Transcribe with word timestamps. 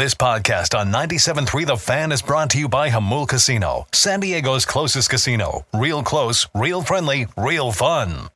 This 0.00 0.14
podcast 0.14 0.74
on 0.74 0.90
97.3 0.90 1.66
The 1.66 1.76
Fan 1.76 2.10
is 2.10 2.22
brought 2.22 2.48
to 2.52 2.58
you 2.58 2.70
by 2.70 2.88
Jamul 2.88 3.28
Casino, 3.28 3.86
San 3.92 4.20
Diego's 4.20 4.64
closest 4.64 5.10
casino. 5.10 5.66
Real 5.74 6.02
close, 6.02 6.48
real 6.54 6.80
friendly, 6.80 7.26
real 7.36 7.70
fun. 7.70 8.30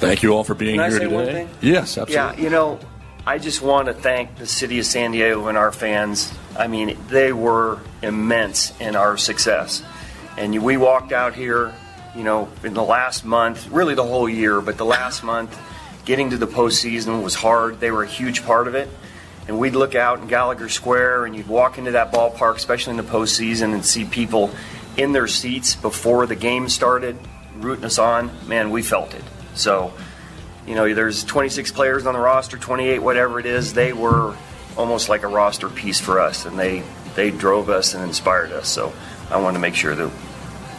Thank 0.00 0.22
you 0.22 0.34
all 0.34 0.44
for 0.44 0.54
being 0.54 0.74
Can 0.74 0.80
I 0.80 0.88
here 0.90 0.98
say 0.98 1.04
today. 1.04 1.14
one 1.14 1.24
thing? 1.24 1.48
Yes, 1.62 1.96
absolutely. 1.96 2.14
Yeah, 2.14 2.36
you 2.36 2.50
know, 2.50 2.78
I 3.26 3.38
just 3.38 3.62
want 3.62 3.86
to 3.86 3.94
thank 3.94 4.36
the 4.36 4.46
city 4.46 4.78
of 4.78 4.84
San 4.84 5.12
Diego 5.12 5.46
and 5.46 5.56
our 5.56 5.72
fans. 5.72 6.30
I 6.58 6.66
mean, 6.66 6.98
they 7.08 7.32
were 7.32 7.80
immense 8.02 8.78
in 8.80 8.96
our 8.96 9.16
success. 9.16 9.82
And 10.36 10.62
we 10.62 10.76
walked 10.76 11.10
out 11.10 11.32
here, 11.32 11.74
you 12.14 12.22
know, 12.22 12.50
in 12.62 12.74
the 12.74 12.84
last 12.84 13.24
month, 13.24 13.66
really 13.68 13.94
the 13.94 14.04
whole 14.04 14.28
year, 14.28 14.60
but 14.60 14.76
the 14.76 14.84
last 14.84 15.24
month, 15.24 15.58
getting 16.04 16.30
to 16.30 16.36
the 16.36 16.46
postseason 16.46 17.22
was 17.22 17.34
hard. 17.34 17.80
They 17.80 17.90
were 17.90 18.02
a 18.02 18.08
huge 18.08 18.44
part 18.44 18.68
of 18.68 18.74
it. 18.74 18.88
And 19.46 19.58
we'd 19.58 19.74
look 19.74 19.94
out 19.94 20.20
in 20.20 20.26
Gallagher 20.26 20.68
Square 20.68 21.26
and 21.26 21.36
you'd 21.36 21.48
walk 21.48 21.76
into 21.76 21.92
that 21.92 22.12
ballpark, 22.12 22.56
especially 22.56 22.92
in 22.92 22.96
the 22.96 23.02
postseason, 23.02 23.74
and 23.74 23.84
see 23.84 24.04
people 24.04 24.50
in 24.96 25.12
their 25.12 25.26
seats 25.26 25.74
before 25.74 26.26
the 26.26 26.36
game 26.36 26.68
started, 26.68 27.18
rooting 27.56 27.84
us 27.84 27.98
on. 27.98 28.30
Man, 28.48 28.70
we 28.70 28.82
felt 28.82 29.12
it. 29.14 29.24
So, 29.54 29.92
you 30.66 30.74
know, 30.74 30.92
there's 30.94 31.24
26 31.24 31.72
players 31.72 32.06
on 32.06 32.14
the 32.14 32.20
roster, 32.20 32.56
28, 32.56 33.00
whatever 33.00 33.38
it 33.38 33.46
is. 33.46 33.74
They 33.74 33.92
were 33.92 34.34
almost 34.76 35.08
like 35.08 35.22
a 35.22 35.28
roster 35.28 35.68
piece 35.68 36.00
for 36.00 36.20
us, 36.20 36.46
and 36.46 36.58
they 36.58 36.82
they 37.14 37.30
drove 37.30 37.70
us 37.70 37.94
and 37.94 38.02
inspired 38.02 38.50
us. 38.50 38.68
So, 38.68 38.92
I 39.30 39.36
want 39.36 39.54
to 39.54 39.60
make 39.60 39.74
sure 39.74 39.94
that 39.94 40.10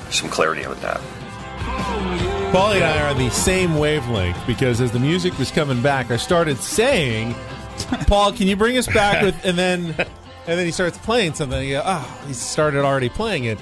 there's 0.03 0.15
some 0.15 0.29
clarity 0.29 0.67
with 0.67 0.81
that. 0.81 1.01
Paulie 2.55 2.75
and 2.75 2.85
I 2.85 3.01
are 3.01 3.09
on 3.09 3.17
the 3.17 3.29
same 3.31 3.77
wavelength 3.77 4.37
because 4.47 4.79
as 4.79 4.89
the 4.93 4.99
music 4.99 5.37
was 5.37 5.51
coming 5.51 5.81
back, 5.81 6.09
I 6.09 6.15
started 6.15 6.57
saying, 6.59 7.35
"Paul, 8.07 8.31
can 8.31 8.47
you 8.47 8.55
bring 8.55 8.77
us 8.77 8.87
back 8.87 9.21
with?" 9.21 9.35
And 9.43 9.57
then, 9.57 9.87
and 9.87 10.07
then 10.45 10.65
he 10.65 10.71
starts 10.71 10.97
playing 10.99 11.33
something. 11.33 11.61
You 11.67 11.75
go, 11.75 11.83
oh, 11.83 12.23
he 12.27 12.33
started 12.33 12.85
already 12.85 13.09
playing 13.09 13.43
it. 13.43 13.59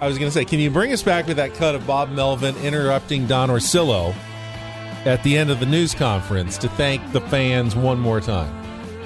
I 0.00 0.08
was 0.08 0.18
going 0.18 0.28
to 0.28 0.34
say, 0.34 0.44
can 0.44 0.58
you 0.58 0.70
bring 0.70 0.92
us 0.92 1.04
back 1.04 1.28
with 1.28 1.36
that 1.36 1.54
cut 1.54 1.76
of 1.76 1.86
Bob 1.86 2.10
Melvin 2.10 2.56
interrupting 2.56 3.28
Don 3.28 3.48
Orsillo 3.48 4.12
at 5.04 5.22
the 5.22 5.38
end 5.38 5.50
of 5.50 5.60
the 5.60 5.66
news 5.66 5.94
conference 5.94 6.58
to 6.58 6.68
thank 6.70 7.12
the 7.12 7.20
fans 7.20 7.76
one 7.76 8.00
more 8.00 8.20
time? 8.20 8.52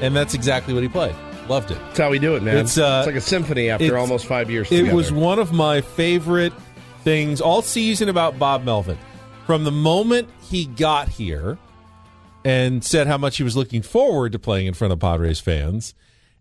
And 0.01 0.17
that's 0.17 0.33
exactly 0.33 0.73
what 0.73 0.83
he 0.83 0.89
played. 0.89 1.15
Loved 1.47 1.71
it. 1.71 1.79
That's 1.89 1.99
how 1.99 2.09
we 2.09 2.19
do 2.19 2.37
it, 2.37 2.43
man. 2.43 2.57
It's, 2.57 2.79
uh, 2.79 3.03
like 3.05 3.17
a 3.17 3.21
symphony 3.21 3.69
after 3.69 3.99
almost 3.99 4.25
five 4.25 4.51
years. 4.51 4.73
It 4.73 4.79
together. 4.79 4.97
was 4.97 5.13
one 5.13 5.39
of 5.39 5.53
my 5.53 5.83
favorite 5.83 6.55
things 7.05 7.43
all 7.43 7.61
season 7.61 8.09
about 8.09 8.39
Bob 8.39 8.65
Melvin. 8.65 8.97
From 9.47 9.65
the 9.65 9.71
moment 9.73 10.29
he 10.43 10.67
got 10.67 11.09
here 11.09 11.57
and 12.45 12.85
said 12.85 13.07
how 13.07 13.17
much 13.19 13.37
he 13.37 13.43
was 13.43 13.57
looking 13.57 13.83
forward 13.83 14.33
to 14.33 14.39
playing 14.39 14.67
in 14.67 14.75
front 14.75 14.93
of 14.93 14.99
Padres 14.99 15.41
fans, 15.41 15.95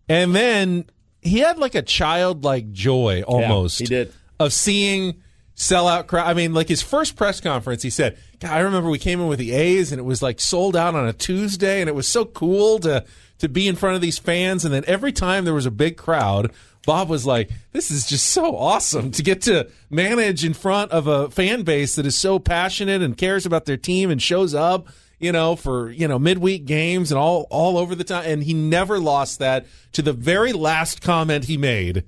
and 0.08 0.34
then 0.34 0.84
he 1.20 1.38
had 1.40 1.58
like 1.58 1.74
a 1.74 1.82
childlike 1.82 2.72
joy 2.72 3.22
almost. 3.26 3.78
he 3.78 3.86
did. 3.86 4.12
of 4.38 4.52
seeing 4.52 5.22
sellout 5.56 6.06
crowd. 6.06 6.26
I 6.28 6.34
mean, 6.34 6.52
like 6.52 6.68
his 6.68 6.82
first 6.82 7.16
press 7.16 7.40
conference, 7.40 7.82
he 7.82 7.90
said, 7.90 8.18
God, 8.40 8.52
I 8.52 8.60
remember 8.60 8.90
we 8.90 8.98
came 8.98 9.20
in 9.20 9.26
with 9.26 9.38
the 9.38 9.52
A's 9.52 9.90
and 9.90 9.98
it 9.98 10.04
was 10.04 10.22
like 10.22 10.38
sold 10.40 10.76
out 10.76 10.94
on 10.94 11.08
a 11.08 11.12
Tuesday, 11.12 11.80
and 11.80 11.88
it 11.88 11.94
was 11.94 12.06
so 12.06 12.24
cool 12.24 12.78
to 12.80 13.04
to 13.38 13.48
be 13.48 13.68
in 13.68 13.76
front 13.76 13.96
of 13.96 14.02
these 14.02 14.18
fans. 14.18 14.64
And 14.64 14.72
then 14.72 14.84
every 14.86 15.12
time 15.12 15.44
there 15.44 15.54
was 15.54 15.66
a 15.66 15.70
big 15.70 15.96
crowd, 15.96 16.52
Bob 16.86 17.08
was 17.08 17.26
like, 17.26 17.50
"This 17.72 17.90
is 17.90 18.06
just 18.06 18.26
so 18.26 18.56
awesome 18.56 19.10
to 19.10 19.22
get 19.22 19.42
to 19.42 19.68
manage 19.90 20.44
in 20.44 20.54
front 20.54 20.92
of 20.92 21.06
a 21.06 21.30
fan 21.30 21.62
base 21.62 21.96
that 21.96 22.06
is 22.06 22.14
so 22.14 22.38
passionate 22.38 23.02
and 23.02 23.16
cares 23.16 23.44
about 23.44 23.66
their 23.66 23.76
team 23.76 24.10
and 24.10 24.22
shows 24.22 24.54
up." 24.54 24.88
You 25.18 25.32
know, 25.32 25.56
for 25.56 25.90
you 25.90 26.08
know 26.08 26.18
midweek 26.18 26.64
games 26.64 27.10
and 27.10 27.18
all 27.18 27.46
all 27.50 27.76
over 27.76 27.94
the 27.94 28.04
time, 28.04 28.24
and 28.26 28.42
he 28.42 28.54
never 28.54 28.98
lost 28.98 29.38
that 29.40 29.66
to 29.92 30.02
the 30.02 30.12
very 30.12 30.52
last 30.52 31.00
comment 31.00 31.44
he 31.44 31.56
made 31.56 32.04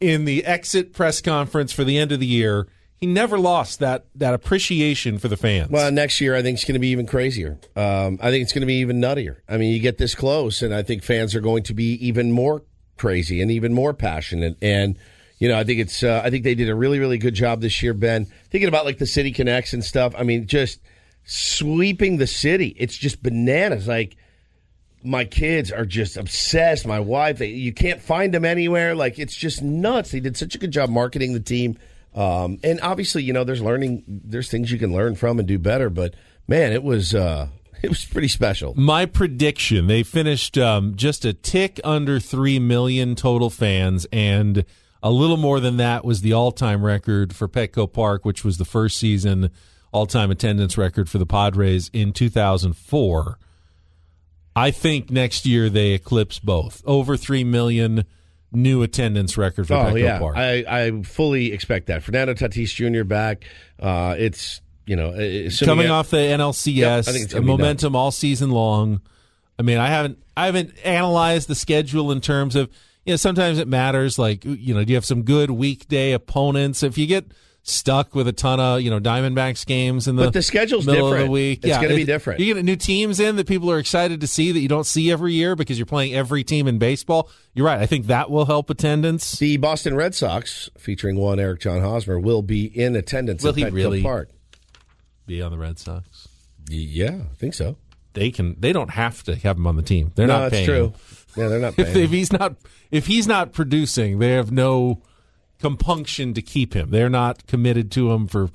in 0.00 0.24
the 0.24 0.44
exit 0.44 0.92
press 0.92 1.20
conference 1.20 1.72
for 1.72 1.84
the 1.84 1.96
end 1.96 2.12
of 2.12 2.20
the 2.20 2.26
year, 2.26 2.68
he 2.96 3.06
never 3.06 3.38
lost 3.38 3.80
that 3.80 4.04
that 4.14 4.34
appreciation 4.34 5.18
for 5.18 5.28
the 5.28 5.36
fans. 5.36 5.70
Well, 5.70 5.90
next 5.90 6.20
year 6.20 6.34
I 6.34 6.42
think 6.42 6.56
it's 6.56 6.64
going 6.64 6.74
to 6.74 6.80
be 6.80 6.88
even 6.88 7.06
crazier. 7.06 7.58
Um, 7.76 8.18
I 8.22 8.30
think 8.30 8.42
it's 8.42 8.52
going 8.52 8.62
to 8.62 8.66
be 8.66 8.80
even 8.80 9.00
nuttier. 9.00 9.36
I 9.48 9.56
mean, 9.56 9.72
you 9.72 9.80
get 9.80 9.98
this 9.98 10.14
close, 10.14 10.62
and 10.62 10.74
I 10.74 10.82
think 10.82 11.02
fans 11.02 11.34
are 11.34 11.40
going 11.40 11.62
to 11.64 11.74
be 11.74 12.06
even 12.06 12.32
more 12.32 12.62
crazy 12.96 13.40
and 13.40 13.50
even 13.50 13.72
more 13.72 13.94
passionate. 13.94 14.56
And 14.62 14.96
you 15.38 15.48
know, 15.48 15.58
I 15.58 15.64
think 15.64 15.80
it's 15.80 16.02
uh, 16.02 16.22
I 16.24 16.30
think 16.30 16.44
they 16.44 16.54
did 16.54 16.68
a 16.68 16.74
really 16.74 16.98
really 16.98 17.18
good 17.18 17.34
job 17.34 17.60
this 17.60 17.82
year, 17.82 17.94
Ben. 17.94 18.26
Thinking 18.50 18.68
about 18.68 18.84
like 18.84 18.98
the 18.98 19.06
city 19.06 19.32
connects 19.32 19.72
and 19.72 19.84
stuff. 19.84 20.14
I 20.16 20.22
mean, 20.22 20.46
just 20.46 20.80
sweeping 21.24 22.18
the 22.18 22.26
city. 22.26 22.74
It's 22.78 22.96
just 22.96 23.22
bananas. 23.22 23.88
Like 23.88 24.16
my 25.02 25.24
kids 25.24 25.70
are 25.70 25.84
just 25.84 26.16
obsessed. 26.16 26.86
My 26.86 27.00
wife, 27.00 27.38
they, 27.38 27.48
you 27.48 27.72
can't 27.72 28.00
find 28.00 28.32
them 28.32 28.44
anywhere. 28.44 28.94
Like 28.94 29.18
it's 29.18 29.36
just 29.36 29.62
nuts. 29.62 30.10
They 30.10 30.20
did 30.20 30.36
such 30.36 30.54
a 30.54 30.58
good 30.58 30.70
job 30.70 30.88
marketing 30.88 31.34
the 31.34 31.40
team. 31.40 31.78
Um, 32.14 32.58
and 32.62 32.80
obviously, 32.80 33.22
you 33.22 33.32
know, 33.32 33.44
there's 33.44 33.60
learning, 33.60 34.04
there's 34.06 34.50
things 34.50 34.70
you 34.70 34.78
can 34.78 34.92
learn 34.92 35.16
from 35.16 35.38
and 35.38 35.46
do 35.46 35.58
better. 35.58 35.90
But 35.90 36.14
man, 36.48 36.72
it 36.72 36.82
was 36.82 37.14
uh, 37.14 37.48
it 37.82 37.88
was 37.88 38.04
pretty 38.04 38.28
special. 38.28 38.74
My 38.76 39.06
prediction: 39.06 39.86
they 39.86 40.02
finished 40.02 40.58
um, 40.58 40.94
just 40.96 41.24
a 41.24 41.32
tick 41.32 41.80
under 41.84 42.20
three 42.20 42.58
million 42.58 43.14
total 43.14 43.50
fans, 43.50 44.06
and 44.12 44.64
a 45.02 45.10
little 45.10 45.36
more 45.36 45.60
than 45.60 45.76
that 45.76 46.04
was 46.04 46.22
the 46.22 46.32
all-time 46.32 46.84
record 46.84 47.34
for 47.34 47.46
Petco 47.46 47.92
Park, 47.92 48.24
which 48.24 48.44
was 48.44 48.56
the 48.58 48.64
first 48.64 48.96
season 48.96 49.50
all-time 49.92 50.30
attendance 50.30 50.76
record 50.76 51.08
for 51.08 51.18
the 51.18 51.26
Padres 51.26 51.90
in 51.92 52.12
2004. 52.12 53.38
I 54.56 54.70
think 54.70 55.10
next 55.10 55.46
year 55.46 55.68
they 55.68 55.92
eclipse 55.92 56.38
both 56.38 56.82
over 56.86 57.16
three 57.16 57.44
million 57.44 58.04
new 58.52 58.82
attendance 58.82 59.36
record 59.36 59.66
for 59.66 59.74
Oh 59.74 59.84
Petco 59.84 60.00
yeah, 60.00 60.18
Park. 60.18 60.36
I, 60.36 60.64
I 60.66 61.02
fully 61.02 61.52
expect 61.52 61.88
that. 61.88 62.02
Fernando 62.02 62.34
Tatis 62.34 62.72
Jr. 62.72 63.04
back. 63.04 63.44
Uh, 63.78 64.14
it's 64.16 64.60
you 64.86 64.96
know 64.96 65.12
coming 65.64 65.90
off 65.90 66.10
the 66.10 66.16
NLCS, 66.18 66.74
Yep, 66.76 66.98
I 66.98 67.02
think 67.12 67.24
it's 67.24 67.34
gonna 67.34 67.42
be 67.46 67.48
momentum 67.52 67.96
all 67.96 68.10
season 68.10 68.50
long. 68.50 69.00
I 69.58 69.62
mean, 69.62 69.78
I 69.78 69.88
haven't 69.88 70.18
I 70.36 70.46
haven't 70.46 70.74
analyzed 70.84 71.48
the 71.48 71.54
schedule 71.54 72.10
in 72.12 72.20
terms 72.20 72.56
of 72.56 72.68
you 73.04 73.12
know 73.12 73.16
sometimes 73.16 73.58
it 73.58 73.68
matters. 73.68 74.18
Like 74.18 74.44
you 74.44 74.74
know, 74.74 74.84
do 74.84 74.90
you 74.92 74.96
have 74.96 75.04
some 75.04 75.22
good 75.22 75.50
weekday 75.50 76.12
opponents? 76.12 76.82
If 76.82 76.98
you 76.98 77.06
get 77.06 77.26
stuck 77.66 78.14
with 78.14 78.28
a 78.28 78.32
ton 78.32 78.60
of 78.60 78.82
you 78.82 78.90
know 78.90 79.00
Diamondbacks 79.00 79.64
games 79.64 80.06
in 80.06 80.16
the 80.16 80.24
But 80.24 80.32
the 80.34 80.42
schedule's 80.42 80.86
middle 80.86 81.06
of 81.06 81.12
different. 81.12 81.28
the 81.28 81.30
week, 81.32 81.58
It's 81.60 81.68
yeah, 81.68 81.80
gonna 81.82 81.94
be 81.94 82.04
different. 82.04 82.40
You 82.40 82.52
get 82.52 82.62
new 82.64 82.76
teams 82.76 83.20
in 83.20 83.36
that 83.36 83.46
people 83.46 83.70
are 83.70 83.78
excited 83.78 84.20
to 84.20 84.26
see 84.26 84.52
that 84.52 84.58
you 84.60 84.68
don't 84.68 84.84
see 84.86 85.10
every 85.10 85.32
year 85.32 85.56
because 85.56 85.78
you're 85.78 85.86
playing 85.86 86.14
every 86.14 86.44
team 86.44 86.66
in 86.68 86.76
baseball. 86.78 87.30
You're 87.54 87.64
right. 87.66 87.80
I 87.80 87.86
think 87.86 88.08
that 88.08 88.30
will 88.30 88.44
help 88.44 88.68
attendance. 88.68 89.38
The 89.38 89.56
Boston 89.56 89.94
Red 89.94 90.14
Sox, 90.14 90.68
featuring 90.76 91.16
one 91.16 91.40
Eric 91.40 91.60
John 91.60 91.80
Hosmer, 91.80 92.18
will 92.20 92.42
be 92.42 92.64
in 92.66 92.96
attendance 92.96 93.42
Will 93.42 93.50
at 93.50 93.56
he 93.56 93.64
Petco 93.64 93.72
really? 93.72 94.02
Park. 94.02 94.30
Be 95.26 95.42
on 95.42 95.50
the 95.50 95.58
Red 95.58 95.78
Sox. 95.78 96.28
Yeah, 96.68 97.18
I 97.30 97.34
think 97.36 97.54
so. 97.54 97.76
They 98.14 98.30
can. 98.30 98.56
They 98.58 98.72
don't 98.72 98.90
have 98.90 99.22
to 99.24 99.34
have 99.36 99.56
him 99.56 99.66
on 99.66 99.76
the 99.76 99.82
team. 99.82 100.12
They're 100.14 100.26
no, 100.26 100.40
not 100.40 100.50
that's 100.52 100.64
true. 100.64 100.86
him. 100.86 100.92
Yeah, 101.36 101.48
they're 101.48 101.58
not 101.58 101.74
if, 101.78 101.86
paying. 101.86 102.04
if 102.04 102.10
he's 102.10 102.32
not 102.32 102.56
if 102.90 103.06
he's 103.06 103.26
not 103.26 103.52
producing, 103.52 104.18
they 104.18 104.30
have 104.30 104.52
no 104.52 105.02
compunction 105.58 106.34
to 106.34 106.42
keep 106.42 106.74
him. 106.74 106.90
They're 106.90 107.08
not 107.08 107.46
committed 107.46 107.90
to 107.92 108.12
him 108.12 108.26
for 108.26 108.50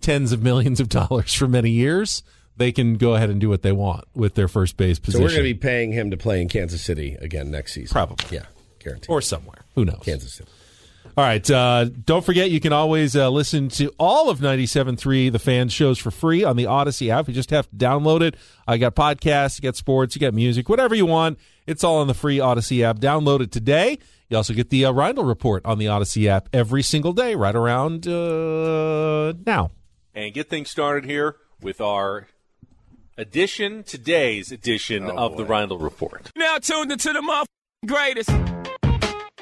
tens 0.00 0.32
of 0.32 0.42
millions 0.42 0.80
of 0.80 0.88
dollars 0.88 1.34
for 1.34 1.46
many 1.46 1.70
years. 1.70 2.22
They 2.56 2.70
can 2.72 2.94
go 2.94 3.14
ahead 3.14 3.30
and 3.30 3.40
do 3.40 3.48
what 3.48 3.62
they 3.62 3.72
want 3.72 4.04
with 4.14 4.34
their 4.34 4.46
first 4.46 4.76
base 4.76 4.98
position. 4.98 5.20
so 5.20 5.24
we're 5.24 5.30
going 5.30 5.48
to 5.48 5.54
be 5.54 5.58
paying 5.58 5.92
him 5.92 6.10
to 6.12 6.16
play 6.16 6.40
in 6.40 6.48
Kansas 6.48 6.82
City 6.82 7.16
again 7.20 7.50
next 7.50 7.72
season. 7.74 7.92
Probably. 7.92 8.36
Yeah, 8.36 8.46
guaranteed. 8.78 9.10
or 9.10 9.20
somewhere. 9.20 9.64
Who 9.74 9.84
knows? 9.84 10.02
Kansas 10.04 10.34
City. 10.34 10.48
All 11.16 11.24
right. 11.24 11.48
Uh, 11.48 11.84
don't 12.04 12.24
forget, 12.24 12.50
you 12.50 12.60
can 12.60 12.72
always 12.72 13.14
uh, 13.14 13.30
listen 13.30 13.68
to 13.70 13.92
all 13.98 14.30
of 14.30 14.40
97.3 14.40 15.30
The 15.30 15.38
Fan 15.38 15.68
shows 15.68 15.98
for 15.98 16.10
free 16.10 16.42
on 16.42 16.56
the 16.56 16.64
Audacy 16.64 17.08
app. 17.08 17.28
You 17.28 17.34
just 17.34 17.50
have 17.50 17.70
to 17.70 17.76
download 17.76 18.20
it. 18.20 18.36
I 18.66 18.78
got 18.78 18.96
podcasts, 18.96 19.58
you 19.58 19.62
got 19.62 19.76
sports, 19.76 20.16
you 20.16 20.20
got 20.20 20.34
music, 20.34 20.68
whatever 20.68 20.94
you 20.94 21.06
want. 21.06 21.38
It's 21.66 21.84
all 21.84 21.98
on 21.98 22.08
the 22.08 22.14
free 22.14 22.38
Audacy 22.38 22.82
app. 22.82 22.98
Download 22.98 23.40
it 23.40 23.52
today. 23.52 23.98
You 24.28 24.38
also 24.38 24.54
get 24.54 24.70
the 24.70 24.86
uh, 24.86 24.92
Rindle 24.92 25.24
Report 25.24 25.64
on 25.64 25.78
the 25.78 25.86
Audacy 25.86 26.26
app 26.26 26.48
every 26.52 26.82
single 26.82 27.12
day, 27.12 27.34
right 27.34 27.54
around 27.54 28.08
uh, 28.08 29.34
now. 29.46 29.70
And 30.14 30.32
get 30.34 30.48
things 30.48 30.70
started 30.70 31.04
here 31.08 31.36
with 31.60 31.80
our 31.80 32.26
edition, 33.16 33.84
today's 33.84 34.50
edition 34.50 35.08
of 35.10 35.36
the 35.36 35.44
Rindle 35.44 35.78
Report. 35.78 36.30
Now 36.36 36.58
tuned 36.58 36.90
into 36.90 37.12
the 37.12 37.20
motherfucking 37.20 37.88
greatest. 37.88 38.63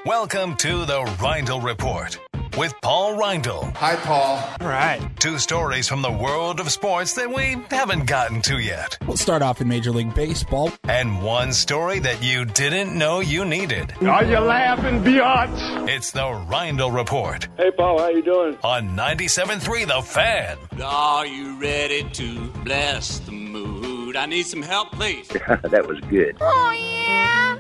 Welcome 0.05 0.57
to 0.57 0.85
the 0.85 1.05
Rindle 1.23 1.61
Report 1.61 2.19
with 2.59 2.75
Paul 2.83 3.17
Rindle. 3.17 3.73
Hi, 3.77 3.95
Paul. 3.97 4.43
All 4.61 4.67
right. 4.69 5.01
Two 5.21 5.39
stories 5.39 5.87
from 5.89 6.03
the 6.03 6.11
world 6.11 6.59
of 6.59 6.71
sports 6.73 7.15
that 7.15 7.33
we 7.33 7.57
haven't 7.71 8.07
gotten 8.07 8.43
to 8.43 8.59
yet. 8.59 8.99
We'll 9.07 9.17
start 9.17 9.43
off 9.43 9.61
in 9.61 9.69
Major 9.69 9.93
League 9.93 10.13
Baseball. 10.15 10.73
And 10.85 11.23
one 11.23 11.53
story 11.53 12.01
that 12.01 12.21
you 12.23 12.45
didn't 12.45 12.97
know 12.99 13.21
you 13.21 13.45
needed. 13.45 13.93
Are 14.03 14.25
you 14.25 14.39
laughing, 14.41 15.03
biatch? 15.05 15.89
It's 15.89 16.11
the 16.11 16.33
Rindle 16.51 16.91
Report 16.91 17.47
Hey, 17.57 17.71
Paul, 17.71 17.99
how 18.01 18.09
you 18.09 18.23
doing? 18.23 18.59
on 18.65 18.97
97.3 18.97 19.87
The 19.87 20.03
Fan. 20.03 20.59
Are 20.83 21.27
you 21.27 21.61
ready 21.61 22.03
to 22.11 22.49
bless 22.65 23.21
the 23.21 23.33
mood? 23.33 24.17
I 24.17 24.27
need 24.27 24.47
some 24.47 24.63
help, 24.63 24.91
please. 24.93 25.29
that 25.29 25.87
was 25.87 26.01
good. 26.11 26.37
Oh, 26.41 26.73
yeah. 26.73 27.59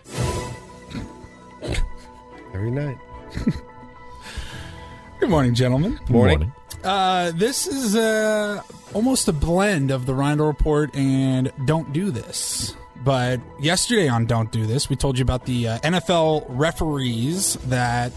Every 2.54 2.70
night. 2.70 2.98
Good 5.20 5.30
morning, 5.30 5.54
gentlemen. 5.54 5.98
Morning. 6.08 6.52
Uh, 6.84 7.30
this 7.32 7.66
is 7.66 7.96
uh, 7.96 8.62
almost 8.92 9.28
a 9.28 9.32
blend 9.32 9.90
of 9.90 10.04
the 10.04 10.14
Rindle 10.14 10.46
Report 10.46 10.94
and 10.94 11.52
Don't 11.64 11.92
Do 11.92 12.10
This. 12.10 12.76
But 12.96 13.40
yesterday 13.58 14.08
on 14.08 14.26
Don't 14.26 14.52
Do 14.52 14.66
This, 14.66 14.90
we 14.90 14.96
told 14.96 15.18
you 15.18 15.22
about 15.22 15.46
the 15.46 15.68
uh, 15.68 15.78
NFL 15.78 16.44
referees 16.48 17.54
that 17.68 18.12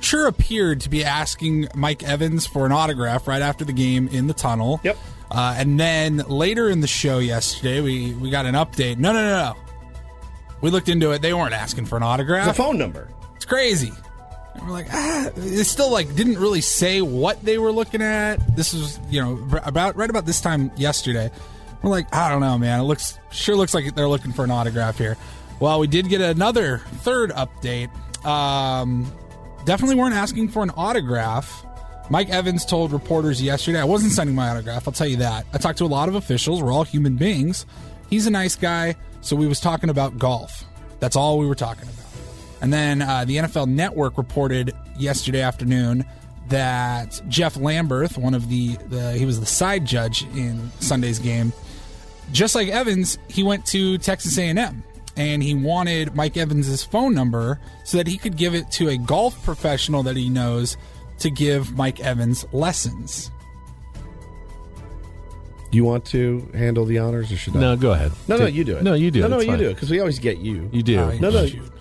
sure 0.00 0.26
appeared 0.26 0.82
to 0.82 0.90
be 0.90 1.04
asking 1.04 1.68
Mike 1.74 2.02
Evans 2.02 2.46
for 2.46 2.64
an 2.66 2.72
autograph 2.72 3.26
right 3.26 3.42
after 3.42 3.64
the 3.64 3.72
game 3.72 4.08
in 4.08 4.26
the 4.28 4.34
tunnel. 4.34 4.80
Yep. 4.84 4.98
Uh, 5.30 5.54
and 5.56 5.80
then 5.80 6.18
later 6.28 6.68
in 6.68 6.80
the 6.80 6.86
show 6.86 7.18
yesterday, 7.18 7.80
we, 7.80 8.12
we 8.14 8.30
got 8.30 8.46
an 8.46 8.54
update. 8.54 8.98
No, 8.98 9.12
no, 9.12 9.22
no, 9.22 9.54
no. 9.54 9.56
We 10.60 10.70
looked 10.70 10.88
into 10.88 11.10
it. 11.10 11.22
They 11.22 11.34
weren't 11.34 11.54
asking 11.54 11.86
for 11.86 11.96
an 11.96 12.02
autograph. 12.02 12.48
It's 12.48 12.58
a 12.58 12.62
phone 12.62 12.78
number. 12.78 13.08
It's 13.42 13.48
crazy. 13.48 13.92
And 14.54 14.62
we're 14.62 14.70
like, 14.70 14.86
ah, 14.92 15.28
it 15.34 15.64
still 15.64 15.90
like 15.90 16.14
didn't 16.14 16.38
really 16.38 16.60
say 16.60 17.02
what 17.02 17.44
they 17.44 17.58
were 17.58 17.72
looking 17.72 18.00
at. 18.00 18.36
This 18.54 18.72
was, 18.72 19.00
you 19.10 19.20
know, 19.20 19.58
about 19.64 19.96
right 19.96 20.08
about 20.08 20.26
this 20.26 20.40
time 20.40 20.70
yesterday. 20.76 21.28
We're 21.82 21.90
like, 21.90 22.14
I 22.14 22.30
don't 22.30 22.40
know, 22.40 22.56
man. 22.56 22.78
It 22.78 22.84
looks 22.84 23.18
sure 23.32 23.56
looks 23.56 23.74
like 23.74 23.96
they're 23.96 24.08
looking 24.08 24.32
for 24.32 24.44
an 24.44 24.52
autograph 24.52 24.96
here. 24.96 25.16
Well, 25.58 25.80
we 25.80 25.88
did 25.88 26.08
get 26.08 26.20
another 26.20 26.78
third 27.00 27.30
update. 27.32 27.90
Um, 28.24 29.10
definitely 29.64 29.96
weren't 29.96 30.14
asking 30.14 30.50
for 30.50 30.62
an 30.62 30.70
autograph. 30.76 31.66
Mike 32.10 32.30
Evans 32.30 32.64
told 32.64 32.92
reporters 32.92 33.42
yesterday, 33.42 33.80
I 33.80 33.84
wasn't 33.84 34.12
sending 34.12 34.36
my 34.36 34.50
autograph, 34.50 34.86
I'll 34.86 34.94
tell 34.94 35.08
you 35.08 35.16
that. 35.16 35.46
I 35.52 35.58
talked 35.58 35.78
to 35.78 35.84
a 35.84 35.86
lot 35.86 36.08
of 36.08 36.14
officials, 36.14 36.62
we're 36.62 36.72
all 36.72 36.84
human 36.84 37.16
beings. 37.16 37.66
He's 38.08 38.28
a 38.28 38.30
nice 38.30 38.54
guy, 38.54 38.94
so 39.20 39.34
we 39.34 39.48
was 39.48 39.58
talking 39.58 39.90
about 39.90 40.16
golf. 40.16 40.64
That's 41.00 41.16
all 41.16 41.40
we 41.40 41.46
were 41.46 41.56
talking 41.56 41.88
about. 41.88 42.01
And 42.62 42.72
then 42.72 43.02
uh, 43.02 43.24
the 43.26 43.36
NFL 43.36 43.68
Network 43.68 44.16
reported 44.16 44.72
yesterday 44.96 45.42
afternoon 45.42 46.04
that 46.48 47.20
Jeff 47.28 47.54
Lamberth, 47.56 48.16
one 48.16 48.34
of 48.34 48.48
the, 48.48 48.76
the 48.88 49.12
he 49.14 49.26
was 49.26 49.40
the 49.40 49.46
side 49.46 49.84
judge 49.84 50.22
in 50.36 50.70
Sunday's 50.80 51.18
game, 51.18 51.52
just 52.30 52.54
like 52.54 52.68
Evans, 52.68 53.18
he 53.28 53.42
went 53.42 53.66
to 53.66 53.98
Texas 53.98 54.38
A&M 54.38 54.82
and 55.16 55.42
he 55.42 55.54
wanted 55.54 56.14
Mike 56.14 56.36
Evans's 56.36 56.84
phone 56.84 57.14
number 57.14 57.60
so 57.84 57.96
that 57.98 58.06
he 58.06 58.16
could 58.16 58.36
give 58.36 58.54
it 58.54 58.70
to 58.72 58.88
a 58.88 58.96
golf 58.96 59.42
professional 59.44 60.04
that 60.04 60.16
he 60.16 60.28
knows 60.30 60.76
to 61.18 61.30
give 61.30 61.76
Mike 61.76 62.00
Evans 62.00 62.46
lessons. 62.52 63.30
You 65.72 65.84
want 65.84 66.04
to 66.06 66.48
handle 66.54 66.84
the 66.84 66.98
honors 66.98 67.32
or 67.32 67.36
should 67.36 67.56
I? 67.56 67.60
No, 67.60 67.76
go 67.76 67.92
ahead. 67.92 68.12
No, 68.28 68.36
no, 68.36 68.46
you 68.46 68.62
do 68.62 68.76
it. 68.76 68.82
No, 68.82 68.92
you 68.94 69.10
do. 69.10 69.20
No, 69.20 69.26
it. 69.26 69.30
no, 69.30 69.36
It's 69.38 69.44
you 69.46 69.50
fine. 69.52 69.58
do 69.58 69.68
it 69.70 69.74
because 69.74 69.90
we 69.90 70.00
always 70.00 70.18
get 70.18 70.38
you. 70.38 70.68
You 70.70 70.82
do. 70.82 70.96
No, 71.18 71.30
no, 71.30 71.46
shoot. 71.46 71.71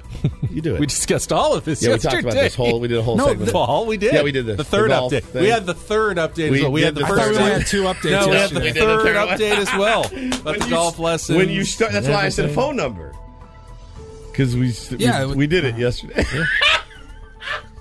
You 0.51 0.61
do 0.61 0.75
it. 0.75 0.79
We 0.79 0.85
discussed 0.85 1.31
all 1.31 1.53
of 1.53 1.65
this 1.65 1.81
yeah, 1.81 1.93
we 1.93 1.99
talked 1.99 2.19
about 2.21 2.33
this 2.33 2.53
whole. 2.55 2.79
We 2.79 2.87
did 2.87 2.97
a 2.97 3.01
whole 3.03 3.15
No, 3.17 3.27
segment. 3.27 3.45
the- 3.47 3.51
Paul, 3.53 3.85
we 3.85 3.97
did. 3.97 4.13
Yeah, 4.13 4.21
we 4.23 4.31
did 4.31 4.45
this. 4.45 4.57
The 4.57 4.63
third 4.63 4.91
The 4.91 4.95
update. 4.95 5.23
thing. 5.23 5.41
We 5.43 5.49
had 5.49 5.65
the 5.65 5.73
third 5.73 6.17
update 6.17 6.49
We 6.51 6.57
as 6.57 6.61
well. 6.63 6.71
We 6.71 6.81
had 6.81 6.95
the 6.95 7.01
the 7.01 7.07
first. 7.07 7.29
we 7.29 7.35
third 7.37 7.51
had 7.53 7.67
two 7.67 7.83
updates. 7.83 8.11
No, 8.11 8.27
we 8.29 8.35
had 8.35 8.49
the 8.51 8.59
We 8.59 8.71
third 8.71 9.03
third 9.03 9.15
update 9.15 9.57
as 9.57 9.73
well. 9.73 10.05
About 10.05 10.11
When 10.45 10.59
the 10.59 10.65
you 10.65 10.69
golf 10.71 10.99
lesson. 10.99 11.35
When 11.37 11.49
you 11.49 11.63
start, 11.63 11.91
that's 11.93 12.07
why 12.07 12.25
I 12.25 12.29
said 12.29 12.45
a 12.45 12.53
phone 12.53 12.75
number. 12.75 13.13
Because 14.31 14.55
we, 14.55 14.69
s- 14.69 14.91
we- 14.91 14.97
Yeah, 14.97 15.25
we, 15.25 15.45
it- 15.45 15.49
did 15.49 15.65
it 15.65 15.77
yesterday. 15.77 16.25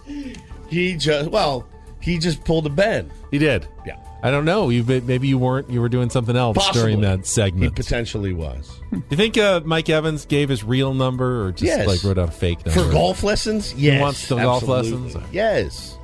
he 0.68 0.96
just 0.96 1.30
well, 1.30 1.66
he 2.00 2.18
just 2.18 2.44
pulled 2.44 2.66
a 2.66 2.70
Ben. 2.70 3.10
He 3.30 3.38
did. 3.38 3.66
Yeah. 3.86 3.96
I 4.22 4.30
don't 4.30 4.44
know. 4.44 4.68
You 4.68 4.84
maybe 4.84 5.28
you 5.28 5.38
weren't. 5.38 5.70
You 5.70 5.80
were 5.80 5.88
doing 5.88 6.10
something 6.10 6.36
else 6.36 6.56
Possibly. 6.56 6.80
during 6.82 7.00
that 7.00 7.26
segment. 7.26 7.74
Do 7.74 7.82
potentially 7.82 8.32
was 8.34 8.80
Do 8.90 9.02
you 9.08 9.16
think 9.16 9.38
uh, 9.38 9.62
Mike 9.64 9.88
Evans 9.88 10.26
gave 10.26 10.48
his 10.50 10.62
real 10.62 10.92
number 10.92 11.44
or 11.46 11.52
just 11.52 11.62
Yes. 11.64 11.86
like 11.86 12.02
wrote 12.04 12.18
out 12.18 12.28
a 12.28 12.32
fake 12.32 12.64
number? 12.66 12.82
for 12.84 12.90
golf 12.92 13.22
lessons. 13.22 13.72
Yes, 13.74 14.00
wants 14.00 14.28
the 14.28 14.36
golf 14.36 14.68
lessons? 14.68 15.16
Yes. 15.32 15.96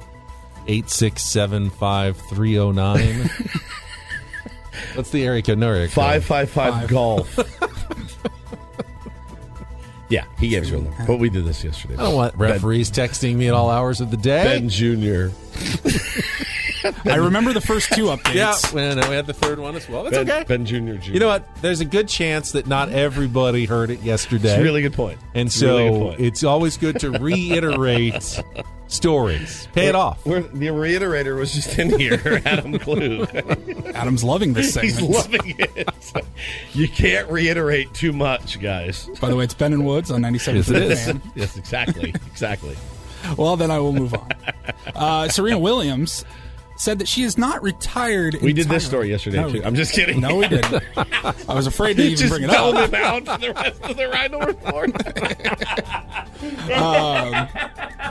Eight 0.66 0.88
six 0.88 1.22
seven 1.24 1.68
five 1.70 2.16
three 2.30 2.54
zero 2.54 2.72
nine. 2.72 3.28
What's 4.94 5.10
the 5.10 5.24
area 5.24 5.42
code? 5.42 5.58
No 5.58 5.68
area 5.68 5.86
code. 5.86 5.92
Five 5.94 6.24
five 6.24 6.50
five 6.50 6.88
golf. 6.88 7.38
yeah, 10.08 10.24
he 10.38 10.48
gave 10.48 10.62
his 10.62 10.72
real 10.72 10.82
number. 10.82 11.04
But 11.06 11.16
we 11.18 11.28
did 11.30 11.44
this 11.44 11.62
yesterday. 11.64 11.94
I 11.94 12.02
don't 12.04 12.14
want 12.14 12.34
referees 12.36 12.90
texting 12.90 13.36
me 13.36 13.48
at 13.48 13.54
all 13.54 13.68
hours 13.70 14.00
of 14.00 14.10
the 14.10 14.16
day. 14.16 14.44
Ben 14.44 14.68
Junior. 14.68 15.32
I 17.04 17.16
remember 17.16 17.52
the 17.52 17.60
first 17.60 17.90
two 17.92 18.04
updates. 18.06 18.34
yeah, 18.34 18.54
well, 18.72 18.94
no, 18.94 19.02
uh, 19.02 19.10
we 19.10 19.16
had 19.16 19.26
the 19.26 19.32
third 19.32 19.58
one 19.58 19.74
as 19.74 19.88
well. 19.88 20.04
That's 20.04 20.16
Ben, 20.18 20.30
okay. 20.30 20.44
ben 20.44 20.64
Junior. 20.64 20.94
Junior. 20.98 21.14
You 21.14 21.20
know 21.20 21.26
what? 21.26 21.44
There's 21.60 21.80
a 21.80 21.84
good 21.84 22.06
chance 22.08 22.52
that 22.52 22.66
not 22.68 22.90
everybody 22.90 23.64
heard 23.64 23.90
it 23.90 24.00
yesterday. 24.02 24.50
It's 24.50 24.60
a 24.60 24.62
really 24.62 24.82
good 24.82 24.92
point. 24.92 25.18
And 25.34 25.48
It's 25.48 25.60
a 25.62 25.66
really 25.66 25.88
good 25.90 25.94
so 25.94 26.00
point. 26.00 26.20
it's 26.20 26.44
always 26.44 26.76
good 26.76 27.00
to 27.00 27.10
reiterate 27.18 28.40
stories. 28.86 29.66
Pay 29.72 29.88
it 29.88 29.96
off. 29.96 30.24
We're, 30.24 30.42
the 30.42 30.66
reiterator 30.68 31.36
was 31.36 31.52
just 31.52 31.76
in 31.76 31.98
here, 31.98 32.40
Adam 32.44 32.78
Klug. 32.78 33.34
Adam's 33.94 34.22
loving 34.22 34.52
this 34.52 34.74
segment. 34.74 34.98
He's 34.98 35.02
loving 35.08 35.54
it. 35.58 35.88
You 36.72 36.86
can't 36.88 37.28
reiterate 37.28 37.92
too 37.94 38.12
much, 38.12 38.60
guys. 38.60 39.08
By 39.20 39.28
the 39.28 39.34
way, 39.36 39.42
it's 39.44 39.54
Ben 39.54 39.72
and 39.72 39.84
Woods 39.84 40.12
on 40.12 40.20
97 40.20 40.56
Yes, 40.56 40.68
it 40.68 40.76
is. 40.76 41.04
Fan. 41.04 41.22
Yes, 41.34 41.56
exactly. 41.56 42.10
Exactly. 42.30 42.76
Well, 43.36 43.56
then 43.56 43.70
I 43.70 43.78
will 43.78 43.92
move 43.92 44.14
on. 44.14 44.28
Uh, 44.94 45.28
Serena 45.28 45.58
Williams 45.58 46.24
said 46.76 46.98
that 47.00 47.08
she 47.08 47.22
is 47.22 47.36
not 47.36 47.62
retired. 47.62 48.36
We 48.40 48.52
did 48.52 48.68
this 48.68 48.86
story 48.86 49.10
yesterday, 49.10 49.38
No, 49.40 49.50
too. 49.50 49.62
I'm 49.64 49.74
just 49.74 49.92
kidding. 49.92 50.20
No, 50.20 50.36
we 50.36 50.48
didn't. 50.48 50.82
I 50.96 51.54
was 51.54 51.66
afraid 51.66 51.96
to 51.98 52.02
even 52.04 52.16
just 52.16 52.30
bring 52.30 52.44
it 52.44 52.50
up. 52.50 52.74
him 52.88 52.94
out 52.94 53.24
for 53.26 53.38
the 53.38 53.52
rest 53.52 53.82
of 53.82 53.96
the 53.96 54.08
Rhino 54.08 54.40
report. 54.40 54.92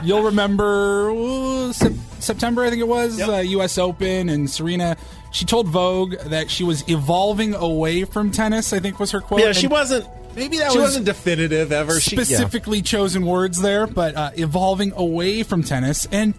You'll 0.04 0.22
remember 0.22 1.10
uh, 1.10 1.72
Sep- 1.72 1.92
September, 2.20 2.62
I 2.64 2.70
think 2.70 2.80
it 2.80 2.88
was, 2.88 3.20
uh, 3.20 3.38
U.S. 3.38 3.78
Open, 3.78 4.28
and 4.28 4.48
Serena. 4.48 4.96
She 5.32 5.44
told 5.44 5.68
Vogue 5.68 6.14
that 6.26 6.50
she 6.50 6.64
was 6.64 6.88
evolving 6.88 7.54
away 7.54 8.04
from 8.04 8.30
tennis. 8.30 8.72
I 8.72 8.78
think 8.80 8.98
was 9.00 9.10
her 9.10 9.20
quote. 9.20 9.40
Yeah, 9.40 9.52
she 9.52 9.64
And 9.66 9.72
wasn't. 9.72 10.06
Maybe 10.36 10.58
that 10.58 10.72
she 10.72 10.78
was 10.78 10.88
wasn't 10.88 11.06
definitive 11.06 11.72
ever. 11.72 11.98
She, 11.98 12.14
yeah. 12.14 12.22
specifically 12.22 12.82
chosen 12.82 13.24
words 13.24 13.60
there, 13.60 13.86
but 13.86 14.14
uh, 14.14 14.30
evolving 14.34 14.92
away 14.94 15.42
from 15.42 15.62
tennis. 15.62 16.06
And 16.12 16.34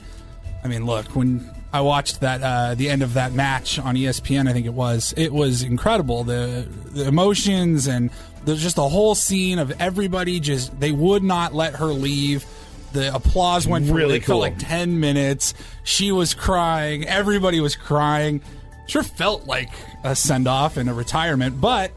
I 0.63 0.67
mean, 0.67 0.85
look, 0.85 1.07
when 1.15 1.49
I 1.73 1.81
watched 1.81 2.21
that 2.21 2.41
uh, 2.43 2.75
the 2.75 2.89
end 2.89 3.01
of 3.01 3.15
that 3.15 3.33
match 3.33 3.79
on 3.79 3.95
ESPN, 3.95 4.47
I 4.47 4.53
think 4.53 4.67
it 4.67 4.73
was, 4.73 5.15
it 5.17 5.33
was 5.33 5.63
incredible. 5.63 6.23
The 6.23 6.67
the 6.91 7.07
emotions 7.07 7.87
and 7.87 8.11
there's 8.45 8.61
just 8.61 8.77
a 8.77 8.83
whole 8.83 9.15
scene 9.15 9.59
of 9.59 9.71
everybody 9.81 10.39
just 10.39 10.79
they 10.79 10.91
would 10.91 11.23
not 11.23 11.53
let 11.53 11.75
her 11.75 11.87
leave. 11.87 12.45
The 12.93 13.13
applause 13.13 13.67
went 13.67 13.87
for 13.87 13.93
Really 13.93 14.19
cool. 14.19 14.39
like 14.39 14.59
ten 14.59 14.99
minutes. 14.99 15.53
She 15.83 16.11
was 16.11 16.33
crying. 16.35 17.05
Everybody 17.05 17.59
was 17.59 17.75
crying. 17.75 18.41
Sure 18.85 19.03
felt 19.03 19.47
like 19.47 19.71
a 20.03 20.15
send 20.15 20.47
off 20.47 20.77
and 20.77 20.89
a 20.89 20.93
retirement, 20.93 21.59
but 21.59 21.91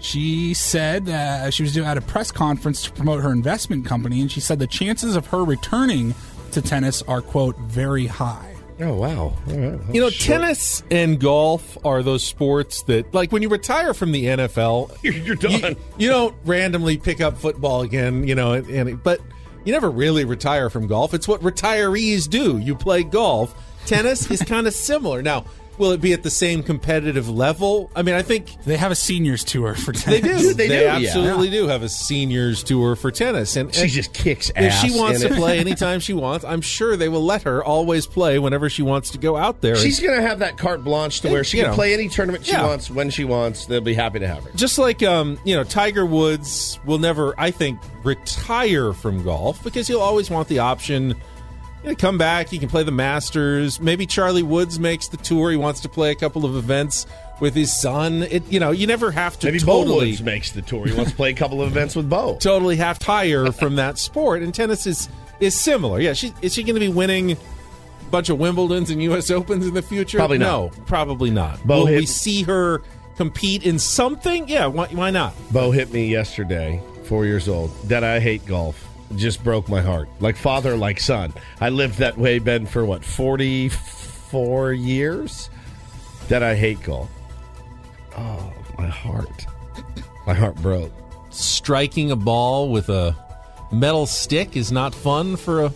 she 0.00 0.54
said 0.54 1.08
uh, 1.08 1.50
she 1.50 1.62
was 1.62 1.72
doing 1.74 1.86
at 1.86 1.96
a 1.96 2.00
press 2.00 2.30
conference 2.30 2.82
to 2.84 2.92
promote 2.92 3.22
her 3.22 3.32
investment 3.32 3.84
company, 3.86 4.20
and 4.20 4.30
she 4.30 4.40
said 4.40 4.58
the 4.58 4.66
chances 4.66 5.16
of 5.16 5.26
her 5.28 5.44
returning 5.44 6.14
to 6.52 6.62
tennis 6.62 7.02
are 7.02 7.20
quote 7.20 7.56
very 7.58 8.06
high. 8.06 8.54
Oh, 8.80 8.94
wow. 8.94 9.18
All 9.18 9.34
right. 9.46 9.80
You 9.92 10.00
know, 10.00 10.08
Short. 10.08 10.40
tennis 10.40 10.84
and 10.88 11.18
golf 11.18 11.76
are 11.84 12.00
those 12.04 12.22
sports 12.22 12.82
that, 12.84 13.12
like, 13.12 13.32
when 13.32 13.42
you 13.42 13.48
retire 13.48 13.92
from 13.92 14.12
the 14.12 14.24
NFL, 14.26 14.96
You're, 15.02 15.14
you're 15.14 15.36
you, 15.36 15.60
done. 15.60 15.76
you 15.98 16.08
don't 16.08 16.32
randomly 16.44 16.96
pick 16.96 17.20
up 17.20 17.36
football 17.38 17.82
again. 17.82 18.26
You 18.28 18.36
know, 18.36 18.52
and, 18.52 18.68
and 18.68 19.02
but 19.02 19.20
you 19.64 19.72
never 19.72 19.90
really 19.90 20.24
retire 20.24 20.70
from 20.70 20.86
golf. 20.86 21.12
It's 21.12 21.26
what 21.26 21.40
retirees 21.40 22.30
do. 22.30 22.58
You 22.58 22.76
play 22.76 23.02
golf. 23.02 23.52
Tennis 23.84 24.30
is 24.30 24.42
kind 24.42 24.68
of 24.68 24.74
similar. 24.74 25.22
Now, 25.22 25.44
will 25.78 25.92
it 25.92 26.00
be 26.00 26.12
at 26.12 26.22
the 26.22 26.30
same 26.30 26.62
competitive 26.62 27.28
level? 27.28 27.90
I 27.96 28.02
mean, 28.02 28.14
I 28.14 28.22
think 28.22 28.62
They 28.64 28.76
have 28.76 28.90
a 28.90 28.94
seniors 28.94 29.44
tour 29.44 29.74
for 29.74 29.92
tennis. 29.92 30.20
they 30.20 30.28
do. 30.38 30.54
They 30.54 30.68
do, 30.68 30.74
yeah. 30.74 30.96
absolutely 30.96 31.50
do 31.50 31.66
have 31.68 31.82
a 31.82 31.88
seniors 31.88 32.62
tour 32.62 32.96
for 32.96 33.10
tennis, 33.10 33.56
and 33.56 33.74
She 33.74 33.82
and 33.82 33.90
just 33.90 34.12
kicks 34.12 34.50
ass. 34.56 34.82
if 34.84 34.90
she 34.90 34.98
wants 34.98 35.20
to 35.20 35.28
it. 35.28 35.32
play 35.34 35.58
anytime 35.60 36.00
she 36.00 36.12
wants, 36.12 36.44
I'm 36.44 36.60
sure 36.60 36.96
they 36.96 37.08
will 37.08 37.24
let 37.24 37.42
her 37.42 37.62
always 37.64 38.06
play 38.06 38.38
whenever 38.38 38.68
she 38.70 38.82
wants 38.82 39.10
to 39.10 39.18
go 39.18 39.36
out 39.36 39.60
there. 39.60 39.76
She's 39.76 40.00
going 40.00 40.16
to 40.16 40.26
have 40.26 40.38
that 40.40 40.56
carte 40.58 40.82
blanche 40.84 41.20
to 41.22 41.30
where 41.30 41.44
she 41.44 41.58
can 41.58 41.68
know. 41.68 41.74
play 41.74 41.94
any 41.94 42.08
tournament 42.08 42.44
she 42.46 42.52
Yeah. 42.52 42.66
wants 42.66 42.90
when 42.90 43.10
she 43.10 43.24
wants. 43.24 43.66
They'll 43.66 43.80
be 43.80 43.94
happy 43.94 44.18
to 44.18 44.26
have 44.28 44.44
her. 44.44 44.50
just 44.54 44.78
like 44.78 45.02
um, 45.02 45.38
you 45.44 45.54
know, 45.56 45.64
Tiger 45.64 46.04
Woods 46.06 46.78
will 46.84 46.98
never, 46.98 47.34
I 47.38 47.50
think, 47.50 47.78
retire 48.04 48.92
from 48.92 49.22
golf 49.24 49.62
because 49.62 49.86
he'll 49.86 50.00
always 50.00 50.30
want 50.30 50.48
the 50.48 50.58
option. 50.58 51.14
You 51.82 51.90
know, 51.90 51.94
come 51.94 52.18
back. 52.18 52.48
He 52.48 52.58
can 52.58 52.68
play 52.68 52.82
the 52.82 52.92
Masters. 52.92 53.80
Maybe 53.80 54.06
Charlie 54.06 54.42
Woods 54.42 54.78
makes 54.78 55.08
the 55.08 55.16
tour. 55.16 55.50
He 55.50 55.56
wants 55.56 55.80
to 55.80 55.88
play 55.88 56.10
a 56.10 56.14
couple 56.14 56.44
of 56.44 56.56
events 56.56 57.06
with 57.40 57.54
his 57.54 57.78
son. 57.78 58.24
It, 58.24 58.46
you 58.50 58.58
know, 58.58 58.72
you 58.72 58.86
never 58.86 59.10
have 59.10 59.38
to 59.40 59.46
Maybe 59.46 59.60
Bo 59.60 59.84
totally, 59.84 60.10
Woods 60.10 60.22
makes 60.22 60.52
the 60.52 60.62
tour. 60.62 60.86
He 60.86 60.94
wants 60.94 61.12
to 61.12 61.16
play 61.16 61.30
a 61.30 61.34
couple 61.34 61.62
of 61.62 61.68
events 61.68 61.94
with 61.94 62.10
Bo. 62.10 62.36
totally 62.40 62.76
half 62.76 62.98
tire 62.98 63.52
from 63.52 63.76
that 63.76 63.98
sport. 63.98 64.42
And 64.42 64.54
tennis 64.54 64.86
is 64.86 65.08
is 65.40 65.54
similar. 65.54 66.00
Yeah, 66.00 66.14
she 66.14 66.34
is 66.42 66.54
she 66.54 66.62
going 66.64 66.74
to 66.74 66.80
be 66.80 66.88
winning 66.88 67.32
a 67.32 67.36
bunch 68.10 68.28
of 68.28 68.38
Wimbledons 68.38 68.90
and 68.90 69.00
U.S. 69.04 69.30
Opens 69.30 69.66
in 69.66 69.74
the 69.74 69.82
future? 69.82 70.18
Probably 70.18 70.38
no, 70.38 70.72
not. 70.76 70.86
probably 70.86 71.30
not. 71.30 71.64
Bo 71.64 71.80
Will 71.80 71.86
hit- 71.86 72.00
we 72.00 72.06
see 72.06 72.42
her 72.42 72.82
compete 73.18 73.64
in 73.66 73.78
something, 73.80 74.48
yeah, 74.48 74.66
why, 74.66 74.86
why 74.86 75.10
not? 75.10 75.34
Bo 75.52 75.72
hit 75.72 75.92
me 75.92 76.06
yesterday, 76.08 76.80
four 77.04 77.26
years 77.26 77.48
old, 77.48 77.70
that 77.88 78.04
I 78.04 78.20
hate 78.20 78.46
golf. 78.46 78.87
Just 79.16 79.42
broke 79.42 79.68
my 79.68 79.80
heart. 79.80 80.08
Like 80.20 80.36
father, 80.36 80.76
like 80.76 81.00
son. 81.00 81.32
I 81.60 81.70
lived 81.70 81.98
that 81.98 82.18
way, 82.18 82.38
Ben, 82.38 82.66
for 82.66 82.84
what, 82.84 83.04
44 83.04 84.72
years? 84.72 85.50
That 86.28 86.42
I 86.42 86.54
hate 86.54 86.82
golf. 86.82 87.10
Oh, 88.16 88.52
my 88.76 88.86
heart. 88.86 89.46
My 90.26 90.34
heart 90.34 90.56
broke. 90.56 90.92
Striking 91.30 92.10
a 92.10 92.16
ball 92.16 92.70
with 92.70 92.88
a 92.90 93.16
metal 93.72 94.06
stick 94.06 94.56
is 94.56 94.70
not 94.72 94.94
fun 94.94 95.36
for 95.36 95.64
a 95.64 95.72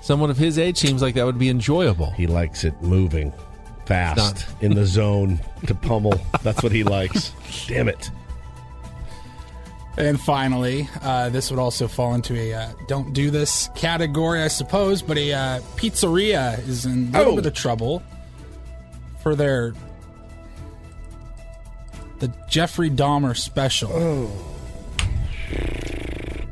someone 0.00 0.30
of 0.30 0.38
his 0.38 0.58
age. 0.58 0.78
Seems 0.78 1.02
like 1.02 1.14
that 1.16 1.26
would 1.26 1.38
be 1.38 1.50
enjoyable. 1.50 2.10
He 2.12 2.26
likes 2.26 2.64
it 2.64 2.80
moving 2.82 3.32
fast 3.84 4.46
in 4.62 4.74
the 4.74 4.86
zone 4.86 5.40
to 5.66 5.74
pummel. 5.74 6.18
That's 6.42 6.62
what 6.62 6.72
he 6.72 6.84
likes. 6.84 7.32
Damn 7.66 7.88
it. 7.88 8.10
And 9.98 10.20
finally, 10.20 10.88
uh, 11.02 11.28
this 11.30 11.50
would 11.50 11.58
also 11.58 11.88
fall 11.88 12.14
into 12.14 12.34
a 12.36 12.54
uh, 12.54 12.68
don't 12.86 13.12
do 13.12 13.30
this 13.32 13.68
category, 13.74 14.40
I 14.42 14.48
suppose, 14.48 15.02
but 15.02 15.18
a 15.18 15.32
uh, 15.32 15.60
pizzeria 15.76 16.58
is 16.68 16.86
in 16.86 17.08
a 17.14 17.18
little 17.18 17.32
Oh. 17.32 17.36
bit 17.36 17.46
of 17.46 17.54
trouble 17.54 18.02
for 19.22 19.34
their 19.34 19.74
the 22.20 22.32
Jeffrey 22.48 22.90
Dahmer 22.90 23.36
special. 23.36 24.30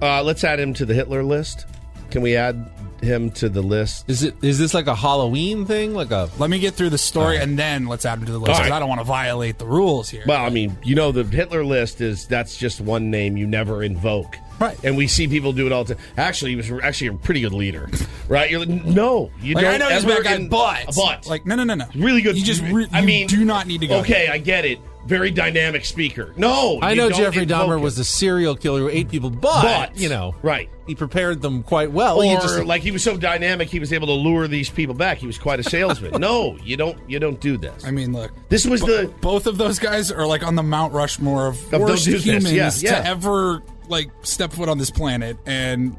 Uh, 0.02 0.22
let's 0.22 0.44
add 0.44 0.58
him 0.60 0.74
to 0.74 0.84
the 0.84 0.94
Hitler 0.94 1.22
list. 1.22 1.66
Can 2.10 2.22
we 2.22 2.36
add 2.36 2.68
him 3.02 3.30
to 3.32 3.48
the 3.48 3.62
list? 3.62 4.08
Is 4.08 4.22
it 4.22 4.34
is 4.42 4.58
this 4.58 4.74
like 4.74 4.86
a 4.86 4.94
Halloween 4.94 5.66
thing? 5.66 5.94
Like 5.94 6.10
a 6.10 6.30
Let 6.38 6.50
me 6.50 6.58
get 6.58 6.74
through 6.74 6.90
the 6.90 6.98
story 6.98 7.38
and 7.38 7.58
then 7.58 7.86
let's 7.86 8.04
add 8.04 8.18
him 8.18 8.26
to 8.26 8.32
the 8.32 8.38
list 8.38 8.50
All 8.50 8.56
because 8.56 8.70
right. 8.70 8.76
I 8.76 8.78
don't 8.78 8.88
want 8.88 9.00
to 9.00 9.04
violate 9.04 9.58
the 9.58 9.66
rules 9.66 10.08
here. 10.08 10.24
Well, 10.26 10.44
I 10.44 10.50
mean, 10.50 10.76
you 10.82 10.94
know, 10.94 11.12
the 11.12 11.24
Hitler 11.24 11.64
list 11.64 12.00
is 12.00 12.26
that's 12.26 12.56
just 12.56 12.80
one 12.80 13.10
name 13.10 13.36
you 13.36 13.46
never 13.46 13.82
invoke. 13.82 14.36
Right. 14.58 14.78
And 14.82 14.96
we 14.96 15.06
see 15.06 15.28
people 15.28 15.52
do 15.52 15.66
it 15.66 15.72
all 15.72 15.84
the 15.84 15.96
time. 15.96 16.04
Actually, 16.16 16.52
he 16.52 16.56
was 16.56 16.70
actually 16.82 17.08
a 17.08 17.12
pretty 17.14 17.40
good 17.42 17.52
leader. 17.52 17.88
Right? 18.28 18.50
You're 18.50 18.58
like, 18.58 18.68
no, 18.84 19.30
you 19.40 19.54
like, 19.54 19.62
don't. 19.62 19.74
I 19.74 19.76
know 19.76 19.88
he's 19.88 20.02
a 20.04 20.08
ever 20.08 20.22
bad 20.24 20.24
guy, 20.24 20.34
in- 20.34 20.48
but 20.48 20.86
but 20.96 21.28
like 21.28 21.46
no, 21.46 21.54
no, 21.54 21.62
no, 21.62 21.76
no, 21.76 21.84
really 21.94 22.22
good. 22.22 22.36
You 22.36 22.42
just 22.42 22.60
re- 22.60 22.88
I 22.92 22.98
you 23.02 23.06
mean, 23.06 23.28
do 23.28 23.44
not 23.44 23.68
need 23.68 23.82
to 23.82 23.86
go. 23.86 24.00
Okay, 24.00 24.26
I 24.26 24.38
get 24.38 24.64
it. 24.64 24.80
Very 25.06 25.30
dynamic 25.30 25.84
speaker. 25.84 26.32
No, 26.36 26.80
I 26.82 26.94
know 26.94 27.10
Jeffrey 27.10 27.46
Dahmer 27.46 27.80
was 27.80 27.98
a 27.98 28.04
serial 28.04 28.56
killer 28.56 28.80
who 28.80 28.88
ate 28.88 29.08
people, 29.08 29.30
but, 29.30 29.62
But, 29.62 29.96
you 29.98 30.08
know, 30.08 30.34
right. 30.42 30.68
He 30.86 30.94
prepared 30.94 31.42
them 31.42 31.62
quite 31.62 31.90
well. 31.90 32.18
Or 32.18 32.24
You 32.24 32.36
just- 32.40 32.64
like 32.64 32.82
he 32.82 32.90
was 32.90 33.02
so 33.02 33.16
dynamic, 33.16 33.68
he 33.68 33.78
was 33.80 33.92
able 33.92 34.06
to 34.08 34.12
lure 34.12 34.46
these 34.48 34.68
people 34.70 34.94
back. 34.94 35.18
He 35.18 35.26
was 35.26 35.38
quite 35.38 35.58
a 35.60 35.62
salesman. 35.64 36.12
no, 36.20 36.56
you 36.62 36.76
don't. 36.76 36.98
You 37.08 37.18
don't 37.18 37.40
do 37.40 37.56
this. 37.56 37.84
I 37.84 37.90
mean, 37.90 38.12
look, 38.12 38.32
This 38.48 38.66
was 38.66 38.80
the 38.80 39.12
both 39.20 39.46
of 39.46 39.58
those 39.58 39.78
guys 39.78 40.10
are 40.12 40.26
like 40.26 40.44
on 40.44 40.54
the 40.54 40.62
Mount 40.62 40.92
Rushmore 40.92 41.48
of 41.48 41.72
Of 41.74 41.80
worst 41.80 42.06
those 42.06 42.24
humans 42.24 42.52
yeah, 42.52 42.70
yeah. 42.92 43.00
to 43.00 43.06
ever 43.08 43.62
like 43.88 44.10
step 44.22 44.52
foot 44.52 44.68
on 44.68 44.78
this 44.78 44.90
planet. 44.90 45.36
And 45.46 45.96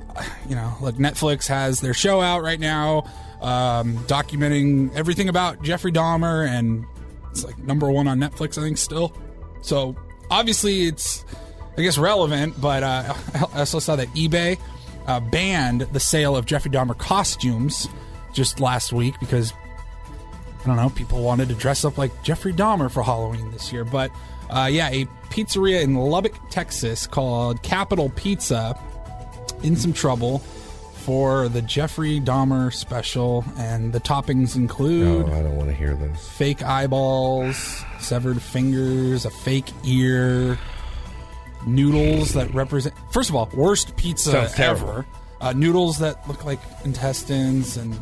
you 0.49 0.55
know, 0.55 0.73
like 0.81 0.95
Netflix 0.95 1.47
has 1.47 1.79
their 1.81 1.93
show 1.93 2.21
out 2.21 2.43
right 2.43 2.59
now, 2.59 3.03
um, 3.41 3.97
documenting 4.07 4.93
everything 4.95 5.29
about 5.29 5.61
Jeffrey 5.61 5.91
Dahmer, 5.91 6.47
and 6.47 6.85
it's 7.37 7.45
like 7.45 7.57
number 7.59 7.89
one 7.91 8.07
on 8.07 8.19
Netflix, 8.19 8.57
I 8.57 8.61
think, 8.61 8.77
still. 8.77 9.15
So 9.61 9.95
obviously, 10.29 10.83
it's 10.83 11.25
I 11.77 11.81
guess 11.81 11.97
relevant, 11.97 12.59
but 12.59 12.83
uh, 12.83 13.13
I 13.53 13.59
also 13.59 13.79
saw 13.79 13.95
that 13.95 14.07
eBay 14.09 14.59
uh, 15.05 15.19
banned 15.19 15.81
the 15.81 15.99
sale 15.99 16.35
of 16.35 16.45
Jeffrey 16.45 16.71
Dahmer 16.71 16.97
costumes 16.97 17.87
just 18.33 18.59
last 18.59 18.91
week 18.91 19.15
because 19.19 19.53
I 20.63 20.67
don't 20.67 20.75
know, 20.75 20.89
people 20.89 21.21
wanted 21.21 21.49
to 21.49 21.55
dress 21.55 21.85
up 21.85 21.97
like 21.97 22.23
Jeffrey 22.23 22.53
Dahmer 22.53 22.91
for 22.91 23.03
Halloween 23.03 23.51
this 23.51 23.71
year. 23.71 23.85
But 23.85 24.11
uh, 24.49 24.69
yeah, 24.71 24.89
a 24.89 25.05
pizzeria 25.29 25.81
in 25.81 25.95
Lubbock, 25.95 26.33
Texas 26.49 27.07
called 27.07 27.61
Capital 27.63 28.09
Pizza 28.09 28.79
in 29.63 29.75
some 29.75 29.93
trouble 29.93 30.41
for 31.07 31.47
the 31.47 31.61
Jeffrey 31.61 32.19
Dahmer 32.19 32.73
special. 32.73 33.45
And 33.55 33.93
the 33.93 34.01
toppings 34.01 34.57
include 34.57 35.25
No, 35.25 35.33
I 35.33 35.41
don't 35.41 35.55
want 35.55 35.69
to 35.69 35.75
hear 35.75 35.95
this. 35.95 36.27
fake 36.31 36.61
eyeballs, 36.63 37.81
severed 37.99 38.41
fingers, 38.41 39.23
a 39.23 39.29
fake 39.29 39.71
ear, 39.85 40.59
noodles 41.65 42.33
that 42.33 42.53
represent. 42.53 42.93
First 43.11 43.29
of 43.29 43.37
all, 43.37 43.49
worst 43.53 43.95
pizza 43.95 44.31
Sounds 44.31 44.59
ever. 44.59 45.05
Uh, 45.39 45.53
noodles 45.53 45.99
that 45.99 46.27
look 46.27 46.43
like 46.43 46.59
intestines, 46.83 47.77
and 47.77 47.97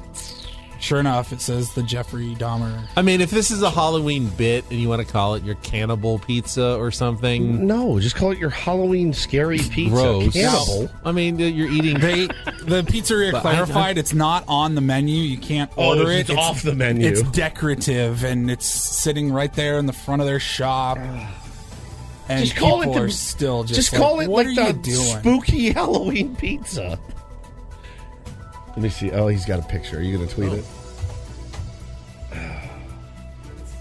sure 0.85 0.99
enough, 0.99 1.33
it 1.33 1.41
says 1.41 1.73
the 1.73 1.81
Jeffrey 1.83 2.35
Dahmer. 2.35 2.87
I 2.95 3.01
mean, 3.01 3.19
if 3.19 3.31
this 3.31 3.49
is 3.51 3.61
a 3.63 3.69
Halloween 3.69 4.27
bit 4.29 4.63
and 4.69 4.79
you 4.79 4.87
want 4.87 5.05
to 5.05 5.11
call 5.11 5.33
it 5.35 5.43
your 5.43 5.55
cannibal 5.55 6.19
pizza 6.19 6.75
or 6.77 6.91
something, 6.91 7.65
No, 7.65 7.99
just 7.99 8.15
call 8.15 8.31
it 8.31 8.37
your 8.37 8.51
Halloween 8.51 9.11
scary 9.11 9.57
pizza. 9.57 9.89
gross. 9.89 10.33
Cannibal. 10.33 10.89
I 11.03 11.11
mean, 11.11 11.39
you're 11.39 11.69
eating. 11.69 11.99
They 11.99 12.27
the 12.27 12.83
pizzeria 12.83 13.31
But 13.31 13.39
I- 13.39 13.41
clarified 13.53 13.97
it's 13.97 14.13
not 14.13 14.43
on 14.47 14.75
the 14.75 14.81
menu. 14.81 15.15
You 15.21 15.37
can't 15.37 15.71
Oh, 15.77 15.97
order 15.97 16.11
it's 16.11 16.29
it. 16.29 16.37
off 16.37 16.61
the 16.61 16.75
menu. 16.75 17.07
It's 17.07 17.21
decorative 17.23 18.23
and 18.23 18.49
it's 18.51 18.65
sitting 18.67 19.31
right 19.33 19.53
there 19.53 19.79
in 19.79 19.87
the 19.87 19.93
front 19.93 20.21
of 20.21 20.27
their 20.27 20.39
shop. 20.39 20.97
And 22.27 22.43
Just 22.43 22.55
call 22.55 22.81
it 22.81 22.85
people 22.85 22.93
the- 22.95 23.01
are 23.05 23.09
still 23.09 23.63
just, 23.63 23.75
Just 23.75 23.93
like, 23.93 24.01
call 24.01 24.19
it 24.19 24.27
what 24.29 24.45
like 24.47 24.57
are 24.57 24.61
you 24.67 24.73
the 24.73 24.79
doing? 24.79 25.19
spooky 25.19 25.71
Halloween 25.73 26.35
pizza. 26.35 26.97
Let 28.69 28.77
me 28.79 28.89
see. 28.89 29.11
Oh, 29.11 29.27
he's 29.27 29.45
got 29.45 29.59
a 29.59 29.61
picture. 29.61 29.99
Are 29.99 30.01
you 30.01 30.17
going 30.17 30.27
to 30.27 30.33
tweet 30.35 30.49
oh. 30.49 30.55
it? 30.55 30.65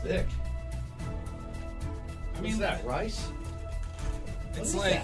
It's 0.04 0.12
thick. 0.12 0.26
What's 2.40 2.58
that? 2.58 2.84
Rice? 2.84 3.28
It's 4.56 4.74
like 4.74 5.02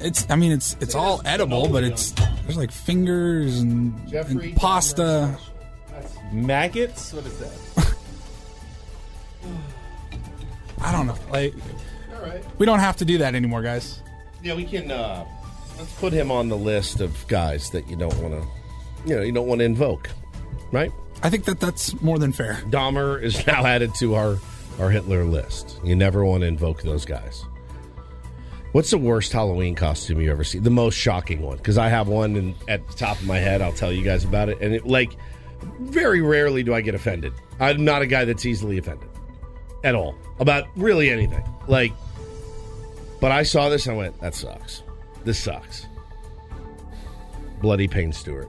it's. 0.00 0.26
I 0.30 0.36
mean, 0.36 0.52
it's 0.52 0.76
it's 0.80 0.94
all 0.94 1.20
edible, 1.24 1.68
but 1.68 1.84
it's 1.84 2.12
there's 2.44 2.56
like 2.56 2.70
fingers 2.70 3.60
and, 3.60 4.08
Jeffrey 4.08 4.50
and 4.50 4.56
pasta. 4.56 5.38
maggots? 6.32 7.12
What 7.12 7.26
is 7.26 7.38
that? 7.38 7.94
I 10.80 10.92
don't 10.92 11.06
know. 11.06 11.16
Like 11.30 11.54
All 12.14 12.22
right. 12.22 12.42
we 12.58 12.66
don't 12.66 12.80
have 12.80 12.96
to 12.98 13.04
do 13.04 13.18
that 13.18 13.34
anymore, 13.34 13.62
guys. 13.62 14.02
Yeah, 14.42 14.54
we 14.54 14.64
can. 14.64 14.90
Uh, 14.90 15.26
let's 15.78 15.92
put 15.94 16.12
him 16.12 16.30
on 16.30 16.48
the 16.48 16.56
list 16.56 17.00
of 17.00 17.26
guys 17.28 17.70
that 17.70 17.88
you 17.88 17.96
don't 17.96 18.16
want 18.22 18.34
to, 18.40 18.48
you 19.06 19.16
know, 19.16 19.22
you 19.22 19.32
don't 19.32 19.46
want 19.46 19.58
to 19.58 19.64
invoke, 19.64 20.08
right? 20.72 20.90
I 21.22 21.30
think 21.30 21.44
that 21.44 21.60
that's 21.60 22.00
more 22.00 22.18
than 22.18 22.32
fair. 22.32 22.54
Dahmer 22.66 23.22
is 23.22 23.46
now 23.46 23.64
added 23.64 23.94
to 23.96 24.14
our 24.14 24.38
our 24.78 24.90
Hitler 24.90 25.24
list. 25.24 25.78
You 25.84 25.94
never 25.94 26.24
want 26.24 26.42
to 26.42 26.46
invoke 26.46 26.82
those 26.82 27.04
guys. 27.04 27.44
What's 28.72 28.90
the 28.90 28.98
worst 28.98 29.32
Halloween 29.32 29.74
costume 29.74 30.20
you 30.20 30.30
ever 30.30 30.44
see? 30.44 30.58
The 30.58 30.70
most 30.70 30.94
shocking 30.94 31.42
one, 31.42 31.56
because 31.56 31.76
I 31.76 31.88
have 31.88 32.06
one 32.08 32.36
and 32.36 32.54
at 32.68 32.86
the 32.86 32.94
top 32.94 33.18
of 33.18 33.26
my 33.26 33.38
head. 33.38 33.60
I'll 33.62 33.72
tell 33.72 33.92
you 33.92 34.04
guys 34.04 34.24
about 34.24 34.48
it. 34.48 34.60
And 34.60 34.72
it, 34.72 34.86
like, 34.86 35.16
very 35.80 36.22
rarely 36.22 36.62
do 36.62 36.72
I 36.72 36.80
get 36.80 36.94
offended. 36.94 37.32
I'm 37.58 37.84
not 37.84 38.00
a 38.00 38.06
guy 38.06 38.24
that's 38.24 38.46
easily 38.46 38.78
offended 38.78 39.08
at 39.82 39.94
all 39.94 40.14
about 40.38 40.68
really 40.76 41.10
anything. 41.10 41.44
Like, 41.66 41.92
but 43.20 43.32
I 43.32 43.42
saw 43.42 43.68
this 43.68 43.86
and 43.86 43.96
I 43.96 43.98
went, 43.98 44.20
"That 44.20 44.34
sucks. 44.34 44.82
This 45.24 45.38
sucks." 45.38 45.86
Bloody 47.60 47.88
Payne 47.88 48.12
Stewart, 48.12 48.48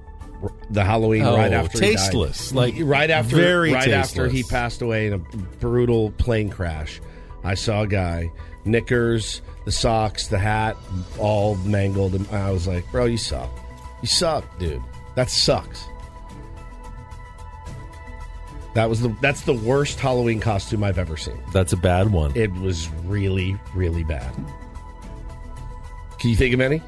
the 0.69 0.83
Halloween 0.83 1.23
Oh, 1.23 1.35
right 1.35 1.51
after 1.51 1.77
tasteless. 1.77 2.53
Like, 2.53 2.75
right 2.79 3.09
after 3.09 3.35
very 3.35 3.73
right 3.73 3.89
after 3.89 4.27
he 4.27 4.43
passed 4.43 4.81
away 4.81 5.07
in 5.07 5.13
a 5.13 5.17
brutal 5.17 6.11
plane 6.11 6.49
crash. 6.49 7.01
I 7.43 7.55
saw 7.55 7.81
a 7.81 7.87
guy, 7.87 8.31
knickers, 8.65 9.41
the 9.65 9.71
socks, 9.71 10.27
the 10.27 10.39
hat, 10.39 10.77
all 11.17 11.55
mangled, 11.55 12.15
and 12.15 12.27
I 12.29 12.51
was 12.51 12.67
like, 12.67 12.89
"Bro, 12.91 13.05
you 13.05 13.17
suck. 13.17 13.49
You 14.01 14.07
suck, 14.07 14.59
dude. 14.59 14.81
That 15.15 15.29
sucks." 15.29 15.83
That 18.73 18.89
was 18.89 19.01
the 19.01 19.13
that's 19.21 19.41
the 19.41 19.53
worst 19.53 19.99
Halloween 19.99 20.39
costume 20.39 20.83
I've 20.83 20.97
ever 20.97 21.17
seen. 21.17 21.41
That's 21.51 21.73
a 21.73 21.77
bad 21.77 22.11
one. 22.11 22.31
It 22.35 22.53
was 22.53 22.89
really, 23.05 23.57
really 23.75 24.03
bad. 24.03 24.33
Can 26.19 26.29
you 26.29 26.35
think 26.35 26.53
of 26.53 26.61
any? 26.61 26.81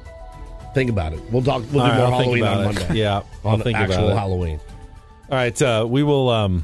Think 0.73 0.89
about 0.89 1.13
it. 1.13 1.21
We'll 1.31 1.43
talk. 1.43 1.61
We'll 1.71 1.85
do 1.85 1.91
right, 1.91 1.97
more 1.97 2.07
I'll 2.07 2.19
think 2.19 2.37
Halloween 2.37 2.43
on 2.43 2.61
it. 2.61 2.65
Monday. 2.79 2.95
Yeah, 2.99 3.21
I'll 3.45 3.51
on 3.51 3.61
think 3.61 3.77
actual 3.77 3.95
about 4.05 4.11
it. 4.11 4.17
Halloween. 4.17 4.59
All 5.29 5.37
right, 5.37 5.61
uh, 5.61 5.85
we 5.87 6.03
will. 6.03 6.29
Um, 6.29 6.63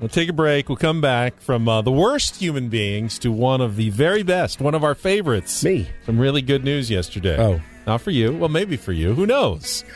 we'll 0.00 0.08
take 0.08 0.28
a 0.28 0.32
break. 0.32 0.68
We'll 0.68 0.76
come 0.76 1.00
back 1.00 1.40
from 1.40 1.68
uh, 1.68 1.82
the 1.82 1.92
worst 1.92 2.36
human 2.36 2.68
beings 2.68 3.18
to 3.20 3.30
one 3.32 3.60
of 3.60 3.76
the 3.76 3.90
very 3.90 4.22
best, 4.22 4.60
one 4.60 4.74
of 4.74 4.84
our 4.84 4.94
favorites. 4.94 5.62
Me. 5.64 5.88
Some 6.06 6.18
really 6.18 6.42
good 6.42 6.64
news 6.64 6.90
yesterday. 6.90 7.36
Oh. 7.38 7.60
not 7.86 8.00
for 8.00 8.10
you. 8.10 8.32
Well, 8.36 8.48
maybe 8.48 8.76
for 8.76 8.92
you. 8.92 9.14
Who 9.14 9.26
knows? 9.26 9.84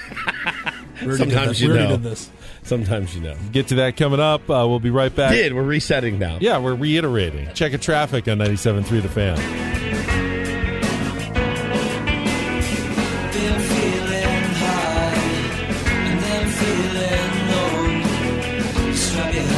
We 1.01 1.07
already 1.07 1.25
did 1.27 1.33
Sometimes 1.33 1.61
you 1.61 1.69
know. 1.75 1.97
this. 1.97 2.29
Sometimes 2.65 3.15
you 3.15 3.21
know. 3.21 3.37
Get 3.53 3.69
to 3.69 3.77
that 3.77 3.97
coming 3.97 4.19
up. 4.19 4.43
Uh, 4.51 4.67
we'll 4.69 4.81
be 4.81 4.91
right 4.91 5.15
back. 5.15 5.31
Did 5.31 5.53
we're 5.55 5.63
resetting 5.63 6.19
now? 6.19 6.39
Yeah, 6.41 6.59
we're 6.59 6.75
reiterating. 6.75 7.49
Check 7.55 7.73
a 7.73 7.79
traffic 7.79 8.27
on 8.27 8.39
97.3 8.39 9.03
The 9.03 9.09
Fan. 9.09 9.78
Feeling 16.59 17.35
low. 17.51 18.93
Strap 18.95 19.35
your 19.35 19.58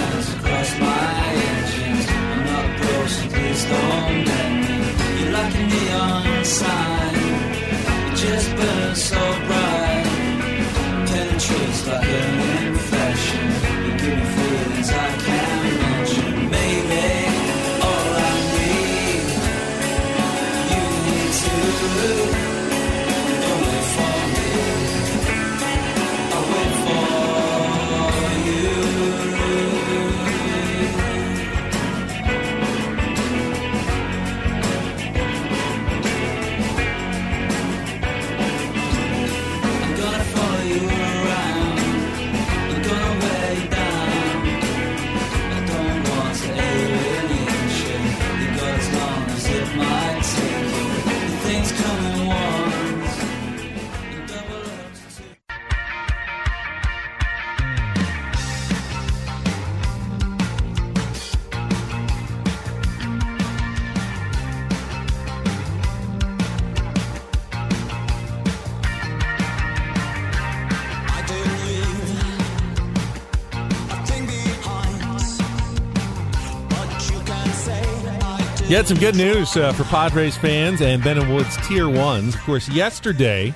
You 78.70 78.76
had 78.76 78.86
some 78.86 78.98
good 78.98 79.16
news 79.16 79.56
uh, 79.56 79.72
for 79.72 79.82
Padres 79.82 80.36
fans 80.36 80.80
and 80.80 81.02
Ben 81.02 81.18
and 81.18 81.34
Woods 81.34 81.56
Tier 81.66 81.88
Ones. 81.88 82.36
Of 82.36 82.40
course, 82.42 82.68
yesterday 82.68 83.52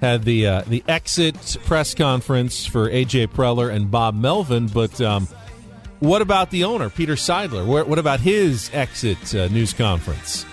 had 0.00 0.24
the 0.24 0.48
uh, 0.48 0.62
the 0.62 0.82
exit 0.88 1.56
press 1.66 1.94
conference 1.94 2.66
for 2.66 2.90
AJ 2.90 3.28
Preller 3.28 3.72
and 3.72 3.92
Bob 3.92 4.16
Melvin. 4.16 4.66
But 4.66 5.00
um, 5.00 5.28
what 6.00 6.20
about 6.20 6.50
the 6.50 6.64
owner, 6.64 6.90
Peter 6.90 7.14
Seidler? 7.14 7.64
What, 7.64 7.86
what 7.86 8.00
about 8.00 8.18
his 8.18 8.70
exit 8.72 9.32
uh, 9.36 9.46
news 9.50 9.72
conference? 9.72 10.44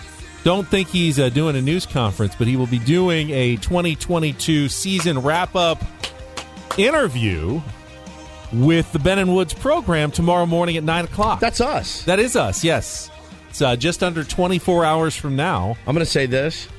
Don't 0.44 0.68
think 0.68 0.88
he's 0.88 1.20
uh, 1.20 1.30
doing 1.30 1.56
a 1.56 1.62
news 1.64 1.88
conference, 1.88 2.36
but 2.36 2.46
he 2.46 2.58
will 2.58 2.68
be 2.68 2.78
doing 2.78 3.32
a 3.32 3.56
2022 3.56 4.70
season 4.70 5.18
wrap 5.18 5.56
up 5.56 5.82
interview 6.78 7.60
with 8.54 8.92
the 8.92 9.00
Ben 9.00 9.18
and 9.18 9.34
Woods 9.34 9.56
program 9.56 10.12
tomorrow 10.12 10.46
morning 10.46 10.78
at 10.78 10.84
nine 10.84 11.06
o'clock. 11.06 11.40
That's 11.40 11.62
us. 11.62 12.04
That 12.04 12.20
is 12.20 12.36
us, 12.36 12.64
yes. 12.64 13.11
It's 13.51 13.62
uh, 13.62 13.75
just 13.75 14.01
under 14.01 14.24
24 14.24 14.86
hours 14.86 15.13
from 15.13 15.36
now. 15.36 15.75
I'm 15.86 15.93
going 15.93 16.05
to 16.05 16.10
say 16.10 16.25
this 16.25 16.70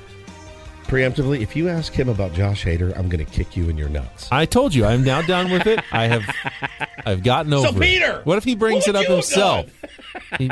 preemptively. 0.85 1.43
If 1.43 1.55
you 1.55 1.69
ask 1.69 1.93
him 1.93 2.09
about 2.09 2.33
Josh 2.33 2.65
Hader, 2.65 2.97
I'm 2.99 3.11
going 3.11 3.23
to 3.23 3.31
kick 3.31 3.59
you 3.59 3.69
in 3.69 3.77
your 3.77 3.91
nuts. 3.91 4.27
I 4.33 4.47
told 4.47 4.75
you, 4.75 4.87
I'm 4.87 5.05
now 5.05 5.21
done 5.21 5.51
with 5.51 5.67
it. 5.67 5.81
I 5.93 6.07
have, 6.07 6.23
I've 7.05 7.23
gotten 7.23 7.53
over. 7.53 7.69
So, 7.69 7.83
it. 7.83 8.25
What 8.25 8.39
if 8.39 8.45
he 8.45 8.55
brings 8.55 8.89
it 8.89 8.97
up 8.97 9.01
would 9.01 9.09
you 9.09 9.17
have 9.17 9.67
himself? 9.67 9.71
He- 10.39 10.51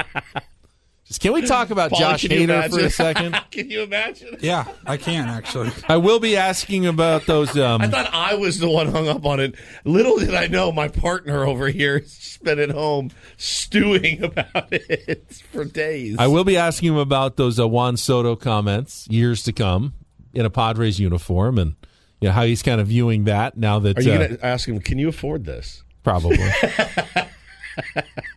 just 1.10 1.20
can 1.20 1.32
we 1.32 1.42
talk 1.42 1.70
about 1.70 1.90
Paul, 1.90 1.98
Josh 1.98 2.22
can 2.22 2.40
you 2.40 2.46
Hader 2.46 2.70
for 2.70 2.78
a 2.78 2.88
second? 2.88 3.32
can 3.50 3.68
you 3.68 3.82
imagine? 3.82 4.36
Yeah, 4.38 4.64
I 4.86 4.96
can 4.96 5.28
actually. 5.28 5.72
I 5.88 5.96
will 5.96 6.20
be 6.20 6.36
asking 6.36 6.86
about 6.86 7.26
those. 7.26 7.58
Um, 7.58 7.80
I 7.80 7.88
thought 7.88 8.08
I 8.12 8.36
was 8.36 8.60
the 8.60 8.70
one 8.70 8.92
hung 8.92 9.08
up 9.08 9.26
on 9.26 9.40
it. 9.40 9.56
Little 9.84 10.18
did 10.18 10.36
I 10.36 10.46
know 10.46 10.70
my 10.70 10.86
partner 10.86 11.44
over 11.44 11.66
here 11.66 11.98
has 11.98 12.38
been 12.44 12.60
at 12.60 12.70
home 12.70 13.10
stewing 13.36 14.22
about 14.22 14.68
it 14.70 15.32
for 15.50 15.64
days. 15.64 16.14
I 16.16 16.28
will 16.28 16.44
be 16.44 16.56
asking 16.56 16.90
him 16.90 16.98
about 16.98 17.36
those 17.36 17.58
uh, 17.58 17.66
Juan 17.66 17.96
Soto 17.96 18.36
comments 18.36 19.08
years 19.10 19.42
to 19.42 19.52
come 19.52 19.94
in 20.32 20.46
a 20.46 20.50
Padres 20.50 21.00
uniform, 21.00 21.58
and 21.58 21.74
you 22.20 22.28
know 22.28 22.32
how 22.32 22.44
he's 22.44 22.62
kind 22.62 22.80
of 22.80 22.86
viewing 22.86 23.24
that 23.24 23.56
now 23.56 23.80
that 23.80 23.98
Are 23.98 24.02
you 24.02 24.12
uh, 24.12 24.18
going 24.18 24.36
to 24.36 24.46
ask 24.46 24.68
him, 24.68 24.78
can 24.78 24.96
you 24.98 25.08
afford 25.08 25.44
this? 25.44 25.82
probably. 26.02 26.38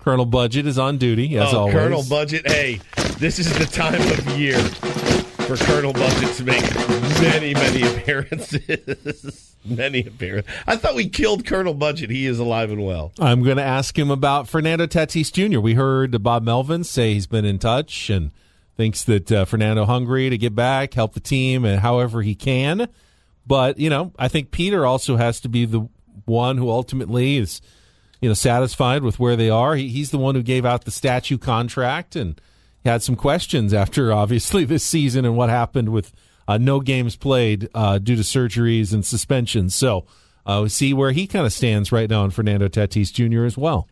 Colonel 0.00 0.26
Budget 0.26 0.66
is 0.66 0.78
on 0.78 0.98
duty 0.98 1.36
as 1.38 1.52
oh, 1.52 1.60
always. 1.60 1.74
Colonel 1.74 2.04
Budget. 2.08 2.46
Hey, 2.46 2.80
this 3.18 3.38
is 3.38 3.56
the 3.58 3.66
time 3.66 4.00
of 4.00 4.38
year 4.38 4.58
for 5.46 5.56
Colonel 5.56 5.92
Budget 5.92 6.34
to 6.36 6.44
make 6.44 6.62
many, 7.20 7.54
many 7.54 7.82
appearances. 7.82 9.56
many 9.64 10.06
appearances. 10.06 10.52
I 10.66 10.76
thought 10.76 10.94
we 10.94 11.08
killed 11.08 11.46
Colonel 11.46 11.74
Budget. 11.74 12.10
He 12.10 12.26
is 12.26 12.38
alive 12.38 12.70
and 12.70 12.84
well. 12.84 13.12
I'm 13.20 13.42
going 13.42 13.56
to 13.56 13.62
ask 13.62 13.98
him 13.98 14.10
about 14.10 14.48
Fernando 14.48 14.86
Tatis 14.86 15.32
Jr. 15.32 15.60
We 15.60 15.74
heard 15.74 16.22
Bob 16.22 16.44
Melvin 16.44 16.84
say 16.84 17.14
he's 17.14 17.26
been 17.26 17.44
in 17.44 17.58
touch 17.58 18.10
and 18.10 18.30
thinks 18.76 19.04
that 19.04 19.30
uh, 19.30 19.44
Fernando 19.44 19.84
hungry 19.84 20.30
to 20.30 20.38
get 20.38 20.54
back, 20.54 20.94
help 20.94 21.14
the 21.14 21.20
team, 21.20 21.64
and 21.64 21.80
however 21.80 22.22
he 22.22 22.34
can. 22.34 22.88
But 23.46 23.78
you 23.78 23.90
know, 23.90 24.12
I 24.18 24.28
think 24.28 24.50
Peter 24.50 24.86
also 24.86 25.16
has 25.16 25.40
to 25.40 25.48
be 25.48 25.64
the 25.64 25.88
one 26.24 26.56
who 26.56 26.70
ultimately 26.70 27.36
is, 27.36 27.60
you 28.24 28.30
know, 28.30 28.34
satisfied 28.34 29.02
with 29.02 29.18
where 29.20 29.36
they 29.36 29.50
are. 29.50 29.76
He, 29.76 29.88
he's 29.88 30.10
the 30.10 30.16
one 30.16 30.34
who 30.34 30.42
gave 30.42 30.64
out 30.64 30.86
the 30.86 30.90
statue 30.90 31.36
contract 31.36 32.16
and 32.16 32.40
had 32.82 33.02
some 33.02 33.16
questions 33.16 33.74
after 33.74 34.14
obviously 34.14 34.64
this 34.64 34.82
season 34.82 35.26
and 35.26 35.36
what 35.36 35.50
happened 35.50 35.90
with 35.90 36.10
uh, 36.48 36.56
no 36.56 36.80
games 36.80 37.16
played 37.16 37.68
uh, 37.74 37.98
due 37.98 38.16
to 38.16 38.22
surgeries 38.22 38.94
and 38.94 39.04
suspensions. 39.04 39.74
So 39.74 40.06
uh, 40.46 40.60
we 40.62 40.70
see 40.70 40.94
where 40.94 41.12
he 41.12 41.26
kind 41.26 41.44
of 41.44 41.52
stands 41.52 41.92
right 41.92 42.08
now 42.08 42.22
on 42.22 42.30
Fernando 42.30 42.66
Tatis 42.66 43.12
Jr. 43.12 43.44
as 43.44 43.58
well, 43.58 43.88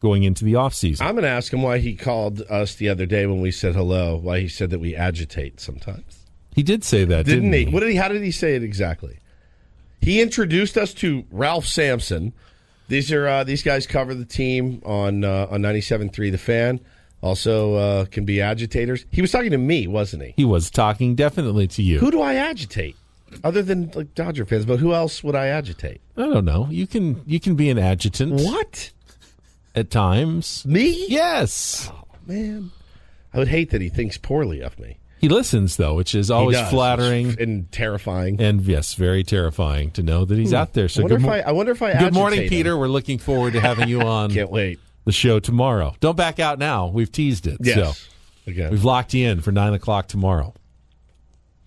going 0.00 0.24
into 0.24 0.44
the 0.44 0.54
offseason. 0.54 1.02
I'm 1.02 1.14
going 1.14 1.22
to 1.22 1.28
ask 1.28 1.52
him 1.52 1.62
why 1.62 1.78
he 1.78 1.94
called 1.94 2.40
us 2.50 2.74
the 2.74 2.88
other 2.88 3.06
day 3.06 3.26
when 3.26 3.40
we 3.40 3.52
said 3.52 3.76
hello. 3.76 4.16
Why 4.16 4.40
he 4.40 4.48
said 4.48 4.70
that 4.70 4.80
we 4.80 4.96
agitate 4.96 5.60
sometimes. 5.60 6.26
He 6.52 6.64
did 6.64 6.82
say 6.82 7.04
that, 7.04 7.26
Didn't 7.26 7.52
didn't, 7.52 7.68
he? 7.68 7.72
What 7.72 7.78
did 7.78 7.90
he? 7.90 7.94
How 7.94 8.08
did 8.08 8.24
he 8.24 8.32
say 8.32 8.56
it 8.56 8.64
exactly? 8.64 9.20
He 10.00 10.20
introduced 10.20 10.76
us 10.76 10.92
to 10.94 11.26
Ralph 11.30 11.64
Sampson. 11.66 12.32
These 12.88 13.12
are 13.12 13.26
uh, 13.28 13.44
these 13.44 13.62
guys 13.62 13.86
cover 13.86 14.14
the 14.14 14.24
team 14.24 14.82
on 14.84 15.24
uh, 15.24 15.46
on 15.50 15.60
97.3 15.62 16.30
The 16.32 16.38
Fan. 16.38 16.80
Also 17.20 17.74
uh, 17.74 18.04
can 18.06 18.24
be 18.24 18.40
agitators. 18.40 19.04
He 19.10 19.20
was 19.20 19.30
talking 19.32 19.50
to 19.50 19.58
me, 19.58 19.86
wasn't 19.86 20.22
he? 20.22 20.34
He 20.36 20.44
was 20.44 20.70
talking 20.70 21.14
definitely 21.16 21.66
to 21.68 21.82
you. 21.82 21.98
Who 21.98 22.10
do 22.10 22.20
I 22.20 22.34
agitate? 22.34 22.96
Other 23.44 23.60
than 23.62 23.90
like 23.94 24.14
Dodger 24.14 24.46
fans, 24.46 24.64
but 24.64 24.78
who 24.78 24.94
else 24.94 25.22
would 25.22 25.34
I 25.34 25.46
agitate? 25.48 26.00
I 26.16 26.22
don't 26.22 26.44
know. 26.44 26.68
You 26.70 26.86
can 26.86 27.22
you 27.26 27.40
can 27.40 27.56
be 27.56 27.68
an 27.70 27.78
adjutant 27.78 28.32
What? 28.40 28.92
at 29.74 29.90
times. 29.90 30.64
Me? 30.64 31.06
Yes. 31.08 31.90
Oh, 31.92 32.04
Man, 32.26 32.70
I 33.34 33.38
would 33.38 33.48
hate 33.48 33.70
that 33.70 33.80
he 33.80 33.88
thinks 33.88 34.16
poorly 34.16 34.60
of 34.62 34.78
me. 34.78 34.97
He 35.20 35.28
listens 35.28 35.76
though, 35.76 35.94
which 35.94 36.14
is 36.14 36.30
always 36.30 36.56
does. 36.56 36.70
flattering 36.70 37.36
and 37.40 37.70
terrifying. 37.72 38.40
and 38.40 38.60
yes, 38.62 38.94
very 38.94 39.24
terrifying 39.24 39.90
to 39.92 40.02
know 40.02 40.24
that 40.24 40.38
he's 40.38 40.54
out 40.54 40.72
there. 40.74 40.88
So 40.88 41.02
wonder 41.02 41.16
good, 41.16 41.22
if 41.24 41.26
mo- 41.28 41.32
I, 41.34 41.40
I 41.40 41.52
wonder 41.52 41.72
if 41.72 41.82
I 41.82 41.98
good 41.98 42.14
morning, 42.14 42.42
him. 42.42 42.48
Peter. 42.48 42.76
We're 42.78 42.88
looking 42.88 43.18
forward 43.18 43.54
to 43.54 43.60
having 43.60 43.88
you 43.88 44.00
on 44.06 44.30
Can't 44.30 44.50
wait. 44.50 44.78
the 45.04 45.12
show 45.12 45.40
tomorrow. 45.40 45.94
Don't 46.00 46.16
back 46.16 46.38
out 46.38 46.58
now. 46.58 46.86
We've 46.88 47.10
teased 47.10 47.46
it. 47.46 47.58
Yes. 47.60 47.98
So 47.98 48.50
Again. 48.50 48.70
we've 48.70 48.84
locked 48.84 49.12
you 49.14 49.26
in 49.28 49.40
for 49.40 49.52
nine 49.52 49.74
o'clock 49.74 50.08
tomorrow. 50.08 50.54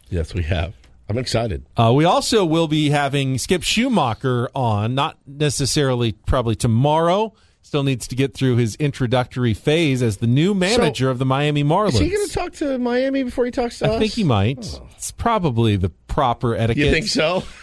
Yes, 0.10 0.34
we 0.34 0.44
have. 0.44 0.74
I'm 1.10 1.18
excited. 1.18 1.66
Uh, 1.76 1.92
we 1.94 2.06
also 2.06 2.46
will 2.46 2.68
be 2.70 2.90
having 2.90 3.38
Skip 3.38 3.62
Schumaker 3.64 4.48
on, 4.56 4.96
not 4.96 5.18
necessarily 5.28 6.14
probably 6.14 6.56
tomorrow. 6.56 7.34
Still 7.64 7.84
needs 7.84 8.08
to 8.08 8.16
get 8.16 8.34
through 8.34 8.58
his 8.58 8.76
introductory 8.76 9.54
phase 9.54 10.02
as 10.02 10.18
the 10.18 10.28
new 10.28 10.54
manager 10.54 11.10
of 11.10 11.20
the 11.20 11.26
Miami 11.26 11.64
Marlins. 11.64 11.94
Is 11.94 12.00
he 12.00 12.10
going 12.10 12.28
to 12.28 12.34
talk 12.34 12.54
to 12.54 12.78
Miami 12.78 13.24
before 13.24 13.46
he 13.46 13.52
talks 13.52 13.80
to 13.80 13.86
us? 13.88 13.96
I 13.96 14.00
think 14.00 14.14
he 14.14 14.24
might. 14.24 14.80
It's 14.96 15.12
probably 15.12 15.78
the 15.78 15.90
proper 15.90 16.56
etiquette. 16.56 16.84
You 16.86 16.92
think 16.92 17.08
so? 17.08 17.44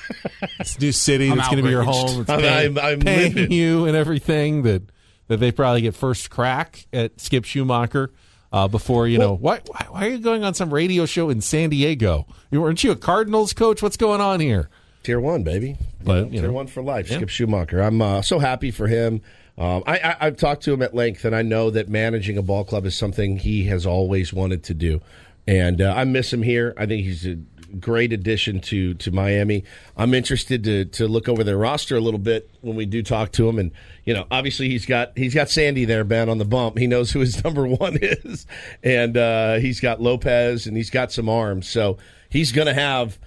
It's 0.60 0.76
a 0.76 0.80
new 0.80 0.92
city 0.92 1.30
I'm 1.30 1.36
that's 1.36 1.48
going 1.48 1.58
to 1.58 1.62
be 1.64 1.70
your 1.70 1.82
home. 1.82 2.22
It's 2.22 2.30
I'm- 2.30 2.40
paying, 2.40 2.78
I'm- 2.78 2.78
I'm 2.78 3.00
paying 3.00 3.34
livid. 3.34 3.52
you 3.52 3.86
and 3.86 3.96
everything 3.96 4.62
that 4.62 4.82
that 5.28 5.36
they 5.38 5.52
probably 5.52 5.82
get 5.82 5.94
first 5.94 6.30
crack 6.30 6.86
at 6.92 7.20
Skip 7.20 7.44
Schumaker 7.44 8.08
uh, 8.52 8.66
before 8.66 9.06
you 9.06 9.18
know. 9.18 9.34
Why, 9.34 9.60
why 9.66 9.86
why 9.90 10.06
are 10.06 10.10
you 10.10 10.18
going 10.18 10.42
on 10.42 10.54
some 10.54 10.72
radio 10.72 11.04
show 11.06 11.28
in 11.28 11.40
San 11.42 11.70
Diego? 11.70 12.26
You 12.50 12.62
weren't 12.62 12.82
you 12.82 12.92
a 12.92 12.96
Cardinals 12.96 13.52
coach? 13.52 13.82
What's 13.82 13.96
going 13.98 14.20
on 14.20 14.40
here? 14.40 14.70
Tier 15.02 15.20
one, 15.20 15.42
baby. 15.42 15.76
But, 16.02 16.32
you 16.32 16.40
tier 16.40 16.48
know. 16.48 16.54
one 16.54 16.66
for 16.66 16.82
life. 16.82 17.10
Yeah. 17.10 17.18
Skip 17.18 17.28
Schumaker. 17.28 17.84
I'm 17.86 18.00
uh, 18.00 18.22
so 18.22 18.38
happy 18.38 18.70
for 18.70 18.86
him. 18.86 19.20
Um, 19.58 19.82
I, 19.86 20.16
I've 20.20 20.36
talked 20.36 20.62
to 20.64 20.72
him 20.72 20.82
at 20.82 20.94
length, 20.94 21.24
and 21.24 21.34
I 21.34 21.42
know 21.42 21.70
that 21.70 21.88
managing 21.88 22.38
a 22.38 22.42
ball 22.42 22.64
club 22.64 22.86
is 22.86 22.96
something 22.96 23.38
he 23.38 23.64
has 23.64 23.84
always 23.86 24.32
wanted 24.32 24.62
to 24.64 24.74
do. 24.74 25.00
And 25.48 25.82
uh, 25.82 25.94
I 25.96 26.04
miss 26.04 26.32
him 26.32 26.42
here. 26.42 26.74
I 26.76 26.86
think 26.86 27.04
he's 27.04 27.26
a 27.26 27.38
great 27.80 28.12
addition 28.12 28.60
to 28.60 28.94
to 28.94 29.10
Miami. 29.10 29.64
I'm 29.96 30.14
interested 30.14 30.64
to 30.64 30.84
to 30.86 31.08
look 31.08 31.28
over 31.28 31.42
their 31.42 31.56
roster 31.56 31.96
a 31.96 32.00
little 32.00 32.20
bit 32.20 32.48
when 32.60 32.76
we 32.76 32.86
do 32.86 33.02
talk 33.02 33.32
to 33.32 33.48
him. 33.48 33.58
And 33.58 33.72
you 34.04 34.14
know, 34.14 34.26
obviously 34.30 34.68
he's 34.68 34.86
got 34.86 35.16
he's 35.16 35.34
got 35.34 35.50
Sandy 35.50 35.84
there, 35.84 36.04
Ben, 36.04 36.28
on 36.28 36.38
the 36.38 36.44
bump. 36.44 36.78
He 36.78 36.86
knows 36.86 37.10
who 37.10 37.20
his 37.20 37.42
number 37.44 37.66
one 37.66 37.98
is, 38.00 38.46
and 38.82 39.16
uh, 39.16 39.54
he's 39.56 39.80
got 39.80 40.00
Lopez, 40.00 40.66
and 40.66 40.76
he's 40.76 40.90
got 40.90 41.10
some 41.10 41.28
arms. 41.28 41.68
So 41.68 41.98
he's 42.28 42.52
going 42.52 42.68
to 42.68 42.74
have 42.74 43.18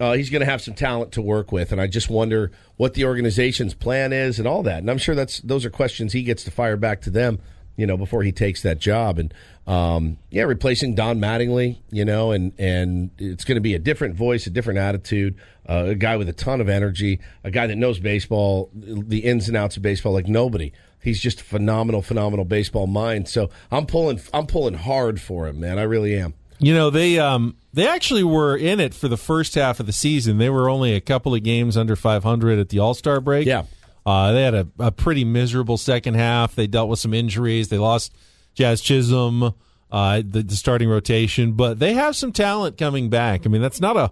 uh, 0.00 0.14
he's 0.14 0.30
going 0.30 0.40
to 0.40 0.46
have 0.46 0.62
some 0.62 0.74
talent 0.74 1.12
to 1.12 1.22
work 1.22 1.52
with, 1.52 1.70
and 1.70 1.80
I 1.80 1.86
just 1.86 2.10
wonder 2.10 2.50
what 2.76 2.94
the 2.94 3.04
organization's 3.04 3.74
plan 3.74 4.12
is 4.12 4.38
and 4.38 4.48
all 4.48 4.62
that. 4.64 4.78
And 4.78 4.90
I'm 4.90 4.98
sure 4.98 5.14
that's 5.14 5.40
those 5.40 5.64
are 5.64 5.70
questions 5.70 6.12
he 6.12 6.22
gets 6.22 6.42
to 6.44 6.50
fire 6.50 6.76
back 6.76 7.02
to 7.02 7.10
them 7.10 7.38
you 7.80 7.86
know, 7.86 7.96
before 7.96 8.22
he 8.22 8.30
takes 8.30 8.60
that 8.60 8.78
job. 8.78 9.18
And 9.18 9.32
um, 9.66 10.18
yeah, 10.30 10.42
replacing 10.42 10.96
Don 10.96 11.18
Mattingly, 11.18 11.78
you 11.90 12.04
know, 12.04 12.30
and 12.30 12.52
and 12.58 13.10
it's 13.16 13.44
going 13.44 13.56
to 13.56 13.62
be 13.62 13.74
a 13.74 13.78
different 13.78 14.16
voice, 14.16 14.46
a 14.46 14.50
different 14.50 14.78
attitude, 14.78 15.36
uh, 15.66 15.84
a 15.88 15.94
guy 15.94 16.18
with 16.18 16.28
a 16.28 16.34
ton 16.34 16.60
of 16.60 16.68
energy, 16.68 17.20
a 17.42 17.50
guy 17.50 17.66
that 17.66 17.76
knows 17.76 17.98
baseball, 17.98 18.70
the 18.74 19.20
ins 19.20 19.48
and 19.48 19.56
outs 19.56 19.78
of 19.78 19.82
baseball 19.82 20.12
like 20.12 20.28
nobody. 20.28 20.72
He's 21.02 21.20
just 21.20 21.40
a 21.40 21.44
phenomenal, 21.44 22.02
phenomenal 22.02 22.44
baseball 22.44 22.86
mind. 22.86 23.28
So 23.28 23.48
I'm 23.70 23.86
pulling, 23.86 24.20
I'm 24.34 24.46
pulling 24.46 24.74
hard 24.74 25.18
for 25.18 25.48
him, 25.48 25.58
man. 25.60 25.78
I 25.78 25.84
really 25.84 26.14
am. 26.18 26.34
You 26.60 26.74
know, 26.74 26.90
they 26.90 27.18
um 27.18 27.56
they 27.72 27.88
actually 27.88 28.24
were 28.24 28.56
in 28.56 28.80
it 28.80 28.94
for 28.94 29.08
the 29.08 29.16
first 29.16 29.54
half 29.54 29.80
of 29.80 29.86
the 29.86 29.92
season. 29.92 30.38
They 30.38 30.50
were 30.50 30.68
only 30.68 30.94
a 30.94 31.00
couple 31.00 31.34
of 31.34 31.42
games 31.42 31.76
under 31.76 31.96
500 31.96 32.58
at 32.58 32.68
the 32.68 32.78
All 32.78 32.94
Star 32.94 33.20
break. 33.20 33.46
Yeah. 33.46 33.64
Uh, 34.04 34.32
they 34.32 34.42
had 34.42 34.54
a, 34.54 34.66
a 34.78 34.90
pretty 34.90 35.24
miserable 35.24 35.76
second 35.76 36.14
half. 36.14 36.54
They 36.54 36.66
dealt 36.66 36.88
with 36.88 36.98
some 36.98 37.12
injuries. 37.14 37.68
They 37.68 37.78
lost 37.78 38.14
Jazz 38.54 38.80
Chisholm, 38.80 39.54
uh, 39.92 40.22
the, 40.24 40.42
the 40.42 40.56
starting 40.56 40.88
rotation, 40.88 41.52
but 41.52 41.78
they 41.78 41.92
have 41.92 42.16
some 42.16 42.32
talent 42.32 42.78
coming 42.78 43.10
back. 43.10 43.46
I 43.46 43.50
mean, 43.50 43.62
that's 43.62 43.80
not 43.80 43.96
a 43.96 44.10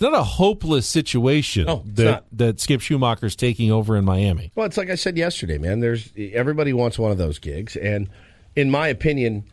not 0.00 0.14
a 0.14 0.22
hopeless 0.22 0.86
situation 0.86 1.66
No, 1.66 1.82
that 1.86 2.24
that 2.32 2.60
Skip 2.60 2.80
Schumaker's 2.80 3.36
taking 3.36 3.70
over 3.70 3.96
in 3.96 4.04
Miami. 4.04 4.50
Well, 4.54 4.66
it's 4.66 4.76
like 4.76 4.90
I 4.90 4.96
said 4.96 5.16
yesterday, 5.16 5.58
man. 5.58 5.80
There's 5.80 6.12
everybody 6.16 6.72
wants 6.72 6.98
one 6.98 7.12
of 7.12 7.18
those 7.18 7.38
gigs, 7.38 7.76
and 7.76 8.08
in 8.56 8.70
my 8.70 8.88
opinion, 8.88 9.44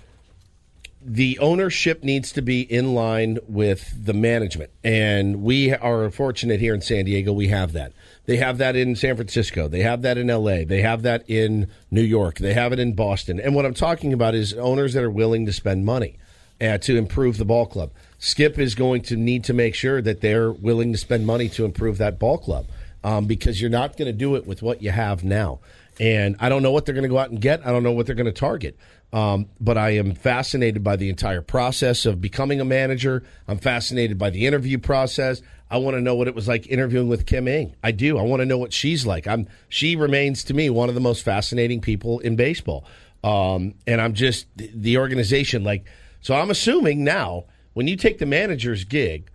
the 1.01 1.39
ownership 1.39 2.03
needs 2.03 2.31
to 2.33 2.41
be 2.41 2.61
in 2.61 2.93
line 2.93 3.39
with 3.47 3.93
the 4.05 4.13
management, 4.13 4.71
and 4.83 5.41
we 5.41 5.73
are 5.73 6.09
fortunate 6.11 6.59
here 6.59 6.73
in 6.73 6.81
San 6.81 7.05
Diego. 7.05 7.31
We 7.31 7.47
have 7.47 7.71
that. 7.73 7.93
They 8.25 8.37
have 8.37 8.57
that 8.57 8.75
in 8.75 8.95
San 8.95 9.15
Francisco. 9.15 9.67
They 9.67 9.81
have 9.81 10.01
that 10.01 10.17
in 10.17 10.29
L.A. 10.29 10.65
They 10.65 10.81
have 10.81 11.01
that 11.03 11.27
in 11.29 11.71
New 11.89 12.01
York. 12.01 12.37
They 12.37 12.53
have 12.53 12.73
it 12.73 12.79
in 12.79 12.93
Boston. 12.93 13.39
And 13.39 13.55
what 13.55 13.65
I'm 13.65 13.73
talking 13.73 14.13
about 14.13 14.35
is 14.35 14.53
owners 14.53 14.93
that 14.93 15.03
are 15.03 15.09
willing 15.09 15.45
to 15.45 15.53
spend 15.53 15.85
money 15.85 16.17
uh, 16.61 16.77
to 16.79 16.97
improve 16.97 17.37
the 17.37 17.45
ball 17.45 17.65
club. 17.65 17.91
Skip 18.19 18.59
is 18.59 18.75
going 18.75 19.01
to 19.03 19.15
need 19.15 19.45
to 19.45 19.53
make 19.53 19.75
sure 19.75 20.01
that 20.01 20.21
they're 20.21 20.51
willing 20.51 20.91
to 20.91 20.97
spend 20.97 21.25
money 21.25 21.47
to 21.49 21.65
improve 21.65 21.97
that 21.97 22.19
ball 22.19 22.37
club 22.37 22.67
um, 23.03 23.25
because 23.25 23.61
you're 23.61 23.69
not 23.69 23.97
going 23.97 24.07
to 24.07 24.17
do 24.17 24.35
it 24.35 24.45
with 24.45 24.61
what 24.61 24.81
you 24.83 24.91
have 24.91 25.23
now. 25.23 25.59
And 25.99 26.35
I 26.39 26.49
don't 26.49 26.63
know 26.63 26.71
what 26.71 26.85
they're 26.85 26.95
going 26.95 27.03
to 27.03 27.09
go 27.09 27.17
out 27.17 27.29
and 27.29 27.41
get. 27.41 27.65
I 27.65 27.71
don't 27.71 27.83
know 27.83 27.91
what 27.91 28.05
they're 28.05 28.15
going 28.15 28.25
to 28.25 28.31
target. 28.31 28.77
Um, 29.11 29.47
but 29.59 29.77
I 29.77 29.91
am 29.91 30.13
fascinated 30.13 30.83
by 30.83 30.95
the 30.95 31.09
entire 31.09 31.41
process 31.41 32.05
of 32.05 32.21
becoming 32.21 32.61
a 32.61 32.65
manager. 32.65 33.23
I'm 33.47 33.57
fascinated 33.57 34.17
by 34.17 34.29
the 34.29 34.45
interview 34.45 34.77
process. 34.77 35.41
I 35.71 35.77
want 35.77 35.95
to 35.95 36.01
know 36.01 36.15
what 36.15 36.27
it 36.27 36.35
was 36.35 36.47
like 36.47 36.67
interviewing 36.67 37.09
with 37.09 37.25
Kim 37.25 37.47
Ng. 37.47 37.75
I 37.83 37.91
do. 37.91 38.17
I 38.17 38.21
want 38.23 38.41
to 38.41 38.45
know 38.45 38.57
what 38.57 38.73
she's 38.73 39.05
like. 39.05 39.27
I'm. 39.27 39.47
She 39.67 39.95
remains 39.95 40.43
to 40.45 40.53
me 40.53 40.69
one 40.69 40.89
of 40.89 40.95
the 40.95 41.01
most 41.01 41.23
fascinating 41.23 41.81
people 41.81 42.19
in 42.19 42.35
baseball. 42.35 42.85
Um, 43.23 43.75
and 43.85 43.99
I'm 43.99 44.13
just 44.13 44.47
the 44.55 44.97
organization. 44.97 45.63
Like, 45.63 45.85
so 46.21 46.35
I'm 46.35 46.49
assuming 46.49 47.03
now 47.03 47.45
when 47.73 47.87
you 47.87 47.95
take 47.95 48.19
the 48.19 48.25
manager's 48.25 48.83
gig, 48.83 49.29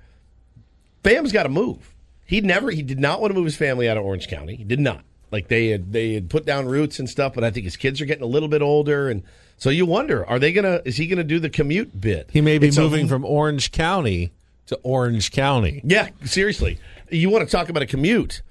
Bam's 1.02 1.32
got 1.32 1.44
to 1.44 1.48
move. 1.48 1.94
He 2.26 2.40
never. 2.40 2.70
He 2.70 2.82
did 2.82 2.98
not 2.98 3.20
want 3.20 3.30
to 3.32 3.34
move 3.34 3.44
his 3.44 3.56
family 3.56 3.88
out 3.88 3.96
of 3.96 4.04
Orange 4.04 4.28
County. 4.28 4.56
He 4.56 4.64
did 4.64 4.80
not. 4.80 5.04
Like 5.30 5.48
they 5.48 5.68
had 5.68 5.92
they 5.92 6.14
had 6.14 6.30
put 6.30 6.46
down 6.46 6.66
roots 6.66 6.98
and 6.98 7.08
stuff, 7.08 7.34
but 7.34 7.44
I 7.44 7.50
think 7.50 7.64
his 7.64 7.76
kids 7.76 8.00
are 8.00 8.06
getting 8.06 8.22
a 8.22 8.28
little 8.28 8.48
bit 8.48 8.62
older, 8.62 9.08
and 9.08 9.22
so 9.64 9.70
you 9.70 9.86
wonder: 9.86 10.26
Are 10.26 10.38
they 10.38 10.52
gonna? 10.52 10.82
Is 10.84 10.98
he 10.98 11.06
gonna 11.06 11.24
do 11.24 11.40
the 11.40 11.48
commute 11.48 11.98
bit? 11.98 12.28
He 12.30 12.42
may 12.42 12.58
be 12.58 12.68
It's 12.68 12.76
a- 12.76 12.82
moving 12.82 13.08
from 13.08 13.24
Orange 13.24 13.72
County 13.72 14.30
to 14.66 14.78
Orange 14.82 15.30
County. 15.30 15.80
Yeah, 15.82 16.10
seriously. 16.22 16.78
You 17.08 17.30
want 17.30 17.48
to 17.48 17.50
talk 17.50 17.70
about 17.70 17.82
a 17.82 17.86
commute? 17.86 18.42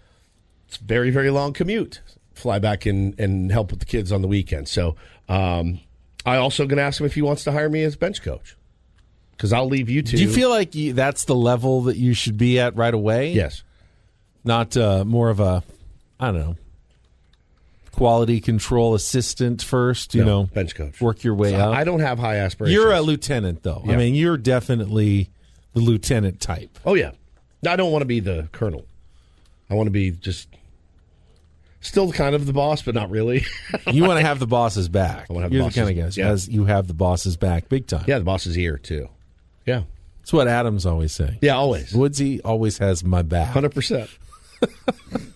It's 0.68 0.78
a 0.78 0.84
very 0.84 1.12
very 1.12 1.30
long 1.30 1.54
commute. 1.54 2.02
Fly 2.34 2.58
back 2.58 2.88
and 2.88 3.14
and 3.20 3.52
help 3.52 3.70
with 3.70 3.80
the 3.80 3.86
kids 3.86 4.12
on 4.12 4.24
the 4.24 4.28
weekend. 4.28 4.68
So 4.68 4.96
um, 5.30 5.82
I 6.26 6.38
also 6.38 6.66
going 6.66 6.78
to 6.78 6.84
ask 6.84 7.00
him 7.00 7.06
if 7.06 7.14
he 7.14 7.22
wants 7.22 7.44
to 7.44 7.52
hire 7.52 7.70
me 7.70 7.84
as 7.84 7.96
bench 7.96 8.24
coach 8.24 8.58
because 9.34 9.54
I'll 9.54 9.68
leave 9.68 9.92
you 9.92 10.02
two. 10.02 10.18
Do 10.18 10.24
you 10.24 10.32
feel 10.34 10.50
like 10.50 10.74
you, 10.74 10.94
that's 10.94 11.26
the 11.26 11.36
level 11.36 11.82
that 11.84 11.98
you 11.98 12.16
should 12.16 12.40
be 12.40 12.60
at 12.60 12.76
right 12.76 12.94
away? 12.94 13.34
Yes. 13.34 13.62
Not 14.44 14.76
uh, 14.76 15.06
more 15.06 15.30
of 15.30 15.40
a, 15.40 15.62
I 16.20 16.32
don't 16.32 16.40
know, 16.40 16.56
quality 17.94 18.42
control 18.42 18.94
assistant 18.96 19.62
first. 19.64 20.14
You 20.14 20.26
No, 20.26 20.42
know, 20.42 20.44
bench 20.48 20.76
coach. 20.76 21.00
Work 21.00 21.24
your 21.24 21.36
way 21.36 21.52
So 21.52 21.58
up. 21.58 21.76
I 21.76 21.84
don't 21.86 22.02
have 22.02 22.20
high 22.20 22.38
aspirations. 22.38 22.74
You're 22.76 22.92
a 22.92 23.02
lieutenant, 23.02 23.64
though. 23.64 23.82
I 23.88 23.96
mean, 23.96 24.16
you're 24.16 24.38
definitely 24.38 25.30
the 25.74 25.80
lieutenant 25.80 26.42
type. 26.42 26.78
Oh 26.86 26.96
yeah. 26.96 27.12
I 27.68 27.76
don't 27.78 27.92
want 27.92 28.02
to 28.02 28.08
be 28.08 28.20
the 28.20 28.50
colonel. 28.52 28.86
I 29.70 29.76
want 29.76 29.88
to 29.88 29.92
be 29.92 30.12
just 30.12 30.50
still 31.82 32.12
kind 32.12 32.36
of 32.36 32.46
the 32.46 32.54
boss, 32.54 32.82
but 32.82 32.94
not 32.94 33.10
really. 33.10 33.46
You 33.92 34.04
want 34.04 34.20
to 34.20 34.26
have 34.26 34.40
the 34.40 34.48
boss's 34.48 34.88
back. 34.90 35.28
I 35.30 35.34
wanna 35.34 35.46
have 35.46 35.52
the 35.52 35.58
you're 35.58 35.64
the 35.64 35.68
boss's- 35.70 35.84
kind 35.84 35.98
of 36.00 36.04
guys 36.06 36.18
yeah. 36.18 36.28
as 36.30 36.48
you 36.50 36.66
have 36.66 36.88
the 36.88 36.94
boss's 36.94 37.38
back 37.38 37.70
big 37.70 37.88
time. 37.88 38.06
yeah, 38.08 38.18
the 38.20 38.24
boss's 38.26 38.58
ear 38.58 38.78
too. 38.78 39.08
Yeah. 39.66 39.84
That's 40.20 40.32
what 40.34 40.48
Adams 40.48 40.86
always 40.86 41.12
say. 41.12 41.38
Yeah, 41.42 41.56
always. 41.56 41.94
Woodsy 41.94 42.42
always 42.42 42.78
has 42.78 43.04
my 43.04 43.22
back. 43.24 43.50
Hundred 43.50 43.74
percent. 43.76 44.10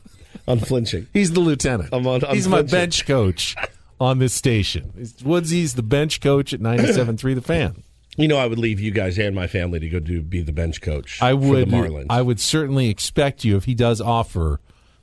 Unflinching. 0.48 1.08
He's 1.14 1.32
the 1.32 1.40
lieutenant. 1.40 1.90
I'm 1.94 2.08
on- 2.08 2.22
He's 2.32 2.48
my 2.48 2.62
bench 2.62 3.06
coach 3.06 3.56
on 4.00 4.20
this 4.20 4.34
station. 4.34 4.92
Woodsy's 5.24 5.74
the 5.74 5.84
bench 5.84 6.22
coach 6.22 6.54
at 6.54 6.60
97.3 6.62 7.36
The 7.36 7.42
Fan. 7.42 7.84
You 8.16 8.28
know, 8.28 8.38
I 8.38 8.48
would 8.48 8.58
leave 8.58 8.80
you 8.80 8.92
guys 8.92 9.20
and 9.20 9.36
my 9.36 9.46
family 9.48 9.80
to 9.80 9.90
go 9.90 10.00
do 10.00 10.22
be 10.22 10.42
the 10.42 10.52
bench 10.54 10.82
coach. 10.82 11.22
I 11.22 11.34
would. 11.34 11.66
for 11.70 11.72
the 11.72 11.78
Marlins. 11.78 12.08
I 12.10 12.22
would 12.22 12.40
certainly 12.40 12.90
expect 12.90 13.44
you 13.46 13.58
if 13.58 13.66
he 13.66 13.76
does 13.76 14.02
offer 14.02 14.60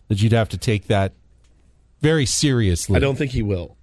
that 0.09 0.21
you'd 0.23 0.33
have 0.33 0.49
to 0.51 0.59
take 0.59 0.89
that 0.89 1.13
very 2.01 2.27
seriously. 2.27 2.97
I 2.97 2.99
don't 2.99 3.17
think 3.17 3.31
he 3.33 3.43
will. 3.43 3.77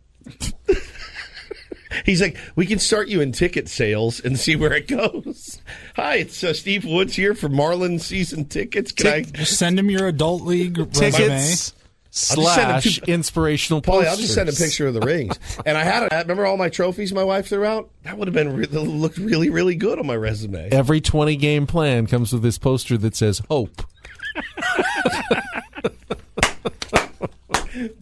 He's 2.05 2.21
like, 2.21 2.37
we 2.55 2.65
can 2.65 2.79
start 2.79 3.07
you 3.09 3.21
in 3.21 3.31
ticket 3.31 3.67
sales 3.67 4.19
and 4.19 4.39
see 4.39 4.55
where 4.55 4.73
it 4.73 4.87
goes. 4.87 5.61
Hi, 5.95 6.15
it's 6.17 6.43
uh, 6.43 6.53
Steve 6.53 6.85
Woods 6.85 7.15
here 7.15 7.33
for 7.35 7.49
Marlins 7.49 8.01
season 8.01 8.45
tickets. 8.45 8.91
Can 8.91 9.07
I, 9.07 9.23
send 9.43 9.77
him 9.79 9.89
your 9.89 10.07
adult 10.07 10.43
league 10.43 10.77
resume. 10.77 11.11
tickets 11.11 11.73
send 12.13 12.41
slash 12.41 12.99
to- 12.99 13.11
inspirational 13.11 13.81
Paulie. 13.81 14.05
I'll 14.05 14.17
just 14.17 14.33
send 14.33 14.49
a 14.49 14.53
picture 14.53 14.87
of 14.87 14.93
the 14.93 15.01
rings. 15.01 15.37
And 15.65 15.77
I 15.77 15.83
had, 15.83 16.03
a, 16.11 16.17
remember 16.19 16.45
all 16.45 16.57
my 16.57 16.69
trophies 16.69 17.13
my 17.13 17.23
wife 17.23 17.47
threw 17.47 17.65
out? 17.65 17.89
That 18.03 18.17
would 18.17 18.27
have 18.27 18.33
been 18.35 18.55
re- 18.55 18.65
looked 18.65 19.17
really, 19.17 19.49
really 19.49 19.75
good 19.75 19.99
on 19.99 20.07
my 20.07 20.15
resume. 20.15 20.69
Every 20.71 21.01
20 21.01 21.35
game 21.37 21.67
plan 21.67 22.07
comes 22.07 22.33
with 22.33 22.41
this 22.41 22.57
poster 22.57 22.97
that 22.97 23.15
says 23.15 23.41
hope. 23.49 23.83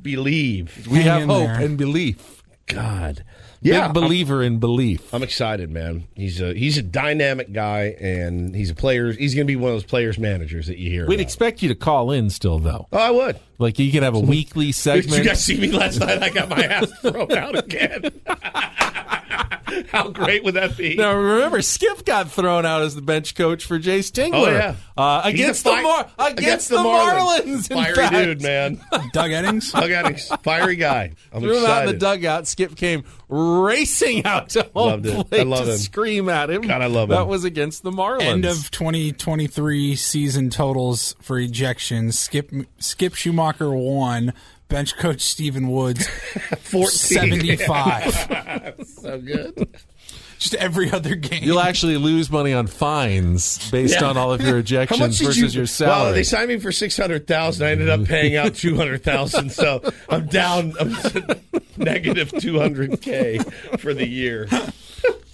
Believe, 0.02 0.88
We 0.90 0.98
Hang 1.00 1.06
have 1.22 1.28
hope 1.30 1.48
there. 1.48 1.60
and 1.62 1.78
belief. 1.78 2.44
God, 2.68 3.24
Big 3.62 3.74
yeah, 3.74 3.88
I'm, 3.88 3.94
believer 3.94 4.42
in 4.42 4.60
belief. 4.60 5.14
I'm 5.14 5.22
excited, 5.22 5.70
man. 5.70 6.08
He's 6.16 6.40
a 6.40 6.54
he's 6.54 6.78
a 6.78 6.82
dynamic 6.82 7.52
guy, 7.52 7.96
and 8.00 8.56
he's 8.56 8.70
a 8.70 8.76
player. 8.76 9.12
He's 9.12 9.36
going 9.36 9.46
to 9.46 9.52
be 9.52 9.58
one 9.58 9.72
of 9.72 9.76
those 9.76 9.84
players 9.84 10.18
managers 10.18 10.68
that 10.68 10.78
you 10.78 10.90
hear. 10.90 11.08
We'd 11.08 11.16
about. 11.16 11.24
expect 11.24 11.62
you 11.62 11.68
to 11.68 11.76
call 11.76 12.12
in 12.12 12.30
still, 12.30 12.60
though. 12.60 12.88
Oh, 12.94 12.98
I 12.98 13.12
would. 13.12 13.40
Like 13.58 13.78
you 13.78 13.92
can 13.92 14.04
have 14.04 14.16
a 14.16 14.20
weekly 14.22 14.68
Did 14.68 14.76
segment. 14.76 15.18
you 15.18 15.24
guys 15.26 15.44
see 15.44 15.60
me 15.60 15.72
last 15.72 16.00
night? 16.00 16.24
I 16.24 16.30
got 16.30 16.48
my 16.48 16.64
ass 16.64 16.90
thrown 17.02 17.32
out 17.34 17.58
again. 17.58 18.04
How 19.92 20.10
great 20.10 20.44
would 20.44 20.56
that 20.56 20.76
be? 20.78 20.96
Now 20.96 21.16
remember, 21.16 21.62
Skip 21.62 22.06
got 22.06 22.32
thrown 22.32 22.66
out 22.66 22.82
as 22.82 22.96
the 22.96 23.02
bench 23.02 23.36
coach 23.36 23.66
for 23.66 23.80
Jay 23.80 24.00
Stingler. 24.00 24.34
Oh, 24.34 24.52
yeah. 24.52 24.76
uh, 24.98 25.22
against, 25.24 25.62
a 25.66 25.70
the 25.70 25.76
fi- 25.76 25.82
Mar- 25.84 26.10
against, 26.20 26.70
the 26.70 26.78
Marlins. 26.78 27.72
in 27.72 27.78
Fiery 27.78 27.96
fact. 27.96 28.14
dude, 28.14 28.42
man. 28.42 28.76
Doug 29.14 29.32
Eddings. 29.32 29.72
Doug 29.80 29.90
got 29.90 30.12
a 30.12 30.38
fiery 30.40 30.76
guy. 30.76 31.12
I'm 31.32 31.42
Threw 31.42 31.58
him 31.60 31.66
out 31.66 31.86
in 31.88 31.94
the 31.94 31.98
dugout. 31.98 32.48
Skip 32.48 32.76
came 32.76 33.04
racing 33.30 34.26
out 34.26 34.50
to 34.50 34.64
home 34.74 34.88
Loved 35.04 35.06
it. 35.06 35.30
Plate 35.30 35.44
to 35.44 35.72
him. 35.72 35.78
scream 35.78 36.30
at 36.30 36.50
him. 36.50 36.64
God, 36.64 36.82
I 36.82 36.88
love 36.88 37.10
that 37.10 37.22
him. 37.22 37.28
was 37.28 37.44
against 37.44 37.84
the 37.84 37.92
Marlins. 37.92 38.22
End 38.24 38.46
of 38.46 38.70
2023 38.72 39.96
season 39.96 40.50
totals 40.50 41.16
for 41.22 41.40
ejections. 41.40 42.14
Skip 42.14 42.52
Skip 42.80 43.14
Schumaker 43.14 43.72
one. 43.72 44.34
Bench 44.70 44.96
coach 44.98 45.22
Stephen 45.22 45.70
Woods 45.70 46.08
14. 46.62 46.90
75. 46.90 48.76
so 48.86 49.20
good. 49.20 49.68
Just 50.38 50.56
every 50.56 50.90
other 50.90 51.16
game. 51.16 51.44
You'll 51.44 51.60
actually 51.60 51.98
lose 51.98 52.32
money 52.32 52.54
on 52.54 52.68
fines 52.68 53.70
based 53.72 54.00
Yeah. 54.00 54.08
on 54.08 54.16
all 54.18 54.32
of 54.32 54.42
your 54.42 54.62
ejections 54.64 55.22
versus 55.22 55.54
you, 55.54 55.60
your 55.60 55.66
salary. 55.68 56.04
Well, 56.06 56.14
they 56.14 56.24
signed 56.24 56.48
me 56.48 56.60
for 56.60 56.72
six 56.72 56.96
hundred 56.96 57.28
thousand. 57.28 57.68
I 57.68 57.72
ended 57.72 57.90
up 57.90 58.06
paying 58.06 58.38
out 58.38 58.56
two 58.56 58.78
hundred 58.78 59.04
thousand, 59.04 59.52
so 59.52 59.82
I'm 60.08 60.28
down. 60.28 60.74
I'm 60.80 60.96
negative 61.76 62.32
two 62.40 62.58
hundred 62.58 63.02
k 63.02 63.40
for 63.80 63.94
the 63.94 64.08
year. 64.08 64.48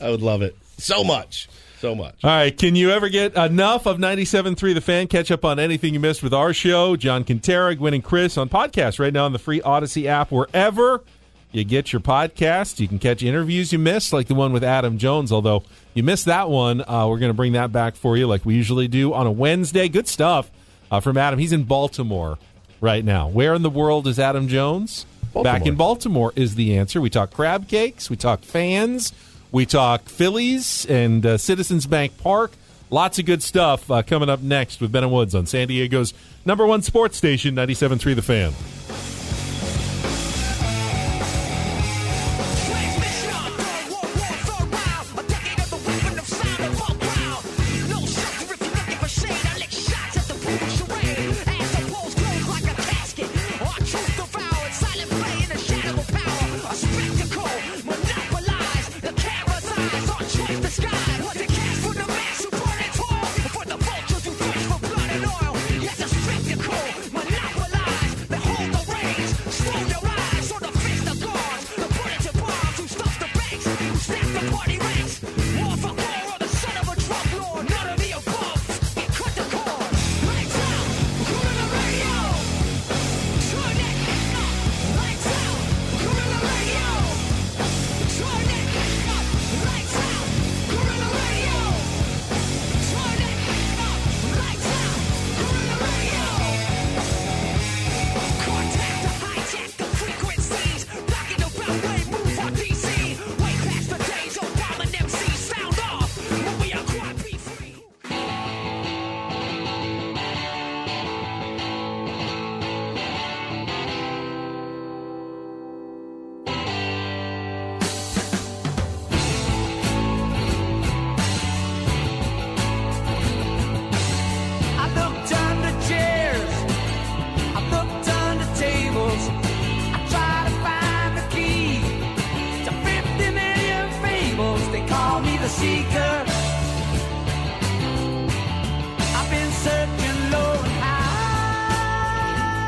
I 0.01 0.09
would 0.09 0.23
love 0.23 0.41
it 0.41 0.55
so 0.77 1.03
much, 1.03 1.49
so 1.79 1.95
much. 1.95 2.15
All 2.23 2.29
right, 2.29 2.55
can 2.55 2.75
you 2.75 2.91
ever 2.91 3.09
get 3.09 3.35
enough 3.35 3.85
of 3.85 3.97
97.3 3.97 4.73
The 4.73 4.81
Fan? 4.81 5.07
Catch 5.07 5.31
up 5.31 5.45
on 5.45 5.59
anything 5.59 5.93
you 5.93 5.99
missed 5.99 6.23
with 6.23 6.33
our 6.33 6.53
show. 6.53 6.95
John 6.95 7.23
Kentera, 7.23 7.77
Gwynn 7.77 7.93
and 7.93 8.03
Chris 8.03 8.37
on 8.37 8.49
podcast 8.49 8.99
right 8.99 9.13
now 9.13 9.25
on 9.25 9.33
the 9.33 9.39
free 9.39 9.61
Audacy 9.61 10.05
app. 10.05 10.31
Wherever 10.31 11.03
you 11.51 11.63
get 11.63 11.93
your 11.93 12.01
podcast, 12.01 12.79
you 12.79 12.87
can 12.87 12.99
catch 12.99 13.23
interviews 13.23 13.71
you 13.71 13.79
missed, 13.79 14.11
like 14.13 14.27
the 14.27 14.35
one 14.35 14.51
with 14.53 14.63
Adam 14.63 14.97
Jones. 14.97 15.31
Although 15.31 15.63
you 15.93 16.03
missed 16.03 16.25
that 16.25 16.49
one, 16.49 16.81
uh, 16.81 17.07
we're 17.07 17.19
going 17.19 17.29
to 17.29 17.35
bring 17.35 17.53
that 17.53 17.71
back 17.71 17.95
for 17.95 18.17
you 18.17 18.27
like 18.27 18.45
we 18.45 18.55
usually 18.55 18.87
do 18.87 19.13
on 19.13 19.27
a 19.27 19.31
Wednesday. 19.31 19.87
Good 19.87 20.07
stuff 20.07 20.51
uh, 20.91 20.99
from 20.99 21.17
Adam. 21.17 21.39
He's 21.39 21.53
in 21.53 21.63
Baltimore 21.63 22.37
right 22.81 23.03
now. 23.05 23.27
Where 23.27 23.53
in 23.53 23.61
the 23.61 23.69
world 23.69 24.07
is 24.07 24.19
Adam 24.19 24.47
Jones? 24.47 25.05
back 25.43 25.65
in 25.65 25.75
Baltimore 25.75 26.31
is 26.35 26.55
the 26.55 26.77
answer. 26.77 27.01
We 27.01 27.09
talk 27.09 27.31
crab 27.31 27.67
cakes, 27.67 28.09
we 28.09 28.15
talk 28.15 28.41
fans, 28.41 29.11
we 29.55 29.65
talk 29.65 30.09
Phillies 30.09 30.85
and 30.87 31.25
uh, 31.25 31.37
Citizens 31.37 31.87
Bank 31.87 32.17
Park. 32.17 32.51
Lots 32.89 33.19
of 33.19 33.25
good 33.25 33.41
stuff 33.41 33.89
uh, 33.89 34.03
coming 34.03 34.27
up 34.27 34.41
next 34.41 34.81
with 34.81 34.91
Ben 34.91 35.03
and 35.03 35.13
Woods 35.13 35.33
on 35.33 35.45
San 35.45 35.69
Diego's 35.69 36.13
number 36.43 36.65
one 36.65 36.81
sports 36.81 37.15
station, 37.15 37.55
97.3 37.55 38.15
The 38.15 38.21
Fan. 38.21 38.84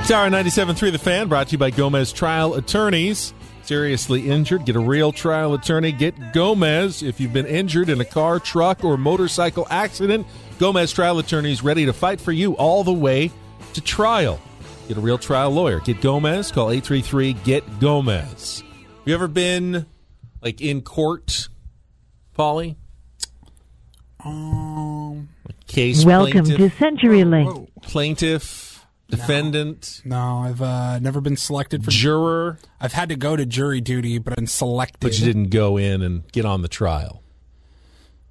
Tower 0.08 0.30
97.3 0.30 0.94
The 0.94 0.98
Fan 0.98 1.28
brought 1.28 1.48
to 1.50 1.52
you 1.54 1.58
by 1.58 1.70
Gomez 1.70 2.14
Trial 2.14 2.54
Attorneys. 2.54 3.34
Seriously 3.64 4.30
injured? 4.30 4.64
Get 4.64 4.78
a 4.78 4.80
real 4.80 5.12
trial 5.12 5.54
attorney. 5.54 5.92
Get 5.92 6.32
Gomez. 6.32 7.04
If 7.04 7.20
you've 7.20 7.34
been 7.34 7.46
injured 7.46 7.90
in 7.90 8.00
a 8.00 8.06
car, 8.06 8.40
truck, 8.40 8.86
or 8.86 8.96
motorcycle 8.96 9.68
accident, 9.70 10.26
Gomez 10.60 10.94
Trial 10.94 11.20
Attorneys 11.20 11.62
ready 11.62 11.86
to 11.86 11.92
fight 11.92 12.22
for 12.22 12.32
you 12.32 12.54
all 12.54 12.86
the 12.86 12.94
way 12.94 13.32
to 13.74 13.82
trial. 13.82 14.40
Get 14.88 14.96
a 14.96 15.02
real 15.02 15.18
trial 15.18 15.52
lawyer. 15.52 15.82
Get 15.82 16.00
Gomez. 16.00 16.54
Call 16.54 16.72
833 16.72 17.34
Get 17.34 17.80
Gomez. 17.82 18.62
Have 18.62 19.08
You 19.08 19.14
ever 19.14 19.28
been 19.28 19.86
like 20.42 20.62
in 20.62 20.84
court, 20.84 21.50
Polly? 22.34 22.78
Um, 24.24 25.28
Case 25.68 26.06
Welcome 26.06 26.46
to 26.46 26.56
plaintiff, 26.56 26.78
CenturyLink. 26.80 27.68
plaintiff, 27.82 28.67
defendant, 29.08 30.02
no, 30.06 30.40
I've 30.40 30.62
uh, 30.62 31.00
never 31.00 31.22
been 31.22 31.38
selected 31.38 31.84
for. 31.84 31.92
juror, 31.92 32.60
I've 32.80 32.94
had 32.94 33.10
to 33.10 33.16
go 33.16 33.36
to 33.36 33.46
jury 33.46 33.82
duty, 33.82 34.18
but 34.20 34.34
I'm 34.38 34.48
selected. 34.48 35.00
but 35.00 35.18
you 35.20 35.26
didn't 35.26 35.50
go 35.50 35.78
in 35.78 36.02
and 36.02 36.30
get 36.32 36.46
on 36.46 36.62
the 36.62 36.68
trial. 36.68 37.24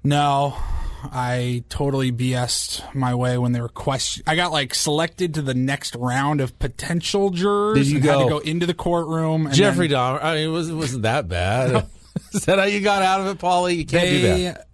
No, 0.03 0.55
I 1.03 1.63
totally 1.69 2.11
BS'd 2.11 2.83
my 2.95 3.13
way 3.13 3.37
when 3.37 3.51
they 3.51 3.61
were 3.61 3.69
question. 3.69 4.23
I 4.25 4.35
got 4.35 4.51
like 4.51 4.73
selected 4.73 5.33
to 5.35 5.41
the 5.41 5.53
next 5.53 5.95
round 5.95 6.39
of 6.41 6.57
potential 6.59 7.29
jurors. 7.29 7.77
Did 7.77 7.87
you 7.87 7.97
and 7.97 8.05
Had 8.05 8.13
go- 8.13 8.23
to 8.23 8.29
go 8.29 8.37
into 8.39 8.65
the 8.65 8.73
courtroom. 8.73 9.47
And 9.47 9.55
Jeffrey 9.55 9.87
then 9.87 9.97
Dahmer. 9.97 10.23
I 10.23 10.35
mean, 10.35 10.49
it 10.49 10.51
wasn't, 10.51 10.77
wasn't 10.77 11.03
that 11.03 11.27
bad. 11.27 11.87
Is 12.33 12.45
that 12.45 12.57
how 12.57 12.65
you 12.65 12.79
got 12.81 13.03
out 13.03 13.21
of 13.21 13.27
it, 13.27 13.37
Paulie? 13.37 13.77
You 13.77 13.85
can't 13.85 14.09
do 14.09 14.21
that. 14.21 14.67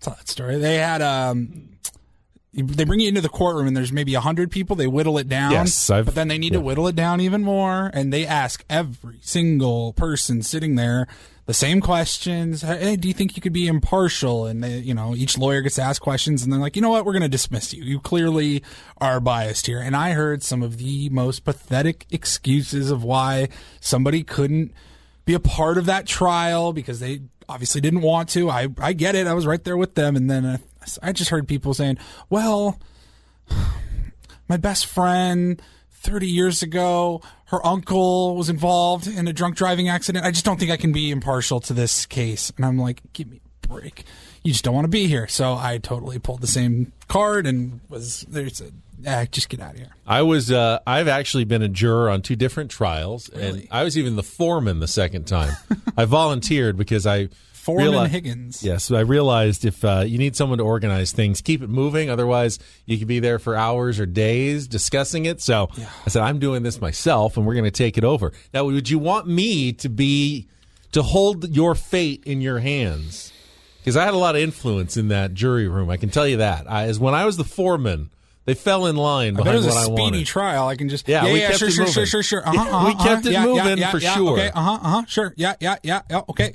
Tell 0.00 0.14
that 0.14 0.28
story. 0.28 0.58
They 0.58 0.76
had 0.76 1.02
um. 1.02 1.70
They 2.56 2.84
bring 2.84 3.00
you 3.00 3.08
into 3.08 3.20
the 3.20 3.28
courtroom 3.28 3.66
and 3.66 3.76
there's 3.76 3.92
maybe 3.92 4.14
a 4.14 4.20
hundred 4.20 4.50
people. 4.50 4.76
They 4.76 4.86
whittle 4.86 5.18
it 5.18 5.28
down, 5.28 5.52
Yes, 5.52 5.90
I've- 5.90 6.04
but 6.06 6.14
then 6.14 6.28
they 6.28 6.38
need 6.38 6.52
to 6.52 6.60
whittle 6.60 6.86
it 6.86 6.94
down 6.96 7.20
even 7.20 7.42
more. 7.42 7.90
And 7.92 8.12
they 8.12 8.26
ask 8.26 8.64
every 8.70 9.18
single 9.22 9.92
person 9.94 10.42
sitting 10.42 10.76
there 10.76 11.06
the 11.46 11.52
same 11.54 11.80
questions. 11.80 12.62
Hey, 12.62 12.96
do 12.96 13.06
you 13.08 13.12
think 13.12 13.36
you 13.36 13.42
could 13.42 13.52
be 13.52 13.66
impartial? 13.66 14.46
And 14.46 14.62
they, 14.64 14.78
you 14.78 14.94
know, 14.94 15.14
each 15.14 15.36
lawyer 15.36 15.60
gets 15.60 15.74
to 15.74 15.82
ask 15.82 16.00
questions, 16.00 16.42
and 16.42 16.50
they're 16.52 16.60
like, 16.60 16.74
you 16.76 16.80
know 16.80 16.88
what, 16.90 17.04
we're 17.04 17.12
going 17.12 17.22
to 17.22 17.28
dismiss 17.28 17.74
you. 17.74 17.82
You 17.84 18.00
clearly 18.00 18.62
are 18.98 19.20
biased 19.20 19.66
here. 19.66 19.80
And 19.80 19.94
I 19.96 20.12
heard 20.12 20.42
some 20.42 20.62
of 20.62 20.78
the 20.78 21.08
most 21.10 21.44
pathetic 21.44 22.06
excuses 22.10 22.90
of 22.90 23.02
why 23.04 23.48
somebody 23.80 24.22
couldn't 24.22 24.72
be 25.26 25.34
a 25.34 25.40
part 25.40 25.76
of 25.76 25.86
that 25.86 26.06
trial 26.06 26.72
because 26.72 27.00
they 27.00 27.20
obviously 27.48 27.80
didn't 27.80 28.00
want 28.00 28.28
to. 28.30 28.48
I 28.48 28.68
I 28.78 28.92
get 28.94 29.14
it. 29.14 29.26
I 29.26 29.34
was 29.34 29.46
right 29.46 29.62
there 29.64 29.76
with 29.76 29.94
them, 29.96 30.16
and 30.16 30.30
then 30.30 30.60
uh, 30.84 30.98
I 31.02 31.12
just 31.12 31.30
heard 31.30 31.48
people 31.48 31.74
saying, 31.74 31.98
"Well, 32.30 32.78
my 34.48 34.56
best 34.56 34.86
friend." 34.86 35.60
30 36.04 36.28
years 36.28 36.62
ago, 36.62 37.22
her 37.46 37.66
uncle 37.66 38.36
was 38.36 38.50
involved 38.50 39.06
in 39.06 39.26
a 39.26 39.32
drunk 39.32 39.56
driving 39.56 39.88
accident. 39.88 40.24
I 40.24 40.30
just 40.30 40.44
don't 40.44 40.60
think 40.60 40.70
I 40.70 40.76
can 40.76 40.92
be 40.92 41.10
impartial 41.10 41.60
to 41.60 41.72
this 41.72 42.04
case. 42.04 42.52
And 42.56 42.66
I'm 42.66 42.78
like, 42.78 43.00
give 43.14 43.30
me 43.30 43.40
a 43.64 43.66
break. 43.66 44.04
You 44.42 44.52
just 44.52 44.64
don't 44.64 44.74
want 44.74 44.84
to 44.84 44.90
be 44.90 45.06
here. 45.06 45.26
So 45.26 45.54
I 45.54 45.78
totally 45.78 46.18
pulled 46.18 46.42
the 46.42 46.46
same 46.46 46.92
card 47.08 47.46
and 47.46 47.80
was 47.88 48.26
there's 48.28 48.60
a, 48.60 48.70
ah, 49.06 49.24
just 49.30 49.48
get 49.48 49.60
out 49.60 49.72
of 49.72 49.78
here. 49.78 49.90
I 50.06 50.20
was. 50.22 50.52
Uh, 50.52 50.80
I've 50.86 51.08
actually 51.08 51.44
been 51.44 51.62
a 51.62 51.68
juror 51.68 52.10
on 52.10 52.20
two 52.20 52.36
different 52.36 52.70
trials, 52.70 53.30
and 53.30 53.66
I 53.70 53.84
was 53.84 53.96
even 53.96 54.16
the 54.16 54.22
foreman 54.22 54.80
the 54.80 54.88
second 54.88 55.26
time. 55.26 55.56
I 55.96 56.04
volunteered 56.04 56.76
because 56.76 57.06
I 57.06 57.28
Foreman 57.64 57.92
reali- 57.92 58.08
Higgins. 58.08 58.62
Yes, 58.62 58.90
I 58.90 59.00
realized 59.00 59.64
if 59.64 59.84
uh, 59.84 60.04
you 60.06 60.18
need 60.18 60.36
someone 60.36 60.58
to 60.58 60.64
organize 60.64 61.12
things, 61.12 61.40
keep 61.40 61.62
it 61.62 61.68
moving. 61.70 62.10
Otherwise, 62.10 62.58
you 62.86 62.98
could 62.98 63.08
be 63.08 63.20
there 63.20 63.38
for 63.38 63.56
hours 63.56 63.98
or 63.98 64.06
days 64.06 64.68
discussing 64.68 65.24
it. 65.24 65.40
So 65.40 65.68
I 66.06 66.08
said, 66.10 66.22
I'm 66.22 66.38
doing 66.38 66.62
this 66.62 66.80
myself, 66.80 67.36
and 67.36 67.46
we're 67.46 67.54
going 67.54 67.64
to 67.64 67.70
take 67.70 67.96
it 67.96 68.04
over. 68.04 68.32
Now, 68.52 68.64
would 68.64 68.90
you 68.90 68.98
want 68.98 69.26
me 69.26 69.72
to 69.74 69.88
be 69.88 70.46
to 70.92 71.02
hold 71.02 71.54
your 71.56 71.74
fate 71.74 72.22
in 72.26 72.40
your 72.40 72.58
hands? 72.58 73.32
Because 73.78 73.96
I 73.96 74.04
had 74.04 74.14
a 74.14 74.18
lot 74.18 74.34
of 74.34 74.40
influence 74.42 74.96
in 74.96 75.08
that 75.08 75.34
jury 75.34 75.68
room. 75.68 75.90
I 75.90 75.96
can 75.96 76.08
tell 76.10 76.26
you 76.26 76.38
that. 76.38 76.70
I, 76.70 76.84
as 76.84 76.98
when 76.98 77.14
I 77.14 77.24
was 77.26 77.36
the 77.36 77.44
foreman, 77.44 78.10
they 78.46 78.54
fell 78.54 78.86
in 78.86 78.96
line 78.96 79.34
I 79.34 79.38
behind 79.38 79.54
it 79.56 79.66
was 79.66 79.66
a 79.74 79.78
I 79.78 79.82
speedy 79.84 80.00
wanted. 80.00 80.26
trial. 80.26 80.68
I 80.68 80.76
can 80.76 80.88
just 80.88 81.08
Yeah, 81.08 81.24
we 81.32 81.40
yeah, 81.40 81.48
kept 81.48 81.58
sure, 81.60 81.68
it 81.68 81.72
sure, 81.72 81.84
moving. 81.86 81.92
sure, 81.92 82.06
sure, 82.06 82.22
sure. 82.42 82.48
Uh-huh, 82.48 82.60
uh-huh, 82.60 82.86
we 82.86 82.92
kept 82.94 83.06
uh-huh. 83.06 83.28
it 83.28 83.32
Yeah, 83.32 83.40
yeah, 83.40 83.46
moving 83.64 83.78
yeah, 83.78 83.90
for 83.90 83.98
yeah, 83.98 84.14
sure. 84.14 84.32
Okay, 84.32 84.50
uh 84.50 84.60
huh, 84.60 84.72
uh 84.74 84.88
huh, 84.88 85.02
sure, 85.06 85.34
yeah, 85.36 85.54
yeah, 85.60 85.76
yeah, 85.82 86.02
yeah. 86.10 86.20
Okay. 86.28 86.54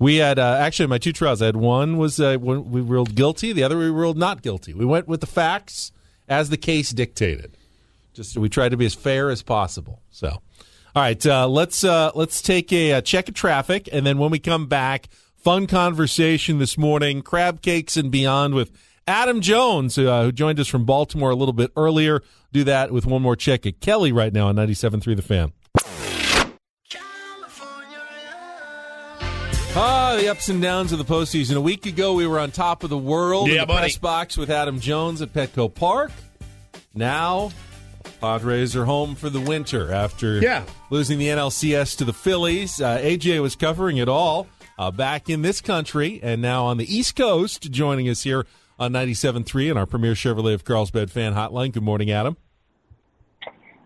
We 0.00 0.16
had 0.16 0.38
uh, 0.38 0.56
actually 0.58 0.86
my 0.86 0.96
two 0.96 1.12
trials. 1.12 1.42
I 1.42 1.46
had 1.46 1.56
one 1.56 1.98
was 1.98 2.18
uh, 2.18 2.38
we 2.40 2.80
ruled 2.80 3.14
guilty, 3.14 3.52
the 3.52 3.62
other 3.62 3.76
we 3.76 3.90
ruled 3.90 4.16
not 4.16 4.40
guilty. 4.40 4.72
We 4.72 4.86
went 4.86 5.06
with 5.06 5.20
the 5.20 5.26
facts 5.26 5.92
as 6.26 6.48
the 6.48 6.56
case 6.56 6.90
dictated. 6.90 7.58
Just 8.14 8.36
we 8.38 8.48
tried 8.48 8.70
to 8.70 8.78
be 8.78 8.86
as 8.86 8.94
fair 8.94 9.28
as 9.28 9.42
possible. 9.42 10.00
So, 10.10 10.28
all 10.28 10.42
right, 10.96 11.24
uh, 11.26 11.46
let's 11.46 11.84
uh, 11.84 12.12
let's 12.14 12.40
take 12.40 12.72
a, 12.72 12.94
uh 12.94 13.00
check 13.02 13.28
of 13.28 13.34
traffic, 13.34 13.90
and 13.92 14.06
then 14.06 14.16
when 14.16 14.30
we 14.30 14.38
come 14.38 14.66
back, 14.68 15.08
fun 15.36 15.66
conversation 15.66 16.58
this 16.58 16.78
morning, 16.78 17.20
crab 17.20 17.60
cakes 17.60 17.98
and 17.98 18.10
beyond 18.10 18.54
with 18.54 18.72
Adam 19.06 19.42
Jones, 19.42 19.98
uh, 19.98 20.22
who 20.22 20.32
joined 20.32 20.58
us 20.58 20.68
from 20.68 20.86
Baltimore 20.86 21.30
a 21.30 21.36
little 21.36 21.52
bit 21.52 21.72
earlier. 21.76 22.22
Do 22.52 22.64
that 22.64 22.90
with 22.90 23.04
one 23.04 23.20
more 23.20 23.36
check 23.36 23.66
at 23.66 23.80
Kelly 23.80 24.12
right 24.12 24.32
now 24.32 24.48
on 24.48 24.56
97.3 24.56 25.14
The 25.14 25.22
Fan. 25.22 25.52
The 30.16 30.28
ups 30.28 30.48
and 30.50 30.60
downs 30.60 30.92
of 30.92 30.98
the 30.98 31.04
postseason. 31.04 31.56
A 31.56 31.60
week 31.60 31.86
ago, 31.86 32.12
we 32.14 32.26
were 32.26 32.38
on 32.38 32.50
top 32.50 32.84
of 32.84 32.90
the 32.90 32.98
world 32.98 33.48
Yeah, 33.48 33.54
in 33.54 33.60
the 33.60 33.66
buddy. 33.66 33.80
press 33.86 33.96
box 33.98 34.36
with 34.36 34.50
Adam 34.50 34.78
Jones 34.80 35.22
at 35.22 35.32
Petco 35.32 35.72
Park. 35.74 36.10
Now, 36.94 37.52
Padres 38.20 38.76
are 38.76 38.84
home 38.84 39.14
for 39.14 39.30
the 39.30 39.40
winter 39.40 39.90
after 39.92 40.38
Yeah. 40.40 40.64
losing 40.90 41.18
the 41.18 41.28
NLCS 41.30 41.94
to 41.96 42.04
the 42.04 42.12
Phillies. 42.12 42.80
Uh, 42.82 42.98
AJ 42.98 43.40
was 43.40 43.56
covering 43.56 43.96
it 43.96 44.08
all 44.08 44.46
uh, 44.78 44.90
back 44.90 45.30
in 45.30 45.40
this 45.42 45.60
country 45.62 46.20
and 46.22 46.42
now 46.42 46.66
on 46.66 46.76
the 46.76 46.94
East 46.94 47.16
Coast, 47.16 47.70
joining 47.70 48.06
us 48.08 48.22
here 48.24 48.46
on 48.78 48.92
97.3 48.92 49.70
and 49.70 49.78
our 49.78 49.86
premier 49.86 50.12
Chevrolet 50.14 50.54
of 50.54 50.64
Carlsbad 50.64 51.10
fan 51.10 51.34
hotline. 51.34 51.72
Good 51.72 51.82
morning, 51.84 52.10
Adam. 52.10 52.36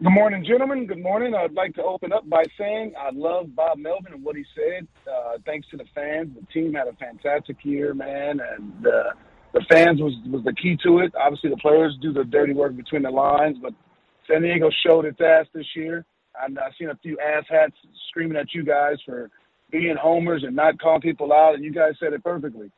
Good 0.05 0.13
morning, 0.13 0.45
gentlemen. 0.45 0.87
Good 0.87 1.03
morning. 1.03 1.35
I'd 1.35 1.55
like 1.55 1.75
to 1.77 1.83
open 1.83 2.13
up 2.13 2.29
by 2.29 2.43
saying 2.59 2.93
I 3.01 3.09
love 3.15 3.57
Bob 3.57 3.79
Melvin 3.79 4.13
and 4.13 4.23
what 4.23 4.37
he 4.37 4.45
said. 4.55 4.87
Uh, 5.11 5.39
thanks 5.47 5.67
to 5.71 5.79
the 5.79 5.87
fans, 5.95 6.29
the 6.39 6.47
team 6.53 6.75
had 6.75 6.89
a 6.89 6.93
fantastic 6.93 7.57
year, 7.65 7.95
man, 7.95 8.39
and 8.39 8.87
uh, 8.87 9.13
the 9.55 9.65
fans 9.67 10.03
was 10.03 10.13
was 10.31 10.45
the 10.45 10.53
key 10.53 10.77
to 10.85 10.99
it. 10.99 11.15
Obviously, 11.19 11.49
the 11.49 11.57
players 11.57 11.97
do 12.03 12.13
the 12.13 12.23
dirty 12.23 12.53
work 12.53 12.77
between 12.77 13.01
the 13.01 13.11
lines, 13.11 13.57
but 13.63 13.73
San 14.31 14.43
Diego 14.43 14.69
showed 14.87 15.07
its 15.07 15.19
ass 15.23 15.47
this 15.55 15.69
year. 15.75 16.05
And 16.39 16.59
I've 16.59 16.73
seen 16.79 16.91
a 16.91 16.97
few 16.97 17.19
ass 17.19 17.45
hats 17.49 17.73
screaming 18.11 18.37
at 18.37 18.53
you 18.53 18.63
guys 18.63 18.99
for 19.07 19.31
being 19.71 19.97
homers 19.99 20.45
and 20.45 20.55
not 20.55 20.79
calling 20.79 21.01
people 21.01 21.33
out, 21.33 21.55
and 21.55 21.65
you 21.65 21.73
guys 21.73 21.95
said 21.99 22.13
it 22.13 22.23
perfectly. 22.23 22.71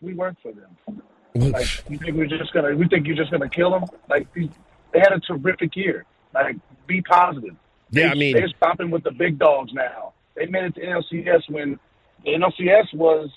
We 0.00 0.14
work 0.14 0.34
for 0.42 0.50
them. 0.50 1.00
Like, 1.36 1.88
you 1.88 1.98
think 1.98 2.16
we're 2.16 2.26
just 2.26 2.52
gonna? 2.52 2.74
We 2.74 2.88
think 2.88 3.06
you're 3.06 3.14
just 3.14 3.30
gonna 3.30 3.48
kill 3.48 3.70
them? 3.70 3.84
Like 4.10 4.26
they 4.34 4.98
had 4.98 5.12
a 5.12 5.20
terrific 5.20 5.76
year. 5.76 6.06
Like, 6.34 6.56
be 6.86 7.02
positive. 7.02 7.54
Yeah, 7.90 8.06
They- 8.06 8.10
I 8.10 8.14
mean- 8.14 8.34
they're 8.36 8.48
stopping 8.48 8.90
with 8.90 9.02
the 9.04 9.10
big 9.12 9.38
dogs 9.38 9.72
now. 9.72 10.12
They 10.34 10.46
made 10.46 10.64
it 10.64 10.74
to 10.76 10.80
NLCS 10.82 11.48
when 11.48 11.78
the 12.24 12.34
NLCS 12.34 12.92
was 12.94 13.30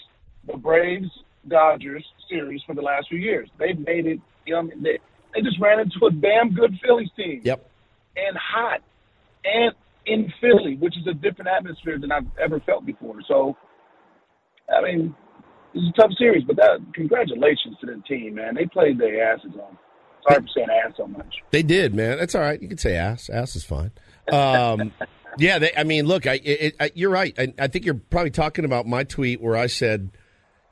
the 0.48 0.56
Braves 0.58 1.10
Dodgers 1.48 2.06
series 2.30 2.62
for 2.64 2.74
the 2.74 2.82
last 2.82 3.10
few 3.10 3.20
years. 3.20 3.50
They've 3.58 3.78
made 3.78 4.06
it. 4.08 4.20
You 4.46 4.54
know, 4.56 4.70
they 4.82 5.00
they 5.34 5.42
just 5.42 5.60
ran 5.60 5.80
into 5.80 6.06
a 6.06 6.12
damn 6.12 6.52
good 6.54 6.80
Phillies 6.82 7.10
team 7.18 7.42
Yep. 7.44 7.70
and 8.16 8.38
hot 8.38 8.82
and 9.44 9.74
in 10.06 10.32
Philly, 10.40 10.76
which 10.78 10.96
is 10.98 11.06
a 11.08 11.14
different 11.14 11.50
atmosphere 11.50 11.98
than 12.00 12.12
I've 12.12 12.28
ever 12.40 12.60
felt 12.62 12.86
before. 12.86 13.22
So, 13.28 13.58
I 14.74 14.82
mean, 14.82 15.14
this 15.74 15.84
is 15.84 15.90
a 15.90 15.94
tough 15.94 16.14
series, 16.14 16.44
but 16.46 16.56
that 16.58 16.80
congratulations 16.94 17.78
to 17.82 17.88
the 17.88 18.02
team, 18.08 18.36
man. 18.36 18.56
They 18.56 18.66
played 18.66 18.98
their 18.98 19.34
asses 19.34 19.52
off. 19.60 19.76
Sorry 20.28 20.42
for 20.42 20.48
saying 20.56 20.68
ass 20.70 20.94
so 20.98 21.08
much. 21.08 21.36
They 21.52 21.64
did, 21.64 21.94
man. 21.94 22.18
That's 22.18 22.36
all 22.36 22.42
right. 22.42 22.62
You 22.62 22.68
can 22.68 22.78
say 22.78 22.96
ass. 22.96 23.30
Ass 23.30 23.56
is 23.56 23.64
fine. 23.64 23.92
Um, 24.32 24.92
yeah, 25.38 25.60
they, 25.60 25.72
I 25.76 25.84
mean, 25.84 26.06
look, 26.06 26.26
I, 26.26 26.40
it, 26.44 26.76
I, 26.80 26.92
you're 26.96 27.12
right. 27.12 27.34
I, 27.38 27.54
I 27.60 27.68
think 27.68 27.86
you're 27.86 27.96
probably 28.10 28.32
talking 28.32 28.66
about 28.66 28.88
my 28.88 29.04
tweet 29.04 29.42
where 29.42 29.56
I 29.56 29.68
said, 29.68 30.10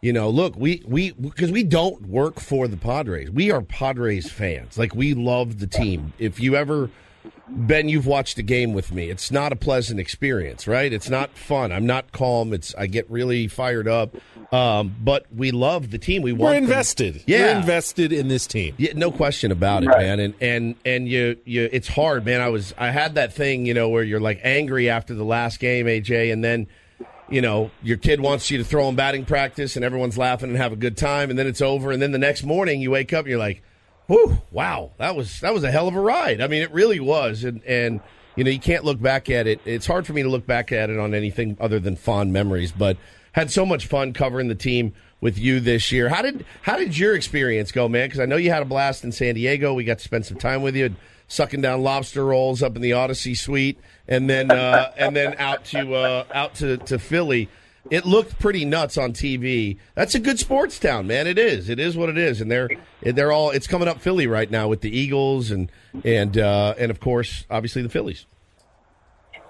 you 0.01 0.11
know, 0.11 0.29
look, 0.29 0.55
we 0.57 0.83
we 0.85 1.11
because 1.11 1.51
we 1.51 1.63
don't 1.63 2.07
work 2.07 2.39
for 2.39 2.67
the 2.67 2.75
Padres. 2.75 3.31
We 3.31 3.51
are 3.51 3.61
Padres 3.61 4.29
fans. 4.29 4.77
Like 4.77 4.93
we 4.93 5.13
love 5.13 5.59
the 5.59 5.67
team. 5.67 6.11
If 6.19 6.41
you 6.41 6.55
ever 6.55 6.89
Ben, 7.47 7.89
you've 7.89 8.05
watched 8.07 8.37
a 8.37 8.41
game 8.43 8.73
with 8.73 8.91
me. 8.91 9.09
It's 9.09 9.31
not 9.31 9.51
a 9.51 9.55
pleasant 9.55 9.99
experience, 9.99 10.67
right? 10.67 10.91
It's 10.91 11.09
not 11.09 11.35
fun. 11.37 11.71
I'm 11.71 11.85
not 11.85 12.11
calm. 12.11 12.53
It's 12.53 12.73
I 12.75 12.87
get 12.87 13.09
really 13.09 13.47
fired 13.47 13.87
up. 13.87 14.15
Um, 14.51 14.95
but 15.01 15.25
we 15.35 15.51
love 15.51 15.89
the 15.91 15.97
team. 15.97 16.21
We 16.21 16.31
want 16.31 16.41
We're 16.41 16.53
them- 16.55 16.63
invested. 16.65 17.23
Yeah. 17.25 17.53
We're 17.53 17.59
invested 17.59 18.11
in 18.13 18.27
this 18.27 18.45
team. 18.47 18.75
yeah, 18.77 18.91
no 18.95 19.11
question 19.11 19.51
about 19.51 19.83
it, 19.83 19.87
Right. 19.87 19.99
man. 20.05 20.19
And 20.19 20.33
and 20.41 20.75
and 20.85 21.07
you 21.07 21.37
you 21.45 21.69
it's 21.71 21.87
hard, 21.87 22.25
man. 22.25 22.39
I 22.41 22.49
was 22.49 22.73
I 22.77 22.91
had 22.91 23.15
that 23.15 23.33
thing, 23.33 23.65
you 23.65 23.73
know, 23.73 23.89
where 23.89 24.03
you're 24.03 24.19
like 24.19 24.39
angry 24.43 24.89
after 24.89 25.13
the 25.15 25.25
last 25.25 25.59
game, 25.59 25.85
AJ, 25.87 26.31
and 26.31 26.43
then 26.43 26.67
you 27.29 27.41
know, 27.41 27.71
your 27.81 27.97
kid 27.97 28.19
wants 28.19 28.51
you 28.51 28.57
to 28.59 28.63
throw 28.63 28.87
in 28.89 28.95
batting 28.95 29.25
practice 29.25 29.75
and 29.75 29.83
everyone's 29.83 30.17
laughing 30.17 30.49
and 30.49 30.57
have 30.57 30.73
a 30.73 30.75
good 30.75 30.97
time 30.97 31.29
and 31.31 31.39
then 31.39 31.47
it's 31.47 31.61
over 31.61 31.91
and 31.91 32.01
then 32.01 32.11
the 32.11 32.17
next 32.19 32.43
morning 32.43 32.79
you 32.81 32.91
wake 32.91 33.11
up 33.13 33.21
and 33.21 33.29
you're 33.29 33.39
like, 33.39 33.63
Whew, 34.07 34.41
wow, 34.51 34.91
that 34.97 35.15
was 35.15 35.39
that 35.41 35.53
was 35.53 35.63
a 35.63 35.71
hell 35.71 35.87
of 35.87 35.95
a 35.95 36.01
ride. 36.01 36.41
I 36.41 36.47
mean, 36.47 36.61
it 36.61 36.71
really 36.71 36.99
was. 36.99 37.43
And 37.43 37.63
and 37.63 38.01
you 38.35 38.43
know, 38.43 38.49
you 38.49 38.59
can't 38.59 38.83
look 38.83 39.01
back 39.01 39.29
at 39.29 39.47
it. 39.47 39.61
It's 39.65 39.85
hard 39.85 40.05
for 40.05 40.13
me 40.13 40.23
to 40.23 40.29
look 40.29 40.45
back 40.45 40.71
at 40.71 40.89
it 40.89 40.99
on 40.99 41.13
anything 41.13 41.57
other 41.59 41.79
than 41.79 41.95
fond 41.95 42.33
memories, 42.33 42.71
but 42.71 42.97
had 43.33 43.51
so 43.51 43.65
much 43.65 43.87
fun 43.87 44.13
covering 44.13 44.47
the 44.47 44.55
team 44.55 44.93
with 45.21 45.37
you 45.37 45.59
this 45.59 45.91
year. 45.91 46.09
How 46.09 46.21
did 46.21 46.45
how 46.61 46.77
did 46.77 46.97
your 46.97 47.15
experience 47.15 47.71
go, 47.71 47.87
man? 47.87 48.07
Because 48.07 48.19
I 48.19 48.25
know 48.25 48.35
you 48.35 48.51
had 48.51 48.61
a 48.61 48.65
blast 48.65 49.03
in 49.03 49.11
San 49.11 49.35
Diego. 49.35 49.73
We 49.73 49.83
got 49.83 49.99
to 49.99 50.03
spend 50.03 50.25
some 50.25 50.37
time 50.37 50.61
with 50.61 50.75
you, 50.75 50.95
sucking 51.27 51.61
down 51.61 51.81
lobster 51.81 52.25
rolls 52.25 52.61
up 52.61 52.75
in 52.75 52.81
the 52.81 52.91
Audacy 52.91 53.37
Suite, 53.37 53.79
and 54.07 54.29
then 54.29 54.51
uh, 54.51 54.91
and 54.97 55.15
then 55.15 55.35
out 55.37 55.63
to 55.65 55.95
uh, 55.95 56.25
out 56.33 56.55
to, 56.55 56.77
to 56.77 56.99
Philly. 56.99 57.49
It 57.89 58.05
looked 58.05 58.39
pretty 58.39 58.63
nuts 58.63 58.97
on 58.97 59.11
TV. 59.11 59.77
That's 59.93 60.15
a 60.15 60.19
good 60.19 60.39
sports 60.39 60.79
town, 60.79 61.05
man. 61.07 61.27
It 61.27 61.37
is. 61.37 61.69
It 61.69 61.79
is 61.79 61.97
what 61.97 62.09
it 62.09 62.17
is, 62.17 62.39
and 62.39 62.49
they're 62.49 62.69
they're 63.01 63.31
all. 63.31 63.49
It's 63.51 63.67
coming 63.67 63.87
up 63.89 63.99
Philly 64.01 64.25
right 64.25 64.49
now 64.49 64.67
with 64.69 64.81
the 64.81 64.95
Eagles 64.97 65.51
and 65.51 65.69
and 66.05 66.37
uh, 66.37 66.75
and 66.77 66.91
of 66.91 66.99
course, 67.01 67.45
obviously 67.49 67.81
the 67.81 67.89
Phillies. 67.89 68.25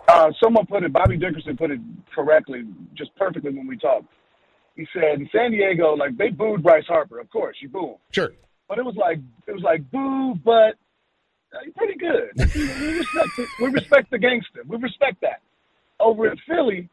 Uh, 0.08 0.32
someone 0.44 0.66
put 0.66 0.84
it, 0.84 0.92
Bobby 0.92 1.16
Dickerson 1.16 1.56
put 1.56 1.72
it 1.72 1.80
correctly, 2.14 2.64
just 2.94 3.16
perfectly 3.16 3.52
when 3.52 3.68
we 3.68 3.78
talked. 3.78 4.06
He 4.76 4.86
said 4.94 5.20
in 5.20 5.30
San 5.32 5.52
Diego, 5.52 5.94
like 5.94 6.18
they 6.18 6.30
booed 6.30 6.64
Bryce 6.64 6.86
Harper. 6.88 7.20
Of 7.20 7.30
course, 7.30 7.56
you 7.62 7.70
boo 7.70 7.92
him, 7.92 7.96
Sure. 8.12 8.32
but 8.68 8.80
it 8.80 8.84
was 8.86 8.96
like 8.96 9.20
it 9.48 9.52
was 9.52 9.62
like 9.62 9.90
boo, 9.92 10.34
but 10.44 10.76
uh, 11.54 11.60
pretty 11.78 11.98
good. 12.00 12.32
we 12.36 12.98
respect 12.98 13.30
we 13.62 13.68
respect 13.68 14.10
the 14.12 14.18
gangster. 14.18 14.64
We 14.68 14.78
respect 14.78 15.22
that. 15.22 15.42
Over 16.00 16.32
in 16.32 16.38
Philly, 16.48 16.90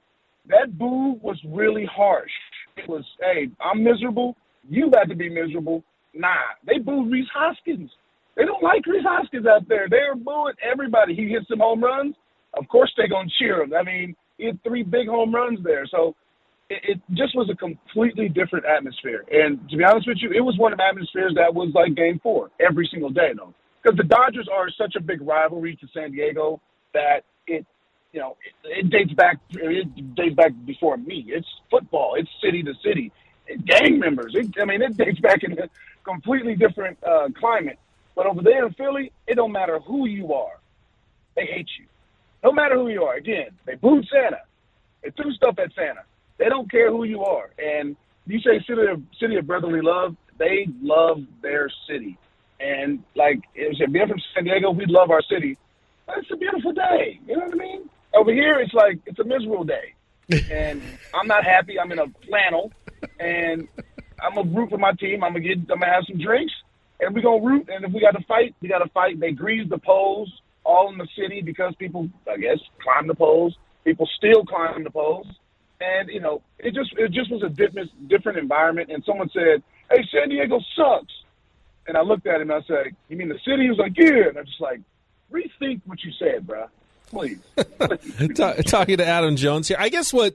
that 0.50 0.78
boo 0.78 1.18
was 1.22 1.38
really 1.48 1.86
harsh. 1.90 2.30
It 2.76 2.88
was, 2.88 3.04
hey, 3.20 3.48
I'm 3.60 3.82
miserable. 3.82 4.36
You 4.68 4.90
got 4.90 5.08
to 5.08 5.16
be 5.16 5.28
miserable. 5.28 5.82
Nah, 6.14 6.34
they 6.66 6.78
booed 6.78 7.10
Rhys 7.10 7.26
Hoskins. 7.32 7.90
They 8.36 8.44
don't 8.44 8.62
like 8.62 8.86
Rhys 8.86 9.04
Hoskins 9.04 9.46
out 9.46 9.68
there. 9.68 9.86
They're 9.88 10.14
booing 10.14 10.54
everybody. 10.62 11.14
He 11.14 11.28
hits 11.28 11.46
some 11.48 11.58
home 11.58 11.82
runs. 11.82 12.14
Of 12.58 12.66
course 12.68 12.92
they're 12.96 13.08
gonna 13.08 13.28
cheer 13.38 13.62
him. 13.62 13.72
I 13.74 13.82
mean, 13.82 14.16
he 14.38 14.46
had 14.46 14.62
three 14.64 14.82
big 14.82 15.08
home 15.08 15.34
runs 15.34 15.60
there. 15.62 15.86
So 15.86 16.14
it, 16.68 16.80
it 16.82 17.00
just 17.14 17.36
was 17.36 17.50
a 17.50 17.56
completely 17.56 18.28
different 18.28 18.64
atmosphere. 18.64 19.24
And 19.30 19.68
to 19.70 19.76
be 19.76 19.84
honest 19.84 20.08
with 20.08 20.18
you, 20.20 20.30
it 20.32 20.40
was 20.40 20.56
one 20.58 20.72
of 20.72 20.78
the 20.78 20.84
atmospheres 20.84 21.32
that 21.36 21.52
was 21.52 21.70
like 21.74 21.94
game 21.94 22.18
four 22.22 22.50
every 22.60 22.88
single 22.90 23.10
day 23.10 23.32
though. 23.36 23.54
Because 23.82 23.96
the 23.96 24.04
Dodgers 24.04 24.48
are 24.52 24.68
such 24.76 24.94
a 24.96 25.00
big 25.00 25.22
rivalry 25.22 25.76
to 25.76 25.86
San 25.94 26.12
Diego 26.12 26.60
that 26.92 27.20
it 27.46 27.66
you 28.12 28.20
know, 28.20 28.36
it, 28.64 28.86
it 28.86 28.90
dates 28.90 29.12
back 29.12 29.38
it 29.50 30.14
dates 30.14 30.34
back 30.34 30.52
before 30.64 30.96
me. 30.96 31.24
It's 31.28 31.46
football, 31.70 32.14
it's 32.16 32.30
city 32.42 32.62
to 32.62 32.74
city. 32.84 33.12
Gang 33.66 33.98
members. 33.98 34.34
It, 34.36 34.46
I 34.60 34.64
mean, 34.64 34.80
it 34.80 34.96
dates 34.96 35.18
back 35.18 35.42
in 35.42 35.58
a 35.58 35.68
completely 36.04 36.54
different 36.54 36.98
uh, 37.02 37.28
climate. 37.38 37.78
But 38.14 38.26
over 38.26 38.42
there 38.42 38.66
in 38.66 38.72
Philly, 38.74 39.12
it 39.26 39.34
don't 39.34 39.50
matter 39.50 39.80
who 39.80 40.06
you 40.06 40.32
are. 40.34 40.60
They 41.34 41.46
hate 41.46 41.68
you. 41.78 41.86
No 42.44 42.52
matter 42.52 42.76
who 42.76 42.88
you 42.88 43.02
are. 43.04 43.16
Again, 43.16 43.50
they 43.66 43.74
booed 43.74 44.06
Santa. 44.12 44.42
They 45.02 45.10
threw 45.10 45.32
stuff 45.32 45.58
at 45.58 45.72
Santa. 45.74 46.02
They 46.38 46.48
don't 46.48 46.70
care 46.70 46.90
who 46.90 47.04
you 47.04 47.24
are. 47.24 47.50
And 47.58 47.96
you 48.26 48.38
say 48.40 48.64
city 48.66 48.82
of 48.90 49.02
city 49.20 49.36
of 49.36 49.46
brotherly 49.46 49.80
love, 49.82 50.16
they 50.38 50.68
love 50.80 51.22
their 51.42 51.70
city. 51.88 52.18
And 52.60 53.02
like 53.14 53.40
if 53.54 53.78
you're 53.78 54.06
from 54.06 54.20
San 54.34 54.44
Diego, 54.44 54.70
we 54.70 54.86
love 54.86 55.10
our 55.10 55.22
city. 55.22 55.58
It's 56.08 56.30
a 56.32 56.36
beautiful 56.36 56.72
day. 56.72 57.20
You 57.26 57.36
know 57.36 57.44
what 57.44 57.54
I 57.54 57.56
mean? 57.56 57.89
Over 58.20 58.34
here 58.34 58.60
it's 58.60 58.74
like 58.74 58.98
it's 59.06 59.18
a 59.18 59.24
miserable 59.24 59.64
day. 59.64 59.94
and 60.50 60.82
I'm 61.14 61.26
not 61.26 61.42
happy. 61.42 61.80
I'm 61.80 61.90
in 61.90 61.98
a 61.98 62.04
flannel 62.28 62.70
and 63.18 63.66
I'm 64.22 64.34
gonna 64.34 64.50
root 64.50 64.68
for 64.68 64.76
my 64.76 64.92
team. 64.92 65.24
I'm 65.24 65.32
gonna 65.32 65.40
get 65.40 65.56
I'm 65.72 65.80
gonna 65.80 65.86
have 65.86 66.04
some 66.06 66.20
drinks 66.20 66.52
and 67.00 67.14
we're 67.14 67.22
gonna 67.22 67.42
root 67.42 67.70
and 67.70 67.82
if 67.82 67.92
we 67.94 68.00
gotta 68.00 68.22
fight, 68.28 68.54
we 68.60 68.68
gotta 68.68 68.90
fight. 68.90 69.18
They 69.18 69.32
grease 69.32 69.66
the 69.70 69.78
poles 69.78 70.30
all 70.64 70.92
in 70.92 70.98
the 70.98 71.08
city 71.16 71.40
because 71.40 71.74
people 71.78 72.10
I 72.30 72.36
guess 72.36 72.58
climb 72.82 73.06
the 73.06 73.14
poles. 73.14 73.56
People 73.86 74.06
still 74.18 74.44
climb 74.44 74.84
the 74.84 74.90
poles. 74.90 75.26
And, 75.80 76.10
you 76.10 76.20
know, 76.20 76.42
it 76.58 76.74
just 76.74 76.92
it 76.98 77.12
just 77.12 77.30
was 77.30 77.42
a 77.42 77.48
different 77.48 77.90
different 78.06 78.36
environment 78.36 78.90
and 78.92 79.02
someone 79.06 79.30
said, 79.32 79.62
Hey, 79.90 80.04
San 80.12 80.28
Diego 80.28 80.60
sucks 80.76 81.14
and 81.88 81.96
I 81.96 82.02
looked 82.02 82.26
at 82.26 82.42
him 82.42 82.50
and 82.50 82.62
I 82.62 82.66
said, 82.66 82.94
You 83.08 83.16
mean 83.16 83.30
the 83.30 83.40
city? 83.46 83.62
He 83.62 83.70
was 83.70 83.78
like, 83.78 83.96
Yeah 83.96 84.28
and 84.28 84.36
I'm 84.36 84.44
just 84.44 84.60
like, 84.60 84.80
rethink 85.32 85.80
what 85.86 86.04
you 86.04 86.12
said, 86.18 86.46
bruh. 86.46 86.68
Please. 87.10 87.38
Ta- 88.34 88.54
talking 88.64 88.96
to 88.98 89.06
Adam 89.06 89.36
Jones 89.36 89.68
here. 89.68 89.76
I 89.78 89.88
guess 89.88 90.12
what 90.12 90.34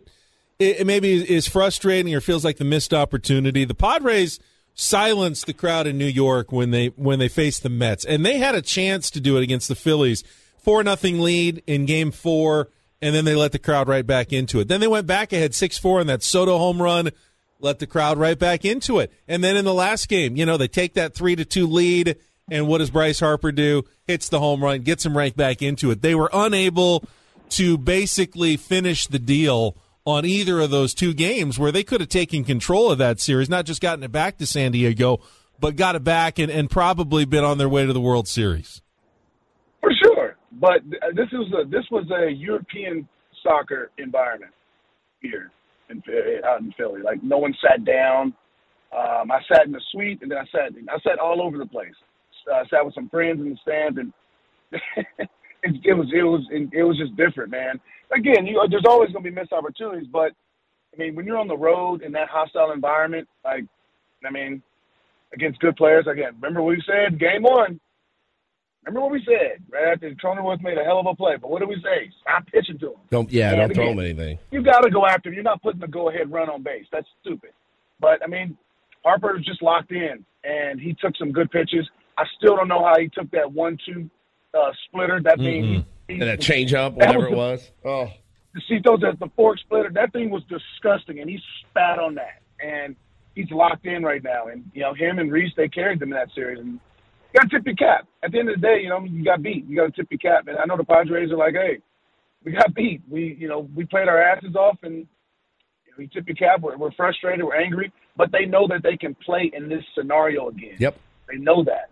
it, 0.59 0.81
it 0.81 0.87
maybe 0.87 1.13
is 1.13 1.47
frustrating 1.47 2.13
or 2.13 2.21
feels 2.21 2.45
like 2.45 2.57
the 2.57 2.65
missed 2.65 2.93
opportunity. 2.93 3.65
The 3.65 3.73
Padres 3.73 4.39
silenced 4.73 5.45
the 5.45 5.53
crowd 5.53 5.87
in 5.87 5.97
New 5.97 6.05
York 6.05 6.51
when 6.51 6.71
they 6.71 6.87
when 6.87 7.17
they 7.17 7.29
faced 7.29 7.63
the 7.63 7.69
Mets, 7.69 8.05
and 8.05 8.25
they 8.25 8.37
had 8.37 8.55
a 8.55 8.61
chance 8.61 9.09
to 9.11 9.21
do 9.21 9.37
it 9.37 9.43
against 9.43 9.67
the 9.67 9.75
Phillies. 9.75 10.23
Four 10.57 10.83
nothing 10.83 11.19
lead 11.19 11.63
in 11.65 11.85
Game 11.85 12.11
Four, 12.11 12.69
and 13.01 13.15
then 13.15 13.25
they 13.25 13.35
let 13.35 13.51
the 13.51 13.59
crowd 13.59 13.87
right 13.87 14.05
back 14.05 14.33
into 14.33 14.59
it. 14.59 14.67
Then 14.67 14.81
they 14.81 14.87
went 14.87 15.07
back 15.07 15.31
ahead 15.31 15.55
six 15.55 15.77
four 15.77 16.01
in 16.01 16.07
that 16.07 16.23
Soto 16.23 16.57
home 16.57 16.81
run, 16.81 17.11
let 17.59 17.79
the 17.79 17.87
crowd 17.87 18.17
right 18.17 18.37
back 18.37 18.65
into 18.65 18.99
it. 18.99 19.11
And 19.27 19.43
then 19.43 19.55
in 19.55 19.65
the 19.65 19.73
last 19.73 20.09
game, 20.09 20.35
you 20.35 20.45
know, 20.45 20.57
they 20.57 20.67
take 20.67 20.93
that 20.95 21.13
three 21.13 21.35
to 21.35 21.45
two 21.45 21.67
lead. 21.67 22.17
And 22.49 22.67
what 22.67 22.77
does 22.77 22.91
Bryce 22.91 23.19
Harper 23.19 23.51
do? 23.51 23.83
Hits 24.05 24.29
the 24.29 24.39
home 24.39 24.63
run, 24.63 24.81
gets 24.81 25.05
him 25.05 25.17
right 25.17 25.35
back 25.35 25.61
into 25.61 25.89
it. 25.91 26.01
They 26.01 26.13
were 26.13 26.29
unable 26.31 27.03
to 27.49 27.77
basically 27.77 28.57
finish 28.57 29.07
the 29.07 29.19
deal 29.19 29.75
on 30.05 30.25
either 30.25 30.59
of 30.59 30.69
those 30.69 30.93
two 30.93 31.13
games 31.13 31.57
where 31.57 31.71
they 31.71 31.83
could 31.83 31.99
have 31.99 32.09
taken 32.09 32.43
control 32.43 32.91
of 32.91 32.99
that 32.99 33.19
series, 33.19 33.49
not 33.49 33.65
just 33.65 33.81
gotten 33.81 34.03
it 34.03 34.11
back 34.11 34.37
to 34.37 34.45
San 34.45 34.71
Diego, 34.71 35.19
but 35.59 35.75
got 35.75 35.95
it 35.95 36.03
back 36.03 36.37
and, 36.37 36.51
and 36.51 36.69
probably 36.69 37.25
been 37.25 37.43
on 37.43 37.57
their 37.57 37.69
way 37.69 37.85
to 37.85 37.93
the 37.93 38.01
World 38.01 38.27
Series. 38.27 38.81
For 39.81 39.91
sure. 40.03 40.35
but 40.51 40.77
uh, 41.01 41.11
this 41.15 41.27
was 41.31 41.51
a 41.53 41.69
this 41.69 41.85
was 41.91 42.05
a 42.11 42.31
European 42.31 43.07
soccer 43.43 43.91
environment 43.97 44.51
here 45.21 45.51
in 45.89 46.03
out 46.45 46.61
in 46.61 46.71
Philly. 46.73 47.01
Like 47.01 47.23
no 47.23 47.37
one 47.37 47.55
sat 47.61 47.85
down. 47.85 48.33
Um, 48.95 49.31
I 49.31 49.39
sat 49.51 49.65
in 49.65 49.71
the 49.71 49.81
suite, 49.91 50.19
and 50.21 50.31
then 50.31 50.37
I 50.37 50.45
sat 50.51 50.71
I 50.89 50.99
sat 50.99 51.19
all 51.19 51.41
over 51.41 51.57
the 51.57 51.65
place. 51.65 51.93
Uh, 52.49 52.55
I 52.55 52.67
sat 52.67 52.85
with 52.85 52.93
some 52.93 53.09
friends 53.09 53.41
in 53.41 53.49
the 53.49 53.57
stands, 53.61 53.97
and 53.97 54.13
it, 54.71 55.81
it 55.83 55.93
was 55.93 56.07
it 56.13 56.23
was 56.23 56.41
it 56.51 56.83
was 56.83 56.97
just 56.97 57.15
different, 57.15 57.51
man. 57.51 57.79
Again, 58.15 58.45
you 58.45 58.61
there's 58.69 58.85
always 58.87 59.11
going 59.11 59.23
to 59.23 59.29
be 59.29 59.35
missed 59.35 59.53
opportunities, 59.53 60.07
but 60.11 60.31
I 60.93 60.97
mean, 60.97 61.15
when 61.15 61.25
you're 61.25 61.37
on 61.37 61.47
the 61.47 61.57
road 61.57 62.01
in 62.01 62.11
that 62.13 62.29
hostile 62.29 62.71
environment, 62.71 63.27
like 63.43 63.65
I 64.25 64.31
mean, 64.31 64.61
against 65.33 65.59
good 65.59 65.75
players, 65.75 66.05
again, 66.11 66.33
remember 66.35 66.61
what 66.61 66.75
we 66.77 66.83
said, 66.85 67.19
game 67.19 67.43
one. 67.43 67.79
Remember 68.85 69.01
what 69.01 69.11
we 69.11 69.25
said 69.25 69.63
right 69.71 69.93
after 69.93 70.11
Cronenworth 70.11 70.61
made 70.61 70.77
a 70.77 70.83
hell 70.83 70.99
of 70.99 71.07
a 71.07 71.15
play, 71.15 71.37
but 71.41 71.49
what 71.49 71.59
did 71.59 71.69
we 71.69 71.81
say? 71.83 72.11
Stop 72.21 72.45
pitching 72.45 72.77
to 72.79 72.89
him. 72.89 72.99
Don't 73.09 73.31
yeah, 73.31 73.49
And 73.49 73.57
don't 73.57 73.73
throw 73.73 73.91
him 73.91 73.99
anything. 73.99 74.37
You 74.51 74.61
got 74.61 74.81
to 74.81 74.91
go 74.91 75.07
after 75.07 75.29
him. 75.29 75.33
You're 75.33 75.43
not 75.43 75.61
putting 75.63 75.81
the 75.81 75.87
go-ahead 75.87 76.31
run 76.31 76.51
on 76.51 76.61
base. 76.61 76.85
That's 76.91 77.07
stupid. 77.21 77.49
But 77.99 78.23
I 78.23 78.27
mean, 78.27 78.55
Harper 79.03 79.33
was 79.33 79.43
just 79.43 79.63
locked 79.63 79.91
in, 79.91 80.23
and 80.43 80.79
he 80.79 80.95
took 81.01 81.17
some 81.17 81.31
good 81.31 81.49
pitches. 81.49 81.89
I 82.17 82.23
still 82.37 82.55
don't 82.55 82.67
know 82.67 82.83
how 82.83 82.99
he 82.99 83.09
took 83.09 83.29
that 83.31 83.51
one-two 83.51 84.09
uh, 84.57 84.71
splitter. 84.87 85.19
That 85.21 85.39
means 85.39 85.83
And 86.07 86.21
that 86.21 86.39
change 86.39 86.73
up, 86.73 86.93
whatever 86.93 87.27
it 87.27 87.35
was 87.35 87.71
was. 87.83 88.09
Oh, 88.09 88.13
the 88.53 88.61
see 88.69 88.79
those 88.83 89.03
at 89.03 89.19
the 89.19 89.29
fork 89.35 89.59
splitter. 89.59 89.89
That 89.91 90.13
thing 90.13 90.29
was 90.29 90.43
disgusting, 90.43 91.19
and 91.19 91.29
he 91.29 91.39
spat 91.61 91.99
on 91.99 92.15
that. 92.15 92.41
And 92.63 92.95
he's 93.33 93.49
locked 93.51 93.85
in 93.85 94.03
right 94.03 94.23
now. 94.23 94.47
And 94.47 94.69
you 94.73 94.81
know, 94.81 94.93
him 94.93 95.19
and 95.19 95.31
Rhys, 95.31 95.51
they 95.57 95.67
carried 95.67 95.99
them 95.99 96.13
in 96.13 96.17
that 96.17 96.29
series. 96.33 96.59
And 96.59 96.73
you 96.73 97.39
got 97.39 97.49
to 97.49 97.57
tip 97.57 97.65
your 97.65 97.75
cap. 97.75 98.07
At 98.23 98.31
the 98.31 98.39
end 98.39 98.49
of 98.49 98.55
the 98.55 98.61
day, 98.61 98.79
you 98.81 98.89
know, 98.89 99.03
you 99.03 99.23
got 99.23 99.41
beat. 99.41 99.65
You 99.67 99.75
got 99.75 99.87
to 99.87 99.91
tip 99.91 100.07
your 100.09 100.19
cap. 100.19 100.47
And 100.47 100.57
I 100.57 100.65
know 100.65 100.77
the 100.77 100.85
Padres 100.85 101.31
are 101.31 101.37
like, 101.37 101.55
hey, 101.55 101.79
we 102.43 102.53
got 102.53 102.73
beat. 102.73 103.01
We, 103.09 103.35
you 103.37 103.47
know, 103.47 103.67
we 103.75 103.85
played 103.85 104.07
our 104.07 104.21
asses 104.21 104.55
off, 104.55 104.77
and 104.83 104.99
you 104.99 105.03
know, 105.91 105.95
we 105.97 106.07
tip 106.07 106.27
your 106.27 106.35
cap. 106.35 106.61
We're, 106.61 106.77
we're 106.77 106.91
frustrated. 106.91 107.43
We're 107.43 107.59
angry, 107.59 107.91
but 108.15 108.31
they 108.31 108.45
know 108.45 108.67
that 108.67 108.83
they 108.83 108.95
can 108.95 109.15
play 109.15 109.51
in 109.53 109.67
this 109.67 109.83
scenario 109.97 110.49
again. 110.49 110.77
Yep. 110.79 110.97
They 111.29 111.37
know 111.37 111.63
that. 111.63 111.89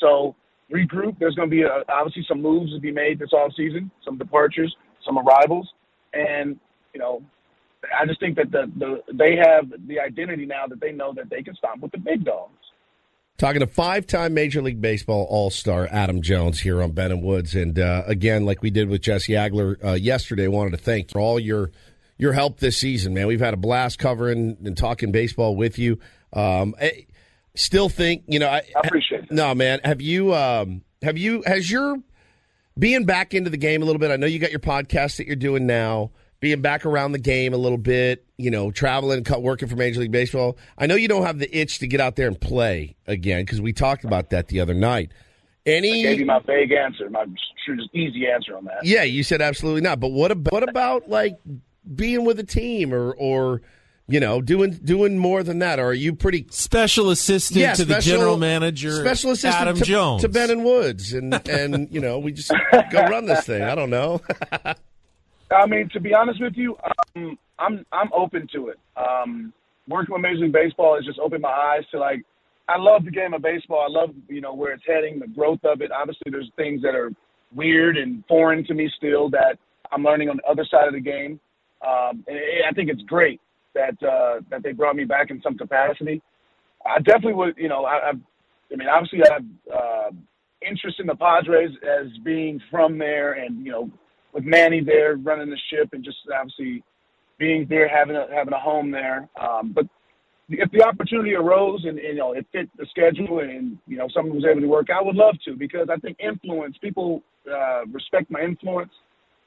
So 0.00 0.34
regroup. 0.72 1.18
There's 1.18 1.34
going 1.34 1.48
to 1.48 1.54
be 1.54 1.62
a, 1.62 1.82
obviously 1.88 2.24
some 2.28 2.42
moves 2.42 2.72
to 2.72 2.80
be 2.80 2.90
made 2.90 3.18
this 3.18 3.32
off 3.32 3.52
season, 3.56 3.90
some 4.04 4.18
departures, 4.18 4.74
some 5.04 5.18
arrivals, 5.18 5.68
and 6.12 6.58
you 6.92 7.00
know, 7.00 7.22
I 8.00 8.06
just 8.06 8.20
think 8.20 8.36
that 8.36 8.50
the, 8.50 8.70
the 8.78 9.12
they 9.12 9.36
have 9.36 9.72
the 9.86 10.00
identity 10.00 10.46
now 10.46 10.66
that 10.68 10.80
they 10.80 10.92
know 10.92 11.12
that 11.14 11.28
they 11.30 11.42
can 11.42 11.54
stop 11.54 11.80
with 11.80 11.92
the 11.92 11.98
big 11.98 12.24
dogs. 12.24 12.52
Talking 13.36 13.60
to 13.60 13.66
five-time 13.66 14.32
Major 14.32 14.62
League 14.62 14.80
Baseball 14.80 15.26
All-Star 15.28 15.88
Adam 15.90 16.22
Jones 16.22 16.60
here 16.60 16.80
on 16.80 16.92
Ben 16.92 17.10
and 17.10 17.20
Woods, 17.20 17.56
and 17.56 17.78
uh, 17.78 18.04
again, 18.06 18.46
like 18.46 18.62
we 18.62 18.70
did 18.70 18.88
with 18.88 19.02
Jesse 19.02 19.32
Agler 19.32 19.84
uh, 19.84 19.92
yesterday, 19.92 20.46
wanted 20.46 20.70
to 20.70 20.76
thank 20.76 21.10
for 21.10 21.20
all 21.20 21.40
your 21.40 21.72
your 22.16 22.32
help 22.32 22.60
this 22.60 22.78
season, 22.78 23.12
man. 23.12 23.26
We've 23.26 23.40
had 23.40 23.54
a 23.54 23.58
blast 23.58 23.98
covering 23.98 24.56
and 24.64 24.76
talking 24.76 25.10
baseball 25.10 25.56
with 25.56 25.78
you. 25.78 25.98
Um, 26.32 26.74
I 26.80 27.06
still 27.56 27.88
think, 27.88 28.22
you 28.26 28.38
know, 28.38 28.48
I, 28.48 28.62
I 28.76 28.86
appreciate. 28.86 29.13
No, 29.34 29.52
man, 29.52 29.80
have 29.82 30.00
you 30.00 30.32
um, 30.32 30.82
have 31.02 31.18
you 31.18 31.42
has 31.44 31.68
your 31.68 31.96
being 32.78 33.04
back 33.04 33.34
into 33.34 33.50
the 33.50 33.56
game 33.56 33.82
a 33.82 33.84
little 33.84 33.98
bit? 33.98 34.12
I 34.12 34.16
know 34.16 34.26
you 34.26 34.38
got 34.38 34.50
your 34.52 34.60
podcast 34.60 35.16
that 35.16 35.26
you're 35.26 35.34
doing 35.34 35.66
now. 35.66 36.12
Being 36.38 36.60
back 36.60 36.84
around 36.84 37.12
the 37.12 37.18
game 37.18 37.54
a 37.54 37.56
little 37.56 37.78
bit, 37.78 38.26
you 38.36 38.50
know, 38.50 38.70
traveling, 38.70 39.24
working 39.38 39.66
for 39.66 39.76
Major 39.76 40.00
League 40.00 40.12
Baseball. 40.12 40.58
I 40.76 40.86
know 40.86 40.94
you 40.94 41.08
don't 41.08 41.24
have 41.24 41.38
the 41.38 41.58
itch 41.58 41.78
to 41.78 41.86
get 41.86 42.00
out 42.00 42.16
there 42.16 42.28
and 42.28 42.38
play 42.38 42.96
again 43.06 43.44
because 43.44 43.62
we 43.62 43.72
talked 43.72 44.04
about 44.04 44.30
that 44.30 44.48
the 44.48 44.60
other 44.60 44.74
night. 44.74 45.10
Any 45.66 46.04
I 46.04 46.10
gave 46.10 46.20
you 46.20 46.26
my 46.26 46.40
vague 46.40 46.70
answer, 46.72 47.08
my 47.08 47.24
sure 47.64 47.74
just 47.76 47.88
easy 47.94 48.28
answer 48.28 48.56
on 48.56 48.66
that. 48.66 48.84
yeah, 48.84 49.02
you 49.02 49.22
said 49.22 49.40
absolutely 49.40 49.80
not. 49.80 49.98
But 49.98 50.12
what 50.12 50.30
about 50.30 50.52
what 50.52 50.68
about 50.68 51.08
like 51.08 51.38
being 51.94 52.24
with 52.24 52.38
a 52.38 52.44
team 52.44 52.92
or 52.94 53.12
or 53.14 53.62
you 54.06 54.20
know 54.20 54.40
doing 54.40 54.72
doing 54.72 55.18
more 55.18 55.42
than 55.42 55.60
that? 55.60 55.78
Or 55.78 55.86
are 55.86 55.94
you 55.94 56.14
pretty 56.14 56.46
Special 56.50 57.10
assistant 57.10 57.60
yeah, 57.60 57.74
to 57.74 57.84
the 57.84 58.00
general 58.00 58.36
manager, 58.36 58.92
special 59.00 59.30
assistant 59.30 59.62
Adam 59.62 59.76
to, 59.76 59.84
Jones. 59.84 60.22
to 60.22 60.28
Ben 60.28 60.50
and 60.50 60.64
Woods, 60.64 61.12
and 61.12 61.34
and 61.48 61.92
you 61.92 62.00
know 62.00 62.18
we 62.18 62.32
just 62.32 62.52
go 62.90 63.02
run 63.02 63.26
this 63.26 63.46
thing. 63.46 63.62
I 63.62 63.74
don't 63.74 63.90
know. 63.90 64.20
I 65.50 65.66
mean, 65.66 65.88
to 65.90 66.00
be 66.00 66.14
honest 66.14 66.40
with 66.40 66.54
you, 66.56 66.76
um, 67.16 67.38
I'm 67.58 67.86
I'm 67.92 68.10
open 68.12 68.48
to 68.52 68.68
it. 68.68 68.78
Um, 68.96 69.52
working 69.88 70.12
with 70.12 70.22
Major 70.22 70.40
League 70.40 70.52
Baseball 70.52 70.96
has 70.96 71.04
just 71.04 71.18
opened 71.18 71.42
my 71.42 71.50
eyes 71.50 71.84
to 71.92 71.98
like, 71.98 72.24
I 72.68 72.78
love 72.78 73.04
the 73.04 73.10
game 73.10 73.34
of 73.34 73.42
baseball. 73.42 73.86
I 73.88 73.90
love 73.90 74.10
you 74.28 74.40
know 74.40 74.54
where 74.54 74.72
it's 74.72 74.84
heading, 74.86 75.18
the 75.18 75.28
growth 75.28 75.64
of 75.64 75.80
it. 75.80 75.90
Obviously, 75.92 76.30
there's 76.30 76.50
things 76.56 76.82
that 76.82 76.94
are 76.94 77.10
weird 77.54 77.96
and 77.96 78.24
foreign 78.26 78.64
to 78.64 78.74
me 78.74 78.90
still 78.96 79.30
that 79.30 79.58
I'm 79.92 80.02
learning 80.02 80.28
on 80.28 80.38
the 80.38 80.50
other 80.50 80.66
side 80.70 80.88
of 80.88 80.94
the 80.94 81.00
game. 81.00 81.40
Um, 81.86 82.24
and 82.26 82.38
I 82.68 82.72
think 82.74 82.88
it's 82.90 83.02
great 83.02 83.40
that 83.74 84.02
uh, 84.02 84.40
that 84.50 84.62
they 84.62 84.72
brought 84.72 84.96
me 84.96 85.04
back 85.04 85.30
in 85.30 85.40
some 85.42 85.56
capacity. 85.56 86.22
I 86.86 86.98
definitely 86.98 87.34
would, 87.34 87.56
you 87.56 87.68
know, 87.68 87.84
I, 87.84 88.10
I, 88.10 88.10
I 88.10 88.76
mean, 88.76 88.88
obviously, 88.88 89.20
I 89.22 89.32
have 89.32 89.44
uh, 89.74 90.10
interest 90.66 91.00
in 91.00 91.06
the 91.06 91.14
Padres 91.14 91.70
as 91.82 92.06
being 92.24 92.60
from 92.70 92.98
there, 92.98 93.32
and 93.34 93.64
you 93.64 93.72
know, 93.72 93.90
with 94.32 94.44
Manny 94.44 94.82
there 94.82 95.16
running 95.16 95.50
the 95.50 95.58
ship, 95.70 95.90
and 95.92 96.04
just 96.04 96.18
obviously 96.34 96.82
being 97.38 97.66
there, 97.68 97.88
having 97.88 98.16
a 98.16 98.26
having 98.34 98.54
a 98.54 98.58
home 98.58 98.90
there. 98.90 99.28
Um, 99.40 99.72
but 99.74 99.86
if 100.48 100.70
the 100.72 100.84
opportunity 100.84 101.34
arose 101.34 101.84
and, 101.84 101.98
and 101.98 102.08
you 102.08 102.14
know 102.16 102.32
it 102.32 102.46
fit 102.52 102.68
the 102.76 102.86
schedule, 102.90 103.40
and 103.40 103.78
you 103.86 103.96
know 103.96 104.08
someone 104.14 104.36
was 104.36 104.44
able 104.44 104.60
to 104.60 104.68
work, 104.68 104.88
I 104.90 105.02
would 105.02 105.16
love 105.16 105.36
to 105.46 105.56
because 105.56 105.88
I 105.90 105.96
think 105.96 106.18
influence 106.20 106.76
people 106.80 107.22
uh, 107.50 107.86
respect 107.86 108.30
my 108.30 108.40
influence 108.40 108.92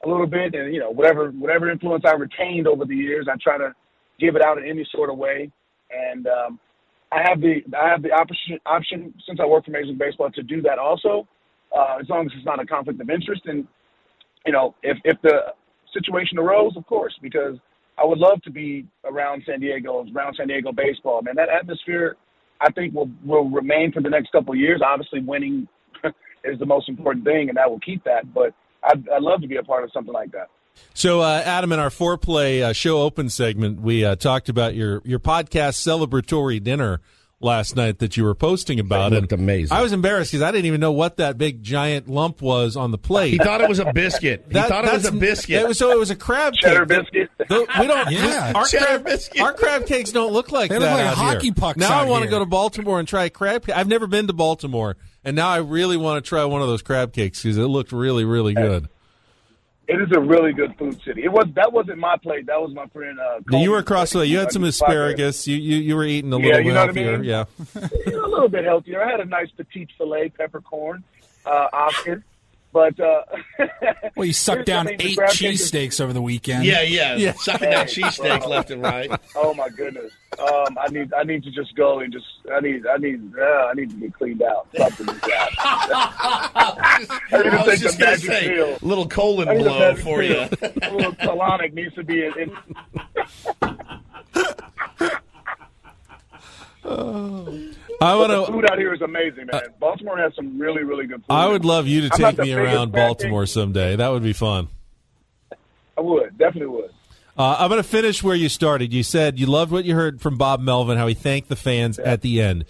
a 0.04 0.08
little 0.08 0.26
bit, 0.26 0.54
and 0.54 0.72
you 0.72 0.80
know 0.80 0.90
whatever 0.90 1.30
whatever 1.30 1.70
influence 1.70 2.04
I 2.06 2.12
retained 2.12 2.66
over 2.66 2.84
the 2.84 2.96
years, 2.96 3.26
I 3.30 3.36
try 3.42 3.58
to 3.58 3.74
give 4.18 4.36
it 4.36 4.42
out 4.42 4.58
in 4.58 4.64
any 4.68 4.86
sort 4.92 5.10
of 5.10 5.18
way. 5.18 5.50
And 5.90 6.26
um, 6.26 6.60
I 7.12 7.22
have 7.26 7.40
the 7.40 7.62
I 7.76 7.88
have 7.88 8.02
the 8.02 8.10
option 8.10 8.58
option 8.66 9.14
since 9.26 9.38
I 9.42 9.46
work 9.46 9.64
for 9.64 9.70
Major 9.70 9.86
League 9.86 9.98
Baseball 9.98 10.30
to 10.30 10.42
do 10.42 10.60
that 10.62 10.78
also, 10.78 11.26
uh, 11.76 11.96
as 12.00 12.08
long 12.08 12.26
as 12.26 12.32
it's 12.36 12.44
not 12.44 12.60
a 12.60 12.66
conflict 12.66 13.00
of 13.00 13.10
interest. 13.10 13.42
And 13.46 13.66
you 14.44 14.52
know, 14.52 14.74
if 14.82 14.98
if 15.04 15.16
the 15.22 15.54
situation 15.94 16.38
arose, 16.38 16.76
of 16.76 16.86
course, 16.86 17.14
because 17.22 17.56
I 17.98 18.04
would 18.04 18.18
love 18.18 18.42
to 18.42 18.50
be 18.50 18.86
around 19.04 19.42
San 19.46 19.60
Diego, 19.60 20.06
around 20.14 20.34
San 20.36 20.48
Diego 20.48 20.72
baseball. 20.72 21.22
Man, 21.22 21.34
that 21.36 21.48
atmosphere, 21.48 22.16
I 22.60 22.70
think 22.72 22.94
will 22.94 23.10
will 23.24 23.48
remain 23.48 23.92
for 23.92 24.02
the 24.02 24.10
next 24.10 24.30
couple 24.32 24.52
of 24.52 24.60
years. 24.60 24.80
Obviously, 24.84 25.20
winning 25.20 25.66
is 26.44 26.58
the 26.58 26.66
most 26.66 26.88
important 26.88 27.24
thing, 27.24 27.48
and 27.48 27.56
that 27.56 27.68
will 27.70 27.80
keep 27.80 28.04
that. 28.04 28.32
But 28.34 28.54
I'd, 28.84 29.08
I'd 29.08 29.22
love 29.22 29.40
to 29.40 29.48
be 29.48 29.56
a 29.56 29.62
part 29.62 29.84
of 29.84 29.90
something 29.92 30.14
like 30.14 30.30
that. 30.32 30.48
So, 30.94 31.20
uh, 31.20 31.42
Adam, 31.44 31.72
in 31.72 31.78
our 31.78 31.90
foreplay 31.90 32.62
uh, 32.62 32.72
show 32.72 33.02
open 33.02 33.30
segment, 33.30 33.80
we 33.80 34.04
uh, 34.04 34.16
talked 34.16 34.48
about 34.48 34.74
your 34.74 35.00
your 35.04 35.18
podcast 35.20 35.76
celebratory 35.78 36.62
dinner 36.62 37.00
last 37.40 37.76
night 37.76 38.00
that 38.00 38.16
you 38.16 38.24
were 38.24 38.34
posting 38.34 38.80
about. 38.80 39.12
It 39.12 39.20
looked 39.20 39.32
amazing. 39.32 39.76
I 39.76 39.80
was 39.80 39.92
embarrassed 39.92 40.32
because 40.32 40.42
I 40.42 40.50
didn't 40.50 40.66
even 40.66 40.80
know 40.80 40.90
what 40.90 41.18
that 41.18 41.38
big 41.38 41.62
giant 41.62 42.08
lump 42.08 42.42
was 42.42 42.76
on 42.76 42.90
the 42.90 42.98
plate. 42.98 43.30
He 43.30 43.38
thought 43.38 43.60
it 43.60 43.68
was 43.68 43.78
a 43.78 43.92
biscuit. 43.92 44.46
He 44.48 44.54
That- 44.54 44.68
thought 44.68 44.84
it 44.86 44.92
was 44.92 45.04
a 45.04 45.12
biscuit. 45.12 45.62
It 45.62 45.68
was, 45.68 45.78
so 45.78 45.92
it 45.92 45.98
was 46.00 46.10
a 46.10 46.16
crab 46.16 46.54
Cheddar 46.54 46.84
cake. 46.84 46.98
biscuit. 47.04 47.30
The- 47.48 47.66
we 47.78 47.86
don't. 47.86 48.10
Yeah. 48.10 48.52
our 48.56 48.66
Cheddar 48.66 48.84
crab, 48.86 49.04
biscuit. 49.04 49.40
Our 49.40 49.52
crab 49.52 49.86
cakes 49.86 50.10
don't 50.10 50.32
look 50.32 50.50
like 50.50 50.70
They 50.70 50.80
that. 50.80 50.84
look 50.84 50.98
like 50.98 51.06
out 51.06 51.14
hockey 51.16 51.46
here. 51.46 51.54
pucks 51.54 51.78
Now 51.78 51.96
I 52.00 52.06
want 52.06 52.24
to 52.24 52.28
go 52.30 52.40
to 52.40 52.46
Baltimore 52.46 52.98
and 52.98 53.06
try 53.06 53.26
a 53.26 53.30
crab. 53.30 53.64
cake. 53.66 53.76
I've 53.76 53.86
never 53.86 54.08
been 54.08 54.26
to 54.26 54.32
Baltimore, 54.32 54.96
and 55.24 55.36
now 55.36 55.48
I 55.48 55.58
really 55.58 55.96
want 55.96 56.24
to 56.24 56.28
try 56.28 56.44
one 56.44 56.60
of 56.60 56.66
those 56.66 56.82
crab 56.82 57.12
cakes 57.12 57.40
because 57.44 57.56
it 57.56 57.66
looked 57.66 57.92
really, 57.92 58.24
really 58.24 58.54
good. 58.54 58.88
It 59.88 60.02
is 60.02 60.08
a 60.14 60.20
really 60.20 60.52
good 60.52 60.76
food 60.76 61.00
city. 61.02 61.24
It 61.24 61.32
was 61.32 61.46
that 61.54 61.72
wasn't 61.72 61.98
my 61.98 62.16
plate. 62.22 62.44
That 62.46 62.60
was 62.60 62.74
my 62.74 62.86
friend. 62.88 63.18
Uh, 63.18 63.40
you 63.58 63.70
were 63.70 63.78
across 63.78 64.12
the 64.12 64.18
way. 64.18 64.26
You 64.26 64.38
had 64.38 64.52
some 64.52 64.64
asparagus. 64.64 65.46
You 65.48 65.56
you, 65.56 65.76
you 65.78 65.96
were 65.96 66.04
eating 66.04 66.30
a 66.32 66.38
Yeah, 66.38 66.46
little 66.56 66.60
you 66.66 66.72
know 66.74 66.86
what 66.86 66.96
I 66.96 67.00
healthier. 67.00 67.18
mean? 67.18 67.24
Yeah. 67.24 67.44
a 68.06 68.26
little 68.28 68.48
bit 68.50 68.64
healthier. 68.64 69.02
I 69.02 69.10
had 69.10 69.20
a 69.20 69.24
nice 69.24 69.50
petite 69.56 69.88
filet 69.96 70.28
peppercorn 70.28 71.02
uh, 71.46 71.68
option, 71.72 72.22
but 72.72 72.98
uh, 73.00 73.22
Well, 74.16 74.26
you 74.26 74.32
sucked 74.32 74.66
down 74.66 74.88
eight 74.88 75.16
crab 75.16 75.30
cake 75.30 75.52
cheesesteaks 75.56 76.00
over 76.00 76.12
the 76.12 76.22
weekend. 76.22 76.64
yeah, 76.64 76.82
yeah, 76.82 77.16
Yeah. 77.16 77.32
Sucking 77.32 77.70
down 77.70 77.86
Hey, 77.86 77.92
cheesesteaks 78.02 78.40
bro. 78.40 78.48
left 78.50 78.70
and 78.70 78.82
right. 78.82 79.10
Oh 79.34 79.54
my 79.54 79.68
goodness! 79.70 80.12
Um, 80.38 80.76
I 80.78 80.86
need 80.90 81.12
I 81.14 81.22
need 81.24 81.42
to 81.44 81.50
just 81.50 81.74
go 81.76 82.00
and 82.00 82.12
just 82.12 82.26
I 82.52 82.60
need 82.60 82.86
I 82.86 82.96
need 82.98 83.20
uh, 83.38 83.42
I 83.42 83.72
need 83.74 83.90
to 83.90 83.96
get 83.96 84.14
cleaned 84.14 84.42
out. 84.42 84.68
Something 84.76 85.06
like 85.06 85.20
that. 85.22 85.48
I 85.58 86.98
need 86.98 87.42
to 87.42 87.50
I 87.50 87.56
was 87.56 87.66
take 87.66 87.80
just 87.80 87.98
gonna 87.98 88.10
magic 88.12 88.30
say, 88.30 88.48
pill. 88.48 88.78
little 88.82 89.08
colon 89.08 89.48
I 89.48 89.54
need 89.54 89.60
a 89.60 89.64
blow 89.64 89.78
magic 89.78 90.04
for 90.04 90.22
you. 90.22 90.34
pill. 90.34 90.72
a 90.82 90.94
little 90.94 91.12
colonic 91.12 91.72
needs 91.74 91.94
to 91.94 92.04
be 92.04 92.24
in. 92.24 92.32
in 92.38 92.56
I 98.00 98.14
want 98.16 98.30
the 98.30 98.46
to. 98.46 98.52
food 98.52 98.70
out 98.70 98.78
here 98.78 98.94
is 98.94 99.02
amazing, 99.02 99.46
man. 99.52 99.62
Baltimore 99.80 100.18
has 100.18 100.34
some 100.34 100.58
really 100.58 100.84
really 100.84 101.06
good 101.06 101.18
food. 101.20 101.30
I 101.32 101.48
would 101.48 101.64
love 101.64 101.86
you 101.86 102.02
to 102.02 102.10
take 102.10 102.38
me 102.38 102.52
around 102.52 102.92
Baltimore 102.92 103.46
someday. 103.46 103.96
That 103.96 104.08
would 104.08 104.22
be 104.22 104.32
fun. 104.32 104.68
I 105.96 106.00
would 106.00 106.38
definitely 106.38 106.68
would. 106.68 106.90
Uh, 107.36 107.56
I'm 107.60 107.68
going 107.68 107.82
to 107.82 107.88
finish 107.88 108.22
where 108.22 108.34
you 108.34 108.48
started. 108.48 108.92
You 108.92 109.02
said 109.02 109.38
you 109.38 109.46
loved 109.46 109.70
what 109.72 109.84
you 109.84 109.94
heard 109.94 110.20
from 110.20 110.36
Bob 110.36 110.60
Melvin, 110.60 110.98
how 110.98 111.06
he 111.06 111.14
thanked 111.14 111.48
the 111.48 111.56
fans 111.56 111.98
at 111.98 112.20
the 112.20 112.40
end. 112.40 112.64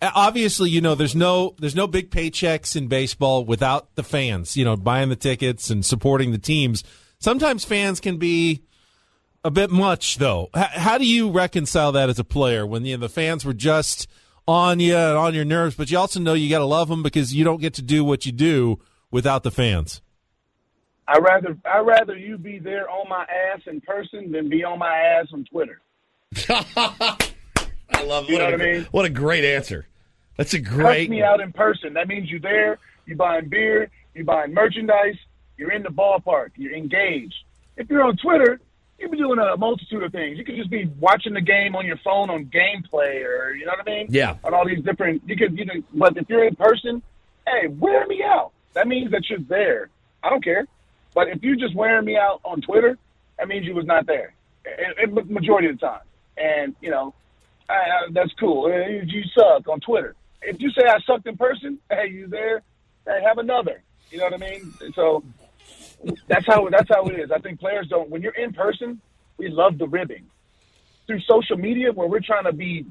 Uh, 0.00 0.10
Obviously, 0.14 0.70
you 0.70 0.80
know, 0.80 0.94
there's 0.94 1.14
no 1.16 1.54
there's 1.58 1.74
no 1.74 1.86
big 1.86 2.10
paychecks 2.10 2.76
in 2.76 2.88
baseball 2.88 3.44
without 3.44 3.94
the 3.96 4.02
fans. 4.02 4.56
You 4.56 4.64
know, 4.64 4.76
buying 4.76 5.08
the 5.08 5.16
tickets 5.16 5.70
and 5.70 5.84
supporting 5.84 6.32
the 6.32 6.38
teams. 6.38 6.84
Sometimes 7.18 7.64
fans 7.64 8.00
can 8.00 8.16
be 8.18 8.62
a 9.44 9.50
bit 9.50 9.70
much, 9.70 10.18
though. 10.18 10.50
H- 10.56 10.66
how 10.72 10.98
do 10.98 11.06
you 11.06 11.30
reconcile 11.30 11.92
that 11.92 12.08
as 12.08 12.18
a 12.18 12.24
player 12.24 12.66
when 12.66 12.84
you 12.84 12.96
know, 12.96 13.00
the 13.00 13.08
fans 13.08 13.44
were 13.44 13.54
just 13.54 14.06
on 14.48 14.80
you 14.80 14.96
and 14.96 15.16
on 15.18 15.34
your 15.34 15.44
nerves, 15.44 15.76
but 15.76 15.90
you 15.90 15.98
also 15.98 16.18
know 16.18 16.32
you 16.32 16.48
got 16.48 16.58
to 16.58 16.64
love 16.64 16.88
them 16.88 17.02
because 17.02 17.34
you 17.34 17.44
don't 17.44 17.60
get 17.60 17.74
to 17.74 17.82
do 17.82 18.02
what 18.02 18.24
you 18.24 18.32
do 18.32 18.80
without 19.10 19.42
the 19.42 19.50
fans. 19.50 20.00
I 21.06 21.18
rather 21.18 21.56
I 21.64 21.78
rather 21.78 22.16
you 22.16 22.36
be 22.38 22.58
there 22.58 22.88
on 22.90 23.08
my 23.08 23.22
ass 23.24 23.60
in 23.66 23.80
person 23.82 24.32
than 24.32 24.48
be 24.48 24.64
on 24.64 24.78
my 24.78 24.94
ass 24.94 25.26
on 25.32 25.44
Twitter. 25.44 25.80
I 26.48 28.02
love 28.04 28.28
You 28.28 28.34
what 28.34 28.38
know 28.40 28.48
a, 28.48 28.50
what 28.50 28.54
I 28.54 28.56
mean? 28.56 28.88
What 28.90 29.04
a 29.04 29.10
great 29.10 29.44
answer. 29.44 29.86
That's 30.36 30.54
a 30.54 30.60
Cuss 30.60 30.74
great. 30.74 31.10
me 31.10 31.22
out 31.22 31.40
in 31.40 31.52
person. 31.52 31.94
That 31.94 32.08
means 32.08 32.30
you're 32.30 32.40
there. 32.40 32.78
You're 33.06 33.16
buying 33.16 33.48
beer. 33.48 33.90
You're 34.14 34.24
buying 34.24 34.52
merchandise. 34.54 35.16
You're 35.56 35.72
in 35.72 35.82
the 35.82 35.88
ballpark. 35.88 36.50
You're 36.56 36.74
engaged. 36.74 37.34
If 37.76 37.88
you're 37.90 38.02
on 38.02 38.16
Twitter, 38.16 38.60
you 38.98 39.06
can 39.06 39.12
be 39.12 39.18
doing 39.18 39.38
a 39.38 39.56
multitude 39.56 40.02
of 40.02 40.10
things. 40.10 40.38
You 40.38 40.44
could 40.44 40.56
just 40.56 40.70
be 40.70 40.90
watching 40.98 41.32
the 41.32 41.40
game 41.40 41.76
on 41.76 41.86
your 41.86 41.98
phone 41.98 42.30
on 42.30 42.46
gameplay, 42.46 43.24
or 43.24 43.54
you 43.54 43.64
know 43.64 43.72
what 43.72 43.88
I 43.88 43.90
mean? 43.90 44.06
Yeah. 44.10 44.36
On 44.42 44.52
all 44.52 44.66
these 44.66 44.82
different. 44.82 45.22
You 45.26 45.36
could, 45.36 45.56
you 45.56 45.64
know, 45.64 45.74
but 45.94 46.16
if 46.16 46.28
you're 46.28 46.44
in 46.44 46.56
person, 46.56 47.02
hey, 47.46 47.68
wear 47.68 48.06
me 48.06 48.22
out. 48.24 48.52
That 48.74 48.88
means 48.88 49.12
that 49.12 49.30
you're 49.30 49.38
there. 49.38 49.90
I 50.22 50.30
don't 50.30 50.42
care. 50.42 50.66
But 51.14 51.28
if 51.28 51.42
you're 51.42 51.56
just 51.56 51.74
wearing 51.76 52.04
me 52.04 52.16
out 52.16 52.40
on 52.44 52.60
Twitter, 52.60 52.98
that 53.38 53.48
means 53.48 53.66
you 53.66 53.74
was 53.74 53.86
not 53.86 54.06
there. 54.06 54.34
And, 54.66 55.16
and 55.16 55.30
majority 55.30 55.68
of 55.68 55.78
the 55.78 55.86
time. 55.86 56.00
And 56.36 56.74
you 56.80 56.90
know, 56.90 57.14
I, 57.68 57.74
I, 57.74 58.06
that's 58.10 58.32
cool. 58.38 58.66
Uh, 58.66 58.88
You, 58.88 59.02
you 59.06 59.22
suck 59.32 59.68
on 59.68 59.80
Twitter. 59.80 60.16
If 60.42 60.60
you 60.60 60.70
say 60.70 60.86
I 60.86 60.98
sucked 61.06 61.26
in 61.26 61.36
person, 61.36 61.78
hey, 61.88 62.08
you 62.10 62.26
there? 62.26 62.62
Hey, 63.06 63.22
have 63.24 63.38
another. 63.38 63.82
You 64.10 64.18
know 64.18 64.24
what 64.24 64.34
I 64.34 64.38
mean? 64.38 64.72
So 64.94 65.22
that's 66.28 66.46
how 66.46 66.68
that's 66.70 66.88
how 66.88 67.06
it 67.06 67.18
is. 67.18 67.30
I 67.30 67.38
think 67.38 67.60
players 67.60 67.88
don't. 67.88 68.08
When 68.10 68.22
you're 68.22 68.32
in 68.34 68.52
person, 68.52 69.00
we 69.36 69.48
love 69.48 69.78
the 69.78 69.86
ribbing. 69.88 70.24
Through 71.06 71.20
social 71.20 71.56
media, 71.56 71.92
where 71.92 72.06
we're 72.06 72.20
trying 72.20 72.44
to 72.44 72.52
be, 72.52 72.84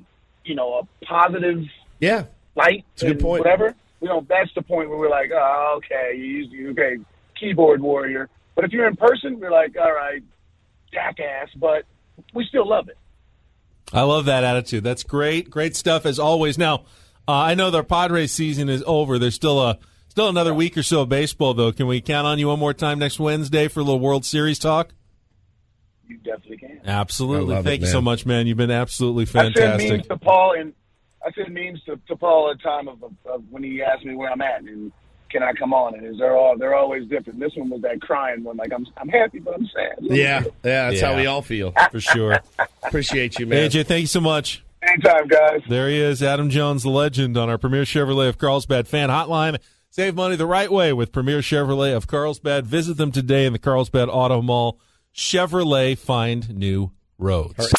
you 0.44 0.56
know, 0.56 0.80
a 1.02 1.06
positive 1.06 1.64
Yeah. 2.00 2.26
light 2.56 2.84
It's 2.94 3.04
a 3.04 3.08
good 3.08 3.20
point. 3.20 3.44
whatever. 3.44 3.76
We 4.00 4.08
don't. 4.08 4.28
That's 4.28 4.54
the 4.56 4.62
point 4.62 4.90
where 4.90 4.98
we're 4.98 5.10
like, 5.10 5.32
oh, 5.34 5.76
okay, 5.78 6.16
you 6.18 6.24
used 6.24 6.52
you 6.52 6.72
okay, 6.72 6.98
keyboard 7.40 7.82
warrior. 7.82 8.30
But 8.56 8.66
if 8.66 8.72
you're 8.72 8.88
in 8.88 8.96
person, 8.96 9.40
we're 9.40 9.52
like, 9.52 9.76
all 9.80 9.92
right, 9.92 10.24
jackass. 10.92 11.50
But 11.56 11.84
we 12.34 12.46
still 12.46 12.68
love 12.68 12.90
it. 12.90 12.98
I 13.94 14.02
love 14.02 14.26
that 14.26 14.44
attitude. 14.44 14.84
That's 14.84 15.04
great, 15.04 15.50
great 15.50 15.76
stuff 15.76 16.06
as 16.06 16.20
always. 16.20 16.58
Now, 16.58 16.86
uh, 17.28 17.34
I 17.34 17.54
know 17.56 17.70
the 17.72 17.84
Padres 17.84 18.32
season 18.34 18.68
is 18.68 18.84
over. 18.86 19.18
There's 19.20 19.36
still 19.36 19.62
a 19.62 19.78
still 20.18 20.30
another 20.30 20.52
week 20.52 20.76
or 20.76 20.82
so 20.82 21.02
of 21.02 21.10
baseball, 21.10 21.54
though. 21.54 21.72
Can 21.72 21.86
we 21.86 22.02
count 22.02 22.26
on 22.26 22.40
you 22.40 22.48
one 22.48 22.58
more 22.58 22.74
time 22.74 22.98
next 22.98 23.20
Wednesday 23.20 23.68
for 23.68 23.82
a 23.82 23.84
little 23.84 24.00
World 24.00 24.26
Series 24.26 24.58
talk? 24.58 24.90
You 26.08 26.18
definitely 26.18 26.58
can. 26.58 26.82
Absolutely. 26.86 27.54
Thank 27.62 27.82
it, 27.84 27.86
you 27.86 27.92
so 27.92 28.02
much, 28.02 28.26
man. 28.26 28.48
You've 28.48 28.58
been 28.58 28.72
absolutely 28.72 29.26
fantastic. 29.26 29.62
I 29.62 29.68
send 29.68 29.80
fantastic. 29.80 30.10
memes 30.10 30.20
to 30.20 30.26
Paul, 30.26 30.56
and 30.58 30.74
I 31.24 31.32
send 31.34 31.54
memes 31.54 31.84
to, 31.84 32.00
to 32.08 32.16
Paul 32.16 32.50
at 32.50 32.58
the 32.58 32.64
time 32.64 32.88
of, 32.88 33.04
of, 33.04 33.12
of 33.28 33.44
when 33.52 33.62
he 33.62 33.84
asked 33.84 34.06
me 34.06 34.16
where 34.16 34.32
I'm 34.32 34.42
at 34.42 34.62
and 34.62 34.92
can 35.30 35.44
I 35.44 35.54
come 35.54 35.72
on. 35.72 35.94
And 35.94 36.08
is 36.08 36.18
they're 36.18 36.36
all 36.36 36.58
they're 36.58 36.74
always 36.74 37.08
different. 37.08 37.40
This 37.40 37.52
one 37.56 37.70
was 37.70 37.84
that 37.84 38.02
crying 38.02 38.44
one, 38.44 38.58
like 38.58 38.74
I'm 38.74 38.88
I'm 38.98 39.10
happy 39.10 39.38
but 39.38 39.54
I'm 39.54 39.68
sad. 39.68 40.00
Yeah. 40.02 40.46
Yeah. 40.64 40.90
That's 40.90 41.00
how 41.00 41.16
we 41.16 41.28
all 41.28 41.44
feel. 41.44 41.76
For 41.92 42.00
sure. 42.00 42.40
Appreciate 42.82 43.38
you, 43.38 43.46
man. 43.46 43.70
AJ, 43.70 43.86
thank 43.86 44.02
you 44.02 44.08
so 44.08 44.22
much. 44.22 44.64
Anytime, 44.82 45.28
guys. 45.28 45.62
There 45.70 45.90
he 45.90 46.00
is, 46.00 46.24
Adam 46.24 46.50
Jones, 46.50 46.82
the 46.82 46.90
legend, 46.90 47.38
on 47.38 47.50
our 47.50 47.60
Premier 47.60 47.84
Chevrolet 47.84 48.30
of 48.30 48.40
Carlsbad 48.40 48.88
fan 48.88 49.10
hotline. 49.10 49.60
Save 49.90 50.16
money 50.16 50.36
the 50.36 50.46
right 50.46 50.72
way 50.72 50.94
with 50.94 51.12
Premier 51.12 51.40
Chevrolet 51.40 51.96
of 51.96 52.08
Carlsbad. 52.08 52.68
Visit 52.68 52.98
them 52.98 53.12
today 53.12 53.46
in 53.46 53.54
the 53.54 53.60
Carlsbad 53.60 54.10
Auto 54.10 54.42
Mall. 54.42 54.80
Chevrolet, 55.16 55.98
find 55.98 56.56
new 56.56 56.92
roads. 57.18 57.74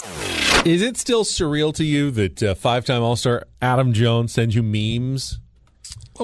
Is 0.65 0.83
it 0.83 0.97
still 0.97 1.23
surreal 1.25 1.73
to 1.77 1.85
you 1.85 2.11
that 2.11 2.43
uh, 2.43 2.55
five-time 2.57 3.03
All-Star 3.03 3.45
Adam 3.63 3.93
Jones 3.93 4.33
sends 4.33 4.55
you 4.57 4.63
memes? 4.65 5.39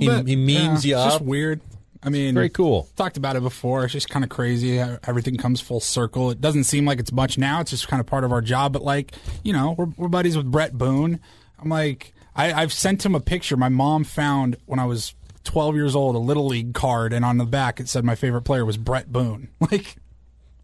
He- 0.01 0.07
he 0.07 0.35
memes 0.37 0.85
yeah, 0.85 0.97
you 0.97 1.05
it's 1.05 1.14
up. 1.14 1.20
Just 1.20 1.24
weird. 1.24 1.61
I 2.03 2.11
mean, 2.11 2.35
Very 2.35 2.51
cool. 2.51 2.89
Talked 2.97 3.16
about 3.16 3.37
it 3.37 3.43
before. 3.43 3.85
It's 3.85 3.93
just 3.93 4.11
kind 4.11 4.24
of 4.24 4.28
crazy. 4.30 4.78
Everything 4.78 5.37
comes 5.37 5.61
full 5.61 5.80
circle. 5.80 6.30
It 6.30 6.41
doesn't 6.41 6.64
seem 6.64 6.85
like 6.85 6.99
it's 6.99 7.12
much 7.12 7.39
now. 7.39 7.61
It's 7.61 7.70
just 7.70 7.89
kind 7.89 8.01
of 8.01 8.07
part 8.07 8.24
of 8.24 8.32
our 8.32 8.43
job. 8.43 8.72
But 8.74 8.82
like, 8.82 9.12
you 9.43 9.53
know, 9.55 9.74
we're, 9.78 9.87
we're 9.97 10.09
buddies 10.09 10.37
with 10.37 10.51
Bret 10.51 10.76
Boone. 10.76 11.20
I'm 11.59 11.70
like, 11.70 12.12
I, 12.37 12.53
I've 12.53 12.74
sent 12.74 13.07
him 13.07 13.14
a 13.14 13.20
picture. 13.20 13.57
My 13.57 13.70
mom 13.70 14.05
found 14.05 14.57
when 14.66 14.78
I 14.80 14.85
was 14.85 15.14
12 15.45 15.74
years 15.76 15.95
old 15.97 16.14
a 16.16 16.18
little 16.18 16.47
league 16.47 16.74
card, 16.74 17.12
and 17.12 17.24
on 17.24 17.38
the 17.38 17.45
back 17.45 17.80
it 17.80 17.88
said 17.88 18.05
my 18.05 18.14
favorite 18.14 18.42
player 18.42 18.64
was 18.64 18.76
Bret 18.76 19.12
Boone. 19.12 19.49
Like, 19.70 19.97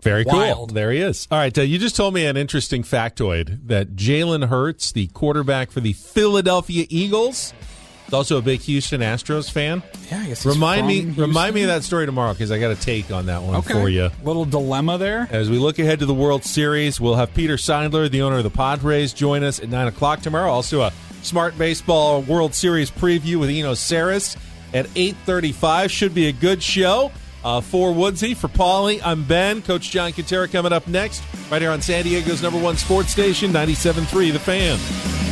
Very 0.02 0.24
cool. 0.24 0.38
Wild. 0.38 0.74
There 0.74 0.90
he 0.92 0.98
is. 1.00 1.28
All 1.30 1.38
right, 1.38 1.56
uh, 1.56 1.62
you 1.62 1.78
just 1.78 1.94
told 1.96 2.14
me 2.14 2.24
an 2.26 2.36
interesting 2.36 2.82
factoid 2.82 3.66
that 3.66 3.96
Jalen 3.96 4.48
Hurts, 4.48 4.92
the 4.92 5.08
quarterback 5.08 5.70
for 5.70 5.80
the 5.80 5.92
Philadelphia 5.92 6.86
Eagles, 6.88 7.52
is 8.08 8.14
also 8.14 8.38
a 8.38 8.42
big 8.42 8.60
Houston 8.60 9.02
Astros 9.02 9.50
fan. 9.50 9.82
yeah, 10.10 10.20
I 10.20 10.26
guess 10.28 10.44
Remind 10.46 10.86
me, 10.86 11.02
from 11.02 11.14
remind 11.16 11.54
me 11.54 11.62
of 11.62 11.68
that 11.68 11.82
story 11.82 12.06
tomorrow 12.06 12.32
because 12.32 12.50
I 12.50 12.58
got 12.58 12.70
a 12.70 12.76
take 12.80 13.10
on 13.10 13.26
that 13.26 13.42
one 13.42 13.56
Okay, 13.56 13.74
for 13.74 13.88
you. 13.90 14.10
little 14.24 14.44
dilemma 14.46 14.96
there. 14.98 15.28
As 15.30 15.50
we 15.50 15.58
look 15.58 15.78
ahead 15.78 15.98
to 16.00 16.06
the 16.06 16.14
World 16.14 16.44
Series, 16.44 16.98
we'll 17.00 17.14
have 17.16 17.32
Peter 17.34 17.56
Seidler, 17.56 18.10
the 18.10 18.22
owner 18.22 18.38
of 18.38 18.44
the 18.44 18.50
Padres, 18.50 19.12
join 19.12 19.42
us 19.44 19.60
at 19.60 19.68
nine 19.68 19.86
o'clock 19.86 20.20
tomorrow. 20.22 20.50
Also, 20.50 20.80
a 20.80 20.92
Smart 21.22 21.56
Baseball 21.58 22.22
World 22.22 22.54
Series 22.54 22.90
preview 22.90 23.36
with 23.38 23.50
Eno 23.50 23.72
Sarris 23.74 24.36
at 24.74 24.88
eight 24.96 25.16
thirty-five. 25.26 25.90
Should 25.90 26.14
be 26.14 26.28
a 26.28 26.32
good 26.32 26.62
show. 26.62 27.12
Uh, 27.42 27.62
for 27.62 27.92
Woodsy, 27.94 28.34
for 28.36 28.48
Paulie, 28.48 29.00
I'm 29.02 29.24
Ben. 29.24 29.62
Coach 29.62 29.90
John 29.90 30.12
Kentera 30.12 30.50
coming 30.52 30.74
up 30.74 30.86
next, 30.86 31.22
right 31.50 31.62
here 31.62 31.70
on 31.70 31.80
San 31.80 32.04
Diego's 32.04 32.42
number 32.42 32.60
one 32.60 32.76
sports 32.76 33.10
station, 33.10 33.50
97.3 33.50 34.32
The 34.32 34.38
Fan. 34.38 35.29